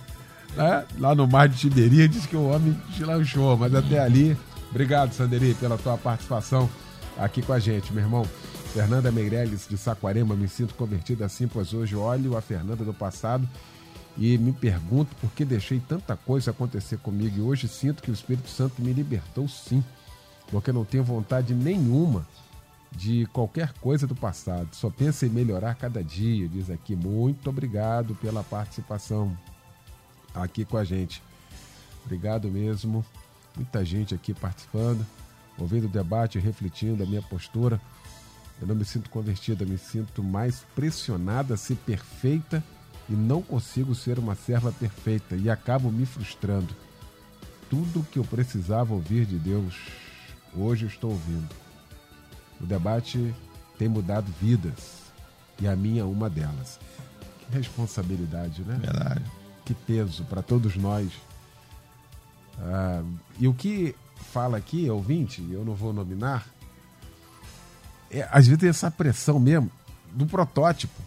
né? 0.54 0.84
lá 0.98 1.14
no 1.14 1.26
mar 1.26 1.48
de 1.48 1.56
Tiberia 1.56 2.06
diz 2.06 2.26
que 2.26 2.36
o 2.36 2.50
homem 2.50 2.76
deslanchou, 2.90 3.56
mas 3.56 3.74
até 3.74 3.98
ali. 3.98 4.36
Obrigado, 4.68 5.14
Sanderi, 5.14 5.54
pela 5.54 5.78
tua 5.78 5.96
participação 5.96 6.68
aqui 7.20 7.42
com 7.42 7.52
a 7.52 7.58
gente, 7.58 7.92
meu 7.92 8.02
irmão. 8.02 8.24
Fernanda 8.72 9.10
Meirelles 9.10 9.66
de 9.68 9.76
Saquarema, 9.76 10.34
me 10.34 10.48
sinto 10.48 10.74
convertida 10.74 11.26
assim, 11.26 11.46
pois 11.46 11.74
hoje 11.74 11.96
olho 11.96 12.36
a 12.36 12.40
Fernanda 12.40 12.84
do 12.84 12.94
passado 12.94 13.48
e 14.16 14.38
me 14.38 14.52
pergunto 14.52 15.14
por 15.16 15.30
que 15.32 15.44
deixei 15.44 15.80
tanta 15.80 16.16
coisa 16.16 16.52
acontecer 16.52 16.98
comigo 16.98 17.38
e 17.38 17.40
hoje 17.40 17.66
sinto 17.68 18.02
que 18.02 18.10
o 18.10 18.14
Espírito 18.14 18.48
Santo 18.48 18.80
me 18.80 18.92
libertou 18.92 19.48
sim, 19.48 19.84
porque 20.50 20.72
não 20.72 20.84
tenho 20.84 21.02
vontade 21.02 21.52
nenhuma 21.52 22.26
de 22.92 23.26
qualquer 23.32 23.72
coisa 23.74 24.06
do 24.06 24.14
passado, 24.14 24.68
só 24.72 24.88
penso 24.88 25.24
em 25.26 25.28
melhorar 25.28 25.74
cada 25.74 26.02
dia, 26.02 26.48
diz 26.48 26.70
aqui. 26.70 26.94
Muito 26.96 27.50
obrigado 27.50 28.14
pela 28.16 28.42
participação 28.42 29.36
aqui 30.34 30.64
com 30.64 30.76
a 30.76 30.84
gente. 30.84 31.22
Obrigado 32.04 32.48
mesmo, 32.48 33.04
muita 33.56 33.84
gente 33.84 34.14
aqui 34.14 34.32
participando 34.32 35.04
ouvindo 35.62 35.84
o 35.84 35.88
debate 35.88 36.38
refletindo 36.38 37.02
a 37.02 37.06
minha 37.06 37.22
postura, 37.22 37.80
eu 38.60 38.66
não 38.66 38.74
me 38.74 38.84
sinto 38.84 39.08
convertida, 39.08 39.64
me 39.64 39.78
sinto 39.78 40.22
mais 40.22 40.64
pressionada 40.74 41.54
a 41.54 41.56
ser 41.56 41.76
perfeita 41.76 42.62
e 43.08 43.12
não 43.14 43.42
consigo 43.42 43.94
ser 43.94 44.18
uma 44.18 44.34
serva 44.34 44.70
perfeita 44.70 45.34
e 45.34 45.48
acabo 45.48 45.90
me 45.90 46.04
frustrando. 46.04 46.74
Tudo 47.70 48.00
o 48.00 48.04
que 48.04 48.18
eu 48.18 48.24
precisava 48.24 48.92
ouvir 48.92 49.24
de 49.24 49.38
Deus, 49.38 49.74
hoje 50.54 50.84
eu 50.84 50.88
estou 50.88 51.12
ouvindo. 51.12 51.48
O 52.60 52.66
debate 52.66 53.34
tem 53.78 53.88
mudado 53.88 54.30
vidas 54.40 55.00
e 55.60 55.66
a 55.66 55.74
minha 55.74 56.02
é 56.02 56.04
uma 56.04 56.28
delas. 56.28 56.78
Que 57.40 57.56
responsabilidade, 57.56 58.62
né? 58.62 58.78
Verdade. 58.80 59.24
Que 59.64 59.72
peso 59.72 60.24
para 60.24 60.42
todos 60.42 60.76
nós. 60.76 61.10
Ah, 62.58 63.02
e 63.38 63.48
o 63.48 63.54
que 63.54 63.94
fala 64.32 64.58
aqui, 64.58 64.88
ouvinte, 64.88 65.46
eu 65.50 65.64
não 65.64 65.74
vou 65.74 65.92
nominar, 65.92 66.46
é, 68.10 68.28
às 68.30 68.46
vezes 68.46 68.60
tem 68.60 68.68
essa 68.68 68.90
pressão 68.90 69.38
mesmo 69.38 69.70
do 70.12 70.26
protótipo, 70.26 71.00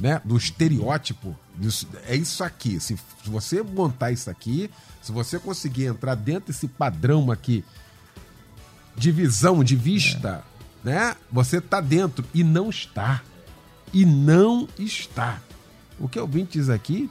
né? 0.00 0.20
do 0.24 0.36
estereótipo. 0.36 1.36
Disso, 1.56 1.88
é 2.06 2.16
isso 2.16 2.42
aqui. 2.42 2.80
Se, 2.80 2.96
se 2.96 3.30
você 3.30 3.62
montar 3.62 4.10
isso 4.10 4.28
aqui, 4.30 4.70
se 5.00 5.12
você 5.12 5.38
conseguir 5.38 5.86
entrar 5.86 6.14
dentro 6.14 6.52
desse 6.52 6.66
padrão 6.66 7.30
aqui 7.30 7.64
de 8.96 9.12
visão, 9.12 9.62
de 9.62 9.76
vista, 9.76 10.44
é. 10.84 10.90
né? 10.90 11.16
Você 11.30 11.58
está 11.58 11.80
dentro 11.80 12.24
e 12.34 12.42
não 12.42 12.68
está. 12.68 13.22
E 13.92 14.04
não 14.04 14.68
está. 14.78 15.40
O 15.98 16.08
que 16.08 16.18
o 16.18 16.22
ouvinte 16.22 16.58
diz 16.58 16.68
aqui 16.68 17.08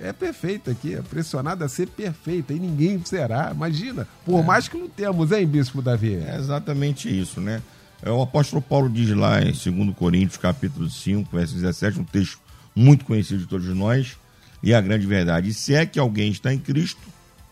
é 0.00 0.12
perfeita 0.12 0.70
aqui, 0.70 0.94
é 0.94 1.02
pressionada 1.02 1.64
a 1.64 1.68
ser 1.68 1.88
perfeita 1.88 2.52
e 2.52 2.58
ninguém 2.58 3.00
será. 3.04 3.50
Imagina, 3.54 4.06
por 4.24 4.40
é. 4.40 4.42
mais 4.42 4.68
que 4.68 4.76
lutemos, 4.76 5.32
hein, 5.32 5.46
Bispo 5.46 5.80
Davi? 5.80 6.14
É 6.14 6.36
exatamente 6.36 7.08
isso, 7.08 7.40
né? 7.40 7.62
É, 8.02 8.10
o 8.10 8.22
apóstolo 8.22 8.60
Paulo 8.60 8.90
diz 8.90 9.10
lá 9.10 9.40
em 9.40 9.52
2 9.52 9.96
Coríntios, 9.96 10.36
capítulo 10.36 10.88
5, 10.88 11.34
verso 11.34 11.54
17, 11.54 12.00
um 12.00 12.04
texto 12.04 12.38
muito 12.74 13.04
conhecido 13.04 13.40
de 13.40 13.46
todos 13.46 13.66
nós, 13.68 14.18
e 14.62 14.74
a 14.74 14.80
grande 14.80 15.06
verdade. 15.06 15.52
Se 15.54 15.74
é 15.74 15.86
que 15.86 15.98
alguém 15.98 16.30
está 16.30 16.52
em 16.52 16.58
Cristo, 16.58 17.00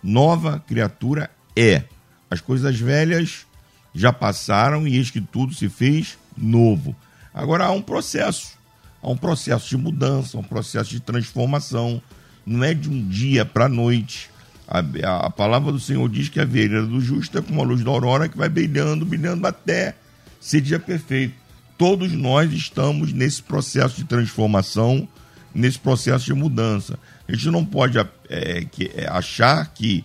nova 0.03 0.63
criatura 0.67 1.31
é. 1.57 1.85
As 2.31 2.41
coisas 2.41 2.79
velhas 2.79 3.47
já 3.95 4.13
passaram 4.13 4.87
e 4.87 4.97
eis 4.97 5.11
que 5.11 5.21
tudo 5.21 5.55
se 5.55 5.69
fez 5.69 6.19
novo. 6.37 6.95
Agora 7.33 7.67
há 7.67 7.71
um 7.71 7.83
processo, 7.83 8.59
há 9.03 9.09
um 9.09 9.17
processo 9.17 9.69
de 9.69 9.77
mudança, 9.77 10.37
um 10.37 10.43
processo 10.43 10.91
de 10.91 11.01
transformação, 11.01 12.03
não 12.47 12.63
é 12.65 12.75
de 12.75 12.89
um 12.89 13.09
dia 13.09 13.45
para 13.45 13.67
a 13.67 13.69
noite. 13.69 14.31
A, 14.67 15.31
palavra 15.31 15.71
do 15.71 15.79
Senhor 15.79 16.09
diz 16.09 16.29
que 16.29 16.41
a 16.41 16.45
vereda 16.45 16.87
do 16.87 17.01
justo 17.01 17.39
é 17.39 17.43
como 17.43 17.61
a 17.61 17.65
luz 17.65 17.85
da 17.85 17.91
aurora 17.91 18.29
que 18.29 18.37
vai 18.37 18.49
brilhando, 18.49 19.05
brilhando 19.05 19.47
até 19.47 19.95
seja 20.41 20.79
perfeito. 20.79 21.35
Todos 21.77 22.13
nós 22.13 22.53
estamos 22.53 23.13
nesse 23.13 23.43
processo 23.43 23.97
de 23.97 24.05
transformação, 24.05 25.07
nesse 25.55 25.79
processo 25.79 26.25
de 26.25 26.35
mudança. 26.35 26.99
A 27.29 27.33
gente 27.33 27.51
não 27.51 27.65
pode 27.65 27.99
é, 27.99 28.65
que, 28.65 28.91
é, 28.95 29.07
achar 29.09 29.73
que 29.73 30.05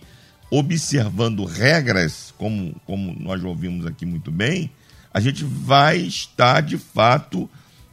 observando 0.50 1.44
regras, 1.44 2.34
como, 2.36 2.74
como 2.84 3.16
nós 3.18 3.42
ouvimos 3.44 3.86
aqui 3.86 4.04
muito 4.04 4.30
bem, 4.30 4.70
a 5.12 5.20
gente 5.20 5.44
vai 5.44 5.98
estar 5.98 6.60
de 6.60 6.76
fato 6.76 7.48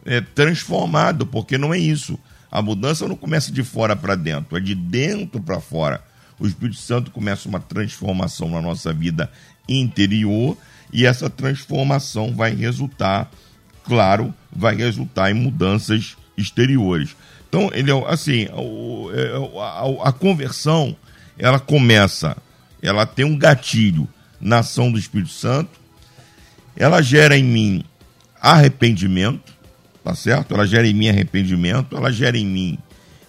é, 0.06 0.22
transformado, 0.22 1.26
porque 1.26 1.58
não 1.58 1.74
é 1.74 1.78
isso. 1.78 2.18
A 2.52 2.62
mudança 2.62 3.08
não 3.08 3.16
começa 3.16 3.52
de 3.52 3.64
fora 3.64 3.96
para 3.96 4.16
dentro, 4.16 4.58
é 4.58 4.60
de 4.60 4.74
dentro 4.74 5.42
para 5.42 5.60
fora. 5.60 6.02
O 6.40 6.48
Espírito 6.48 6.78
Santo 6.78 7.12
começa 7.12 7.50
uma 7.50 7.60
transformação 7.60 8.50
na 8.50 8.62
nossa 8.62 8.94
vida 8.94 9.30
interior 9.68 10.58
e 10.94 11.06
essa 11.06 11.30
transformação 11.30 12.34
vai 12.34 12.54
resultar, 12.54 13.30
claro, 13.84 14.34
vai 14.52 14.76
resultar 14.76 15.32
em 15.32 15.34
mudanças 15.34 16.16
exteriores. 16.38 17.16
Então, 17.50 17.70
ele 17.74 17.92
é 17.92 18.04
assim, 18.08 18.44
é, 18.44 18.50
a, 19.60 20.10
a 20.10 20.12
conversão, 20.12 20.96
ela 21.38 21.60
começa, 21.60 22.38
ela 22.82 23.06
tem 23.06 23.26
um 23.26 23.38
gatilho 23.38 24.08
na 24.40 24.60
ação 24.60 24.92
do 24.92 25.00
Espírito 25.00 25.32
Santo, 25.32 25.80
ela 26.76 27.02
gera 27.02 27.38
em 27.38 27.44
mim 27.44 27.84
arrependimento, 28.40 29.54
tá 30.08 30.16
certo? 30.16 30.54
Ela 30.54 30.66
gera 30.66 30.88
em 30.88 30.94
mim 30.94 31.10
arrependimento, 31.10 31.98
ela 31.98 32.10
gera 32.10 32.38
em 32.38 32.46
mim 32.46 32.80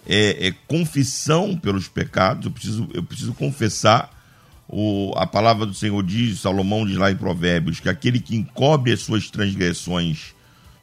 é, 0.07 0.47
é, 0.47 0.55
confissão 0.69 1.57
pelos 1.57 1.89
pecados, 1.89 2.47
eu 2.47 2.53
preciso, 2.53 2.89
eu 2.95 3.03
preciso 3.03 3.35
confessar. 3.35 4.17
O, 4.69 5.13
a 5.17 5.27
palavra 5.27 5.67
do 5.67 5.75
Senhor 5.75 6.01
diz, 6.05 6.39
Salomão 6.39 6.87
diz 6.87 6.97
lá 6.97 7.11
em 7.11 7.17
Provérbios, 7.17 7.81
que 7.81 7.89
aquele 7.89 8.21
que 8.21 8.37
encobre 8.37 8.93
as 8.93 9.01
suas 9.01 9.29
transgressões 9.29 10.35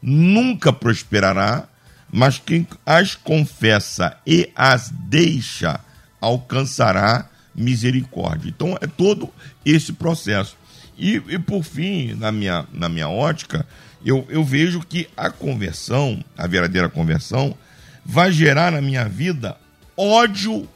nunca 0.02 0.70
prosperará, 0.70 1.66
mas 2.12 2.38
quem 2.38 2.66
as 2.84 3.14
confessa 3.14 4.18
e 4.26 4.50
as 4.54 4.90
deixa 4.90 5.80
alcançará 6.20 7.30
misericórdia. 7.54 8.50
Então 8.50 8.76
é 8.82 8.86
todo 8.86 9.30
esse 9.64 9.94
processo. 9.94 10.58
E, 10.98 11.22
e 11.28 11.38
por 11.38 11.62
fim, 11.62 12.12
na 12.14 12.30
minha, 12.30 12.66
na 12.70 12.88
minha 12.88 13.08
ótica, 13.08 13.66
eu, 14.06 14.24
eu 14.28 14.44
vejo 14.44 14.78
que 14.80 15.08
a 15.16 15.28
conversão, 15.30 16.22
a 16.38 16.46
verdadeira 16.46 16.88
conversão, 16.88 17.56
vai 18.04 18.30
gerar 18.30 18.70
na 18.70 18.80
minha 18.80 19.08
vida 19.08 19.56
ódio 19.96 20.68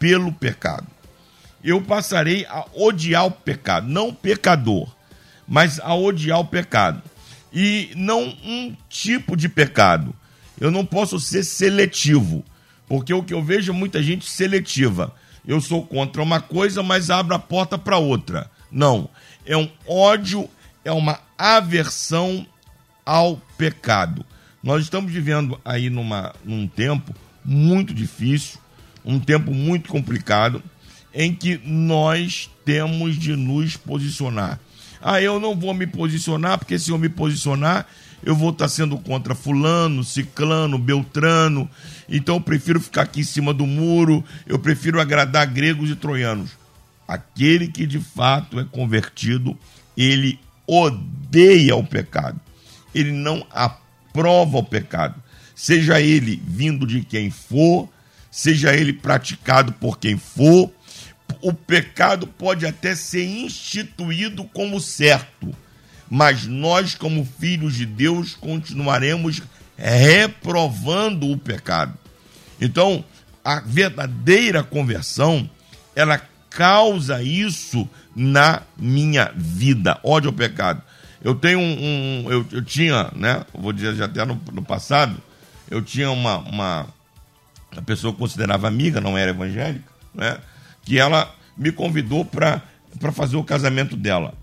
pelo 0.00 0.32
pecado. 0.32 0.88
Eu 1.62 1.80
passarei 1.80 2.44
a 2.46 2.64
odiar 2.74 3.26
o 3.26 3.30
pecado, 3.30 3.88
não 3.88 4.08
o 4.08 4.12
pecador, 4.12 4.92
mas 5.46 5.78
a 5.78 5.94
odiar 5.94 6.40
o 6.40 6.44
pecado. 6.44 7.00
E 7.52 7.92
não 7.94 8.24
um 8.44 8.74
tipo 8.88 9.36
de 9.36 9.48
pecado. 9.48 10.12
Eu 10.60 10.72
não 10.72 10.84
posso 10.84 11.20
ser 11.20 11.44
seletivo, 11.44 12.44
porque 12.88 13.14
o 13.14 13.22
que 13.22 13.32
eu 13.32 13.44
vejo 13.44 13.70
é 13.70 13.74
muita 13.74 14.02
gente 14.02 14.28
seletiva. 14.28 15.14
Eu 15.46 15.60
sou 15.60 15.86
contra 15.86 16.20
uma 16.20 16.40
coisa, 16.40 16.82
mas 16.82 17.10
abro 17.10 17.36
a 17.36 17.38
porta 17.38 17.78
para 17.78 17.96
outra. 17.98 18.50
Não, 18.72 19.08
é 19.46 19.56
um 19.56 19.70
ódio, 19.86 20.50
é 20.84 20.90
uma 20.90 21.20
aversão 21.38 22.44
ao 23.04 23.36
pecado. 23.56 24.24
Nós 24.62 24.84
estamos 24.84 25.12
vivendo 25.12 25.60
aí 25.64 25.90
numa, 25.90 26.32
num 26.44 26.66
tempo 26.66 27.14
muito 27.44 27.92
difícil, 27.92 28.58
um 29.04 29.18
tempo 29.18 29.52
muito 29.52 29.88
complicado, 29.88 30.62
em 31.12 31.34
que 31.34 31.60
nós 31.64 32.50
temos 32.64 33.16
de 33.18 33.36
nos 33.36 33.76
posicionar. 33.76 34.58
Ah, 35.00 35.20
eu 35.20 35.40
não 35.40 35.56
vou 35.56 35.74
me 35.74 35.86
posicionar, 35.86 36.58
porque 36.58 36.78
se 36.78 36.90
eu 36.90 36.98
me 36.98 37.08
posicionar, 37.08 37.86
eu 38.22 38.36
vou 38.36 38.50
estar 38.50 38.68
sendo 38.68 38.96
contra 38.96 39.34
fulano, 39.34 40.04
ciclano, 40.04 40.78
beltrano. 40.78 41.68
Então 42.08 42.36
eu 42.36 42.40
prefiro 42.40 42.80
ficar 42.80 43.02
aqui 43.02 43.20
em 43.20 43.24
cima 43.24 43.52
do 43.52 43.66
muro, 43.66 44.24
eu 44.46 44.58
prefiro 44.58 45.00
agradar 45.00 45.46
gregos 45.46 45.90
e 45.90 45.96
troianos. 45.96 46.50
Aquele 47.06 47.66
que 47.66 47.84
de 47.84 47.98
fato 47.98 48.60
é 48.60 48.64
convertido, 48.64 49.58
ele 49.96 50.38
odeia 50.66 51.74
o 51.74 51.84
pecado. 51.84 52.40
Ele 52.94 53.12
não 53.12 53.46
aprova 53.50 54.58
o 54.58 54.64
pecado. 54.64 55.22
Seja 55.54 56.00
ele 56.00 56.42
vindo 56.46 56.86
de 56.86 57.02
quem 57.02 57.30
for, 57.30 57.88
seja 58.30 58.74
ele 58.74 58.92
praticado 58.92 59.72
por 59.72 59.98
quem 59.98 60.16
for, 60.16 60.70
o 61.40 61.52
pecado 61.52 62.26
pode 62.26 62.66
até 62.66 62.94
ser 62.94 63.24
instituído 63.24 64.44
como 64.44 64.80
certo, 64.80 65.54
mas 66.08 66.46
nós, 66.46 66.94
como 66.94 67.24
filhos 67.24 67.74
de 67.74 67.86
Deus, 67.86 68.34
continuaremos 68.34 69.42
reprovando 69.76 71.30
o 71.30 71.38
pecado. 71.38 71.98
Então, 72.60 73.04
a 73.44 73.60
verdadeira 73.60 74.62
conversão, 74.62 75.48
ela 75.96 76.20
causa 76.48 77.22
isso 77.22 77.88
na 78.14 78.62
minha 78.76 79.32
vida. 79.34 79.98
Ódio 80.02 80.28
ao 80.28 80.34
pecado. 80.34 80.82
Eu 81.22 81.34
tenho 81.34 81.58
um. 81.58 82.24
um 82.24 82.30
eu, 82.30 82.46
eu, 82.50 82.64
tinha, 82.64 83.10
né? 83.14 83.44
Vou 83.54 83.72
dizer 83.72 83.94
já 83.94 84.06
até 84.06 84.24
no, 84.24 84.40
no 84.52 84.62
passado, 84.62 85.16
eu 85.70 85.80
tinha 85.80 86.10
uma, 86.10 86.38
uma, 86.38 86.86
uma 87.72 87.82
pessoa 87.82 88.12
que 88.12 88.18
considerava 88.18 88.66
amiga, 88.66 89.00
não 89.00 89.16
era 89.16 89.30
evangélica, 89.30 89.84
né? 90.14 90.38
Que 90.84 90.98
ela 90.98 91.32
me 91.56 91.70
convidou 91.70 92.24
para 92.24 92.62
fazer 93.12 93.36
o 93.36 93.44
casamento 93.44 93.96
dela. 93.96 94.34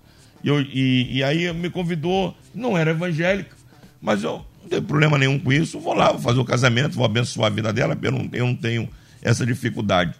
E, 0.42 0.48
eu, 0.48 0.60
e, 0.60 1.18
e 1.18 1.22
aí 1.22 1.52
me 1.52 1.68
convidou, 1.68 2.34
não 2.54 2.76
era 2.76 2.92
evangélica, 2.92 3.54
mas 4.00 4.22
eu 4.22 4.44
não 4.62 4.68
tenho 4.68 4.82
problema 4.82 5.18
nenhum 5.18 5.38
com 5.38 5.52
isso, 5.52 5.78
vou 5.78 5.92
lá, 5.92 6.12
vou 6.12 6.20
fazer 6.20 6.40
o 6.40 6.44
casamento, 6.44 6.94
vou 6.94 7.04
abençoar 7.04 7.48
a 7.48 7.54
vida 7.54 7.72
dela, 7.72 7.98
eu 8.00 8.12
não, 8.12 8.28
eu 8.32 8.46
não 8.46 8.56
tenho 8.56 8.88
essa 9.20 9.44
dificuldade. 9.44 10.14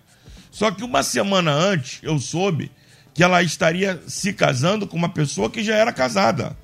Só 0.51 0.71
que 0.71 0.85
uma 0.85 1.03
semana 1.03 1.53
antes 1.53 2.01
eu 2.03 2.19
soube 2.19 2.71
que 3.15 3.23
ela 3.23 3.43
estaria 3.43 4.01
se 4.07 4.33
casando 4.33 4.87
com 4.87 4.97
uma 4.97 5.09
pessoa 5.09 5.51
que 5.51 5.63
já 5.63 5.75
era 5.75 5.93
casada. 5.93 6.57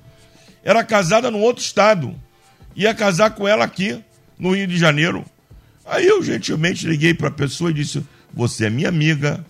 Era 0.63 0.83
casada 0.83 1.31
no 1.31 1.39
outro 1.39 1.63
estado. 1.63 2.15
Ia 2.75 2.93
casar 2.93 3.31
com 3.31 3.47
ela 3.47 3.65
aqui, 3.65 4.03
no 4.37 4.55
Rio 4.55 4.67
de 4.67 4.77
Janeiro. 4.77 5.25
Aí 5.85 6.05
eu 6.05 6.21
gentilmente 6.21 6.85
liguei 6.85 7.13
para 7.13 7.29
a 7.29 7.31
pessoa 7.31 7.71
e 7.71 7.73
disse: 7.73 8.03
Você 8.33 8.65
é 8.65 8.69
minha 8.69 8.89
amiga, 8.89 9.45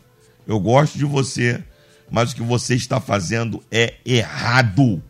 eu 0.47 0.59
gosto 0.59 0.97
de 0.97 1.05
você, 1.05 1.63
mas 2.09 2.31
o 2.31 2.35
que 2.35 2.43
você 2.43 2.75
está 2.75 3.01
fazendo 3.01 3.63
é 3.71 3.95
errado. 4.05 5.01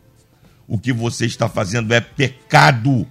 O 0.66 0.78
que 0.78 0.92
você 0.92 1.26
está 1.26 1.48
fazendo 1.48 1.92
é 1.92 2.00
pecado. 2.00 3.06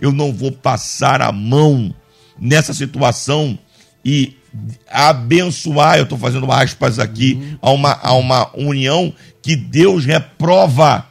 Eu 0.00 0.12
não 0.12 0.32
vou 0.32 0.52
passar 0.52 1.20
a 1.20 1.32
mão 1.32 1.94
nessa 2.38 2.72
situação 2.72 3.58
e 4.04 4.37
abençoar, 4.90 5.96
eu 5.96 6.04
estou 6.04 6.18
fazendo 6.18 6.50
aspas 6.50 6.98
aqui, 6.98 7.56
a 7.60 7.70
uma, 7.70 7.98
a 8.02 8.14
uma 8.14 8.50
união 8.56 9.12
que 9.42 9.54
Deus 9.54 10.04
reprova. 10.04 11.06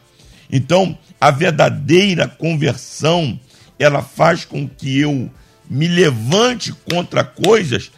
Então, 0.52 0.98
a 1.20 1.32
verdadeira 1.32 2.28
conversão, 2.28 3.40
ela 3.80 4.02
faz 4.02 4.46
com 4.46 4.68
que 4.68 5.00
eu 5.00 5.30
me 5.70 5.88
levante 5.88 6.74
contra 6.90 7.24
coisas 7.24 7.92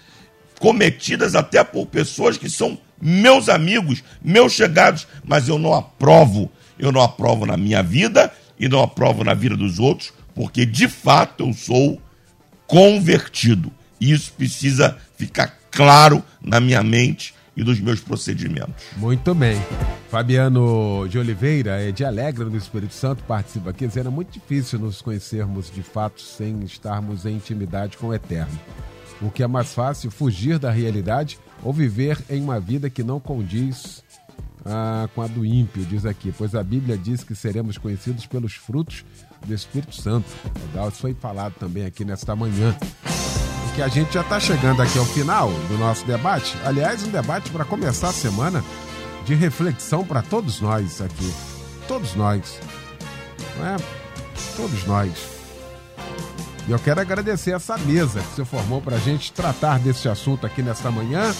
cometidas 0.60 1.36
até 1.36 1.64
por 1.64 1.86
pessoas 1.86 2.38
que 2.38 2.50
são 2.50 2.78
meus 3.02 3.48
amigos, 3.48 4.04
meus 4.22 4.54
chegados, 4.54 5.08
mas 5.24 5.48
eu 5.48 5.58
não 5.58 5.74
aprovo. 5.74 6.52
Eu 6.78 6.92
não 6.92 7.02
aprovo 7.02 7.46
na 7.46 7.58
minha 7.58 7.84
vida 7.84 8.32
e 8.60 8.68
não 8.68 8.82
aprovo 8.82 9.24
na 9.24 9.34
vida 9.34 9.56
dos 9.56 9.80
outros, 9.80 10.14
porque 10.34 10.66
de 10.66 10.88
fato 10.88 11.46
eu 11.46 11.54
sou 11.54 12.02
convertido. 12.68 13.72
Isso 14.00 14.32
precisa 14.34 14.98
ficar 15.20 15.54
claro 15.70 16.24
na 16.42 16.62
minha 16.62 16.82
mente 16.82 17.36
e 17.56 17.62
dos 17.62 17.78
meus 17.82 18.00
procedimentos. 18.00 18.86
Muito 18.96 19.36
bem. 19.36 19.62
Fabiano 20.10 21.06
de 21.10 21.20
Oliveira 21.20 21.82
é 21.82 21.92
de 21.92 22.06
Alegre 22.06 22.46
no 22.46 22.56
Espírito 22.56 22.94
Santo, 22.94 23.22
participa 23.26 23.72
aqui, 23.72 23.86
dizendo 23.86 24.08
é 24.08 24.12
muito 24.12 24.32
difícil 24.32 24.80
nos 24.80 25.02
conhecermos 25.02 25.70
de 25.70 25.84
fato 25.84 26.22
sem 26.22 26.64
estarmos 26.64 27.26
em 27.26 27.36
intimidade 27.36 27.98
com 27.98 28.08
o 28.08 28.14
Eterno. 28.14 28.58
O 29.22 29.30
que 29.30 29.44
é 29.44 29.48
mais 29.48 29.74
fácil, 29.74 30.10
fugir 30.10 30.58
da 30.58 30.72
realidade 30.72 31.38
ou 31.62 31.74
viver 31.74 32.18
em 32.30 32.42
uma 32.42 32.58
vida 32.58 32.90
que 32.90 33.04
não 33.04 33.20
condiz 33.20 34.02
ah, 34.66 35.10
com 35.14 35.22
a 35.22 35.28
do 35.28 35.46
ímpio, 35.46 35.84
diz 35.84 36.06
aqui, 36.06 36.34
pois 36.36 36.56
a 36.56 36.64
Bíblia 36.64 36.98
diz 36.98 37.26
que 37.26 37.36
seremos 37.36 37.78
conhecidos 37.78 38.26
pelos 38.26 38.54
frutos 38.54 39.04
do 39.46 39.54
Espírito 39.54 39.96
Santo. 40.02 40.30
Legal, 40.68 40.88
isso 40.88 41.00
foi 41.00 41.14
falado 41.14 41.56
também 41.60 41.86
aqui 41.86 42.06
nesta 42.06 42.34
manhã 42.38 42.74
que 43.76 43.82
a 43.82 43.88
gente 43.88 44.14
já 44.14 44.22
está 44.22 44.40
chegando 44.40 44.82
aqui 44.82 44.98
ao 44.98 45.06
final 45.06 45.50
do 45.68 45.78
nosso 45.78 46.06
debate. 46.06 46.58
Aliás, 46.66 47.04
um 47.04 47.10
debate 47.10 47.50
para 47.50 47.66
começar 47.66 48.10
a 48.10 48.14
semana 48.14 48.64
de 49.26 49.36
reflexão 49.36 50.06
para 50.06 50.22
todos 50.22 50.62
nós 50.62 51.02
aqui. 51.02 51.34
Todos 51.88 52.16
nós. 52.16 52.60
Não 53.58 53.68
é? 53.68 53.78
Todos 54.56 54.86
nós. 54.86 55.12
E 56.68 56.72
eu 56.72 56.80
quero 56.80 57.02
agradecer 57.02 57.52
essa 57.52 57.78
mesa 57.78 58.22
que 58.22 58.36
você 58.36 58.46
formou 58.46 58.82
para 58.82 58.98
a 58.98 59.00
gente 59.00 59.32
tratar 59.32 59.80
desse 59.80 60.08
assunto 60.08 60.46
aqui 60.46 60.62
nesta 60.62 60.92
manhã. 60.92 61.34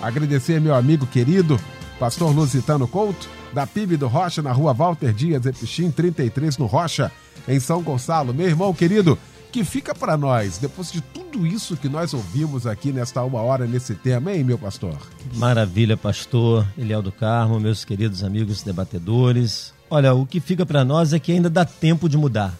Agradecer 0.00 0.60
meu 0.60 0.74
amigo 0.74 1.06
querido 1.06 1.60
Pastor 1.98 2.34
Lusitano 2.34 2.88
Couto, 2.88 3.28
da 3.52 3.66
PIB 3.66 3.96
do 3.96 4.08
Rocha, 4.08 4.40
na 4.40 4.52
rua 4.52 4.72
Walter 4.72 5.12
Dias, 5.12 5.44
Epichim 5.44 5.90
33, 5.90 6.56
no 6.56 6.66
Rocha, 6.66 7.12
em 7.46 7.60
São 7.60 7.82
Gonçalo. 7.82 8.32
Meu 8.32 8.46
irmão 8.46 8.72
querido, 8.72 9.18
que 9.50 9.64
fica 9.64 9.94
para 9.94 10.16
nós, 10.16 10.58
depois 10.58 10.92
de 10.92 11.00
tudo 11.00 11.46
isso 11.46 11.76
que 11.76 11.88
nós 11.88 12.14
ouvimos 12.14 12.66
aqui 12.66 12.92
nesta 12.92 13.22
uma 13.22 13.40
hora 13.40 13.66
nesse 13.66 13.94
tema, 13.94 14.32
hein, 14.32 14.44
meu 14.44 14.56
pastor? 14.56 14.96
Maravilha, 15.34 15.96
pastor 15.96 16.66
Eliel 16.78 17.02
do 17.02 17.10
Carmo, 17.10 17.58
meus 17.58 17.84
queridos 17.84 18.22
amigos 18.22 18.62
debatedores. 18.62 19.74
Olha, 19.90 20.14
o 20.14 20.24
que 20.24 20.40
fica 20.40 20.64
para 20.64 20.84
nós 20.84 21.12
é 21.12 21.18
que 21.18 21.32
ainda 21.32 21.50
dá 21.50 21.64
tempo 21.64 22.08
de 22.08 22.16
mudar. 22.16 22.56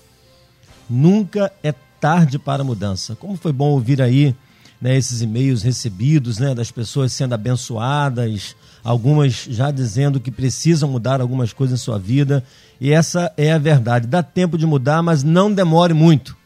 Nunca 0.88 1.52
é 1.62 1.72
tarde 2.00 2.38
para 2.38 2.62
a 2.62 2.64
mudança. 2.64 3.14
Como 3.14 3.36
foi 3.36 3.52
bom 3.52 3.68
ouvir 3.70 4.02
aí 4.02 4.34
né, 4.80 4.96
esses 4.96 5.20
e-mails 5.20 5.62
recebidos 5.62 6.38
né, 6.38 6.54
das 6.54 6.72
pessoas 6.72 7.12
sendo 7.12 7.34
abençoadas, 7.34 8.56
algumas 8.82 9.46
já 9.48 9.70
dizendo 9.70 10.18
que 10.18 10.30
precisam 10.30 10.88
mudar 10.88 11.20
algumas 11.20 11.52
coisas 11.52 11.78
em 11.78 11.82
sua 11.82 11.98
vida. 11.98 12.42
E 12.80 12.90
essa 12.90 13.32
é 13.36 13.52
a 13.52 13.58
verdade. 13.58 14.06
Dá 14.06 14.22
tempo 14.22 14.58
de 14.58 14.66
mudar, 14.66 15.02
mas 15.02 15.22
não 15.22 15.52
demore 15.52 15.94
muito, 15.94 16.36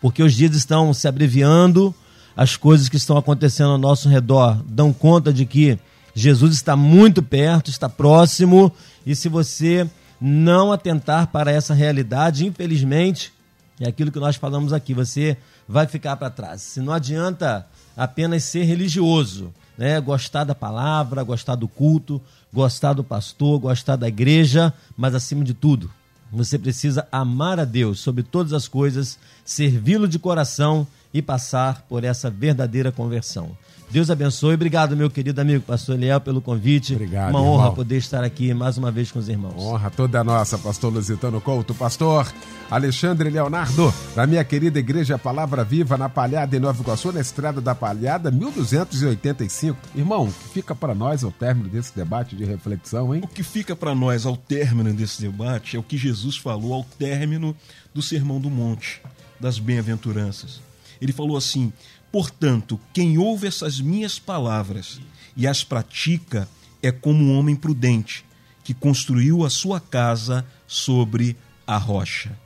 porque 0.00 0.22
os 0.22 0.34
dias 0.34 0.54
estão 0.54 0.92
se 0.94 1.06
abreviando, 1.06 1.94
as 2.36 2.56
coisas 2.56 2.88
que 2.88 2.96
estão 2.96 3.16
acontecendo 3.16 3.70
ao 3.70 3.78
nosso 3.78 4.08
redor 4.08 4.62
dão 4.64 4.92
conta 4.92 5.32
de 5.32 5.44
que 5.44 5.78
Jesus 6.14 6.54
está 6.54 6.74
muito 6.74 7.22
perto, 7.22 7.70
está 7.70 7.88
próximo, 7.88 8.72
e 9.06 9.14
se 9.14 9.28
você 9.28 9.88
não 10.20 10.72
atentar 10.72 11.28
para 11.28 11.50
essa 11.50 11.74
realidade, 11.74 12.46
infelizmente, 12.46 13.32
é 13.80 13.88
aquilo 13.88 14.12
que 14.12 14.18
nós 14.18 14.36
falamos 14.36 14.72
aqui, 14.72 14.92
você 14.92 15.36
vai 15.66 15.86
ficar 15.86 16.16
para 16.16 16.28
trás. 16.28 16.60
Se 16.60 16.80
não 16.80 16.92
adianta 16.92 17.66
apenas 17.96 18.44
ser 18.44 18.64
religioso, 18.64 19.52
né? 19.78 19.98
gostar 20.00 20.44
da 20.44 20.54
palavra, 20.54 21.22
gostar 21.22 21.54
do 21.54 21.66
culto, 21.66 22.20
gostar 22.52 22.92
do 22.92 23.02
pastor, 23.02 23.58
gostar 23.58 23.96
da 23.96 24.08
igreja, 24.08 24.74
mas 24.96 25.14
acima 25.14 25.42
de 25.42 25.54
tudo, 25.54 25.90
você 26.30 26.58
precisa 26.58 27.08
amar 27.10 27.58
a 27.58 27.64
Deus 27.64 28.00
sobre 28.00 28.22
todas 28.22 28.52
as 28.52 28.68
coisas, 28.68 29.18
servi-lo 29.44 30.06
de 30.08 30.18
coração 30.18 30.86
e 31.12 31.20
passar 31.20 31.82
por 31.88 32.04
essa 32.04 32.30
verdadeira 32.30 32.92
conversão. 32.92 33.56
Deus 33.90 34.08
abençoe. 34.08 34.54
Obrigado, 34.54 34.96
meu 34.96 35.10
querido 35.10 35.40
amigo 35.40 35.64
pastor 35.64 35.96
Eliel, 35.96 36.20
pelo 36.20 36.40
convite. 36.40 36.94
Obrigado. 36.94 37.30
Uma 37.30 37.42
honra 37.42 37.62
irmão. 37.64 37.74
poder 37.74 37.96
estar 37.96 38.22
aqui 38.22 38.54
mais 38.54 38.78
uma 38.78 38.92
vez 38.92 39.10
com 39.10 39.18
os 39.18 39.28
irmãos. 39.28 39.54
Honra 39.58 39.90
toda 39.90 40.22
nossa, 40.22 40.56
pastor 40.56 40.92
Lusitano 40.92 41.40
Couto, 41.40 41.74
pastor 41.74 42.32
Alexandre 42.70 43.28
Leonardo, 43.28 43.92
da 44.14 44.28
minha 44.28 44.44
querida 44.44 44.78
igreja 44.78 45.18
Palavra 45.18 45.64
Viva, 45.64 45.98
na 45.98 46.08
Palhada, 46.08 46.56
em 46.56 46.60
Nova 46.60 46.80
Iguaçu, 46.80 47.10
na 47.10 47.20
Estrada 47.20 47.60
da 47.60 47.74
Palhada, 47.74 48.30
1285. 48.30 49.76
Irmão, 49.96 50.28
o 50.28 50.32
que 50.32 50.48
fica 50.54 50.72
para 50.72 50.94
nós 50.94 51.24
ao 51.24 51.32
término 51.32 51.68
desse 51.68 51.94
debate 51.96 52.36
de 52.36 52.44
reflexão, 52.44 53.12
hein? 53.12 53.22
O 53.24 53.28
que 53.28 53.42
fica 53.42 53.74
para 53.74 53.92
nós 53.92 54.24
ao 54.24 54.36
término 54.36 54.92
desse 54.92 55.20
debate 55.20 55.76
é 55.76 55.80
o 55.80 55.82
que 55.82 55.98
Jesus 55.98 56.36
falou 56.36 56.74
ao 56.74 56.84
término 56.84 57.56
do 57.92 58.00
Sermão 58.00 58.40
do 58.40 58.48
Monte, 58.48 59.02
das 59.40 59.58
bem-aventuranças. 59.58 60.60
Ele 61.00 61.12
falou 61.12 61.36
assim: 61.36 61.72
Portanto, 62.12 62.78
quem 62.92 63.18
ouve 63.18 63.46
essas 63.46 63.80
minhas 63.80 64.18
palavras 64.18 65.00
e 65.36 65.46
as 65.46 65.64
pratica 65.64 66.48
é 66.82 66.90
como 66.90 67.24
um 67.24 67.38
homem 67.38 67.56
prudente 67.56 68.24
que 68.64 68.74
construiu 68.74 69.44
a 69.44 69.50
sua 69.50 69.80
casa 69.80 70.44
sobre 70.66 71.36
a 71.66 71.76
rocha. 71.76 72.36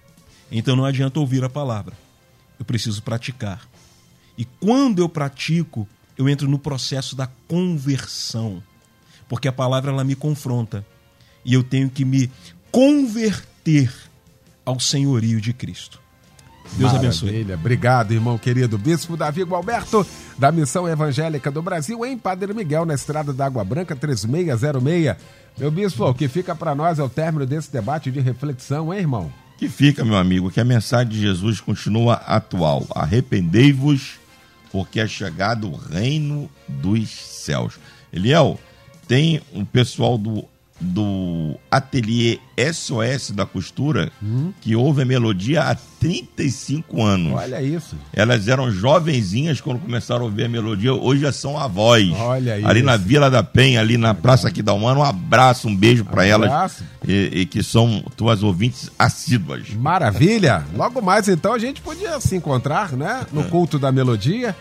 Então 0.51 0.77
não 0.77 0.85
adianta 0.85 1.19
ouvir 1.19 1.43
a 1.45 1.51
palavra, 1.51 1.97
eu 2.59 2.65
preciso 2.65 3.03
praticar. 3.03 3.69
E 4.37 4.45
quando 4.45 5.01
eu 5.01 5.09
pratico, 5.09 5.89
eu 6.17 6.29
entro 6.29 6.49
no 6.49 6.59
processo 6.59 7.17
da 7.17 7.27
conversão, 7.49 8.63
porque 9.29 9.49
a 9.49 9.53
palavra 9.53 9.91
ela 9.91 10.05
me 10.05 10.15
confronta 10.15 10.87
e 11.45 11.55
eu 11.55 11.63
tenho 11.63 11.91
que 11.91 12.05
me 12.05 12.31
converter 12.71 13.93
ao 14.65 14.79
senhorio 14.79 15.41
de 15.41 15.53
Cristo. 15.53 16.04
Deus 16.73 16.95
abençoe. 16.95 17.31
Maravilha. 17.31 17.55
Obrigado, 17.55 18.13
irmão 18.13 18.37
querido. 18.37 18.77
Bispo 18.77 19.17
Davi 19.17 19.43
Gualberto, 19.43 20.07
da 20.39 20.51
Missão 20.51 20.89
Evangélica 20.89 21.51
do 21.51 21.63
Brasil, 21.63 22.05
em 22.05 22.19
Padre 22.19 22.53
Miguel, 22.53 22.85
na 22.85 22.95
Estrada 22.95 23.33
da 23.33 23.47
Água 23.47 23.65
Branca, 23.65 23.95
3606. 23.95 25.17
Meu 25.57 25.71
bispo, 25.71 26.05
o 26.05 26.15
que 26.15 26.27
fica 26.27 26.55
para 26.55 26.75
nós 26.75 26.99
é 26.99 27.03
o 27.03 27.09
término 27.09 27.47
desse 27.47 27.71
debate 27.71 28.11
de 28.11 28.21
reflexão, 28.21 28.93
hein, 28.93 29.01
irmão? 29.01 29.33
Que 29.57 29.69
fica, 29.69 30.05
meu 30.05 30.17
amigo, 30.17 30.51
que 30.51 30.61
a 30.61 30.65
mensagem 30.65 31.09
de 31.09 31.21
Jesus 31.21 31.61
continua 31.61 32.15
atual. 32.15 32.85
Arrependei-vos, 32.93 34.19
porque 34.73 34.99
é 34.99 35.07
chegado 35.07 35.71
o 35.71 35.77
reino 35.77 36.51
dos 36.67 37.09
céus. 37.11 37.79
Eliel, 38.13 38.59
tem 39.07 39.41
um 39.53 39.65
pessoal 39.65 40.19
do, 40.19 40.45
do 40.85 41.57
ateliê 41.71 42.39
SOS 42.73 43.31
da 43.33 43.45
costura 43.45 44.13
que 44.61 44.77
ouve 44.77 45.03
a 45.03 45.05
melodia 45.05 45.63
há 45.63 45.75
35 45.75 47.03
anos. 47.03 47.33
Olha 47.33 47.61
isso. 47.63 47.97
Elas 48.13 48.47
eram 48.47 48.71
jovenzinhas 48.71 49.61
quando 49.61 49.81
começaram 49.81 50.23
a 50.23 50.25
ouvir 50.25 50.45
a 50.45 50.49
melodia, 50.49 50.93
hoje 50.95 51.23
já 51.23 51.33
são 51.33 51.59
avós. 51.59 52.11
Olha 52.13 52.55
Ali 52.69 52.81
isso. 52.81 52.87
na 52.87 52.97
Vila 52.97 53.31
da 53.31 53.43
Penha, 53.43 53.81
ali 53.81 53.97
na 53.97 54.15
Praça 54.15 54.49
aqui 54.49 54.63
da 54.63 54.73
Humana, 54.73 55.01
um 55.01 55.05
abraço, 55.05 55.67
um 55.67 55.75
beijo 55.75 56.05
para 56.05 56.25
elas 56.27 56.51
Abraço. 56.51 56.85
e, 57.07 57.31
e 57.41 57.47
que 57.47 57.63
são 57.63 58.05
tuas 58.17 58.43
ouvintes 58.43 58.91
assíduas. 58.99 59.71
Maravilha! 59.71 60.65
Logo 60.77 61.01
mais, 61.01 61.29
então, 61.29 61.53
a 61.55 61.59
gente 61.59 61.81
podia 61.81 62.21
se 62.21 62.37
encontrar, 62.37 62.93
né? 62.93 63.27
No 63.33 63.45
culto 63.45 63.79
da 63.79 63.91
melodia. 63.91 64.55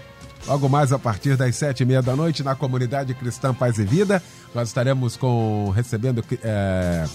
Logo 0.46 0.68
mais, 0.68 0.92
a 0.92 1.00
partir 1.00 1.38
das 1.38 1.56
sete 1.56 1.84
e 1.84 1.86
meia 1.86 2.02
da 2.02 2.18
noite, 2.18 2.44
na 2.44 2.54
comunidade 2.54 3.14
cristã 3.14 3.54
Paz 3.54 3.78
e 3.78 3.86
Vida, 3.86 4.22
nós 4.54 4.68
estaremos 4.68 5.16
com 5.16 5.70
recebendo 5.70 6.24
é, 6.44 7.08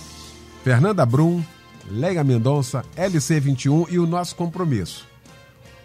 Fernanda 0.64 1.04
Brum, 1.04 1.44
Leia 1.90 2.24
Mendonça, 2.24 2.82
LC21 2.96 3.88
e 3.90 3.98
o 3.98 4.06
nosso 4.06 4.34
compromisso. 4.34 5.06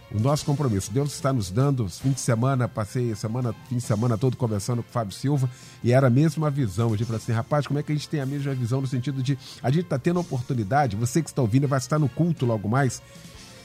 O 0.09 0.19
nosso 0.19 0.45
compromisso. 0.45 0.91
Deus 0.91 1.13
está 1.13 1.33
nos 1.33 1.51
dando, 1.51 1.89
fim 1.89 2.11
de 2.11 2.21
semana, 2.21 2.67
passei 2.67 3.13
semana, 3.15 3.53
fim 3.67 3.75
de 3.75 3.81
semana 3.81 4.17
todo 4.17 4.37
conversando 4.37 4.81
com 4.81 4.89
o 4.89 4.93
Fábio 4.93 5.13
Silva 5.13 5.49
e 5.83 5.91
era 5.91 6.07
a 6.07 6.09
mesma 6.09 6.49
visão. 6.49 6.91
Gente 6.91 7.05
falou 7.05 7.21
assim, 7.21 7.31
rapaz, 7.33 7.67
como 7.67 7.77
é 7.77 7.83
que 7.83 7.91
a 7.91 7.95
gente 7.95 8.07
tem 8.07 8.21
a 8.21 8.25
mesma 8.25 8.53
visão 8.53 8.79
no 8.79 8.87
sentido 8.87 9.21
de 9.21 9.37
a 9.61 9.69
gente 9.69 9.83
está 9.83 9.99
tendo 9.99 10.19
a 10.19 10.21
oportunidade, 10.21 10.95
você 10.95 11.21
que 11.21 11.29
está 11.29 11.41
ouvindo 11.41 11.67
vai 11.67 11.79
estar 11.79 11.99
no 11.99 12.07
culto 12.07 12.45
logo 12.45 12.69
mais, 12.69 13.01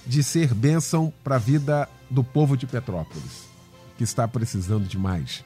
de 0.07 0.23
ser 0.23 0.53
bênção 0.55 1.13
para 1.23 1.37
a 1.37 1.39
vida 1.39 1.89
do 2.11 2.25
povo 2.25 2.57
de 2.57 2.67
Petrópolis, 2.67 3.48
que 3.99 4.05
está 4.05 4.27
precisando 4.27 4.87
de 4.89 4.97
mais. 4.97 5.45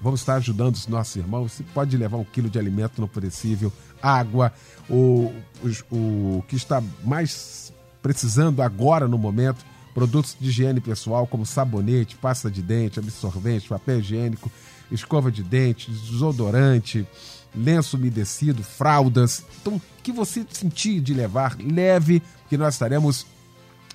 Vamos 0.00 0.20
estar 0.20 0.34
ajudando 0.36 0.76
os 0.76 0.86
nossos 0.86 1.16
irmãos. 1.16 1.50
Você 1.52 1.64
pode 1.74 1.96
levar 1.96 2.18
um 2.18 2.24
quilo 2.24 2.48
de 2.48 2.56
alimento 2.58 3.00
não 3.00 3.08
perecível, 3.08 3.72
água, 4.00 4.52
o, 4.88 5.32
os- 5.62 5.82
o, 5.90 6.44
que 6.46 6.54
está 6.54 6.80
mais 7.04 7.72
precisando 8.00 8.62
agora 8.62 9.08
no 9.08 9.18
momento, 9.18 9.64
produtos 9.92 10.36
de 10.38 10.48
higiene 10.50 10.80
pessoal 10.80 11.26
como 11.26 11.44
sabonete, 11.44 12.14
pasta 12.14 12.48
de 12.48 12.62
dente, 12.62 13.00
absorvente, 13.00 13.68
papel 13.68 13.98
higiênico, 13.98 14.52
escova 14.92 15.32
de 15.32 15.42
dente, 15.42 15.90
desodorante, 15.90 17.04
lenço 17.52 17.96
umedecido, 17.96 18.62
fraldas. 18.62 19.42
Então, 19.60 19.74
o 19.76 19.82
que 20.02 20.12
você 20.12 20.46
sentir 20.50 21.00
de 21.00 21.12
levar, 21.12 21.56
leve, 21.58 22.22
que 22.48 22.56
nós 22.56 22.74
estaremos 22.74 23.26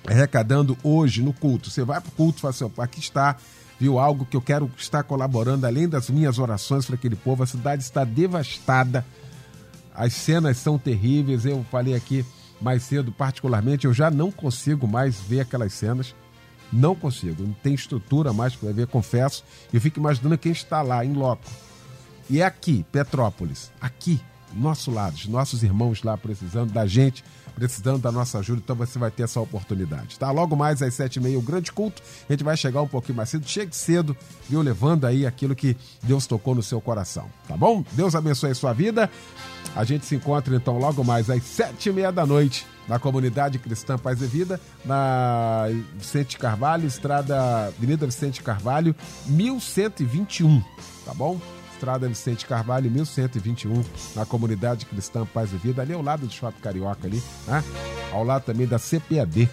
arrecadando 0.06 0.76
hoje 0.82 1.22
no 1.22 1.32
culto. 1.32 1.70
Você 1.70 1.82
vai 1.82 1.98
para 2.00 2.08
o 2.10 2.12
culto 2.12 2.38
e 2.38 2.40
fala 2.42 2.50
assim, 2.50 2.64
"Opa, 2.64 2.84
aqui 2.84 3.00
está, 3.00 3.36
viu 3.78 3.98
algo 3.98 4.24
que 4.24 4.36
eu 4.36 4.40
quero 4.40 4.70
estar 4.76 5.02
colaborando, 5.02 5.66
além 5.66 5.88
das 5.88 6.08
minhas 6.08 6.38
orações 6.38 6.86
para 6.86 6.94
aquele 6.94 7.16
povo. 7.16 7.42
A 7.42 7.46
cidade 7.46 7.82
está 7.82 8.04
devastada, 8.04 9.04
as 9.94 10.12
cenas 10.12 10.56
são 10.58 10.78
terríveis. 10.78 11.44
Eu 11.44 11.64
falei 11.70 11.94
aqui 11.94 12.24
mais 12.60 12.82
cedo, 12.82 13.12
particularmente, 13.12 13.86
eu 13.86 13.92
já 13.92 14.10
não 14.10 14.30
consigo 14.30 14.86
mais 14.86 15.16
ver 15.20 15.40
aquelas 15.40 15.72
cenas. 15.72 16.14
Não 16.72 16.94
consigo, 16.94 17.42
não 17.42 17.52
tem 17.52 17.74
estrutura 17.74 18.32
mais 18.32 18.56
para 18.56 18.72
ver, 18.72 18.86
confesso. 18.86 19.44
Eu 19.72 19.80
fico 19.80 20.00
imaginando 20.00 20.38
quem 20.38 20.50
está 20.50 20.82
lá, 20.82 21.04
em 21.04 21.12
loco. 21.12 21.44
E 22.28 22.40
é 22.40 22.44
aqui, 22.44 22.84
Petrópolis, 22.90 23.70
aqui, 23.80 24.20
nosso 24.54 24.90
lado, 24.90 25.14
os 25.14 25.26
nossos 25.26 25.62
irmãos 25.62 26.02
lá 26.02 26.16
precisando 26.16 26.72
da 26.72 26.86
gente, 26.86 27.22
precisando 27.54 28.00
da 28.00 28.10
nossa 28.10 28.38
ajuda, 28.38 28.60
então 28.64 28.76
você 28.76 28.98
vai 28.98 29.10
ter 29.10 29.22
essa 29.22 29.40
oportunidade, 29.40 30.18
tá? 30.18 30.30
Logo 30.30 30.56
mais 30.56 30.82
às 30.82 30.94
sete 30.94 31.16
e 31.16 31.20
meia, 31.22 31.38
o 31.38 31.42
grande 31.42 31.72
culto, 31.72 32.02
a 32.28 32.32
gente 32.32 32.44
vai 32.44 32.56
chegar 32.56 32.82
um 32.82 32.88
pouquinho 32.88 33.16
mais 33.16 33.28
cedo, 33.28 33.46
chegue 33.46 33.74
cedo, 33.74 34.16
viu? 34.48 34.60
Levando 34.60 35.06
aí 35.06 35.26
aquilo 35.26 35.54
que 35.54 35.76
Deus 36.02 36.26
tocou 36.26 36.54
no 36.54 36.62
seu 36.62 36.80
coração, 36.80 37.28
tá 37.48 37.56
bom? 37.56 37.84
Deus 37.92 38.14
abençoe 38.14 38.50
a 38.50 38.54
sua 38.54 38.72
vida. 38.72 39.10
A 39.74 39.84
gente 39.84 40.06
se 40.06 40.14
encontra 40.14 40.54
então 40.54 40.78
logo 40.78 41.02
mais 41.02 41.28
às 41.30 41.42
sete 41.42 41.88
e 41.88 41.92
meia 41.92 42.12
da 42.12 42.24
noite 42.24 42.66
na 42.88 42.98
comunidade 42.98 43.58
cristã 43.58 43.98
Paz 43.98 44.20
e 44.20 44.26
Vida, 44.26 44.60
na 44.84 45.66
Vicente 45.96 46.38
Carvalho, 46.38 46.86
estrada 46.86 47.66
Avenida 47.66 48.06
Vicente 48.06 48.42
Carvalho, 48.42 48.94
1121, 49.26 50.62
tá 51.04 51.14
bom? 51.14 51.40
Estrada 51.74 52.08
Vicente 52.08 52.46
Carvalho, 52.46 52.90
1121, 52.90 53.84
na 54.14 54.24
comunidade 54.24 54.86
cristã 54.86 55.26
Paz 55.26 55.52
e 55.52 55.56
Vida, 55.56 55.82
ali 55.82 55.92
ao 55.92 56.02
lado 56.02 56.26
do 56.26 56.32
Shopping 56.32 56.60
Carioca 56.60 57.06
ali, 57.06 57.22
né? 57.46 57.62
Ao 58.12 58.24
lado 58.24 58.44
também 58.44 58.66
da 58.66 58.78
CPAD. 58.78 59.48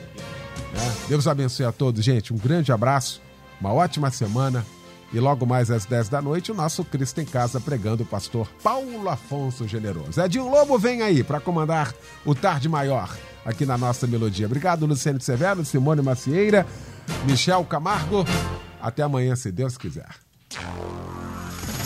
né? 0.73 0.95
Deus 1.09 1.27
abençoe 1.27 1.65
a 1.65 1.71
todos, 1.71 2.03
gente. 2.03 2.33
Um 2.33 2.37
grande 2.37 2.71
abraço, 2.71 3.21
uma 3.59 3.73
ótima 3.73 4.09
semana. 4.11 4.65
E 5.13 5.19
logo 5.19 5.45
mais 5.45 5.69
às 5.69 5.83
10 5.83 6.07
da 6.07 6.21
noite, 6.21 6.53
o 6.53 6.55
nosso 6.55 6.85
Cristo 6.85 7.19
em 7.19 7.25
Casa 7.25 7.59
pregando 7.59 8.03
o 8.03 8.05
pastor 8.05 8.47
Paulo 8.63 9.09
Afonso 9.09 9.67
Generoso. 9.67 10.21
Edinho 10.21 10.49
Lobo 10.49 10.79
vem 10.79 11.01
aí 11.01 11.21
para 11.21 11.41
comandar 11.41 11.93
o 12.23 12.33
Tarde 12.33 12.69
Maior 12.69 13.13
aqui 13.43 13.65
na 13.65 13.77
nossa 13.77 14.07
melodia. 14.07 14.45
Obrigado, 14.45 14.85
Luciano 14.85 15.19
Severo, 15.19 15.65
Simone 15.65 16.01
Macieira, 16.01 16.65
Michel 17.25 17.65
Camargo. 17.65 18.25
Até 18.81 19.03
amanhã, 19.03 19.35
se 19.35 19.51
Deus 19.51 19.77
quiser. 19.77 20.07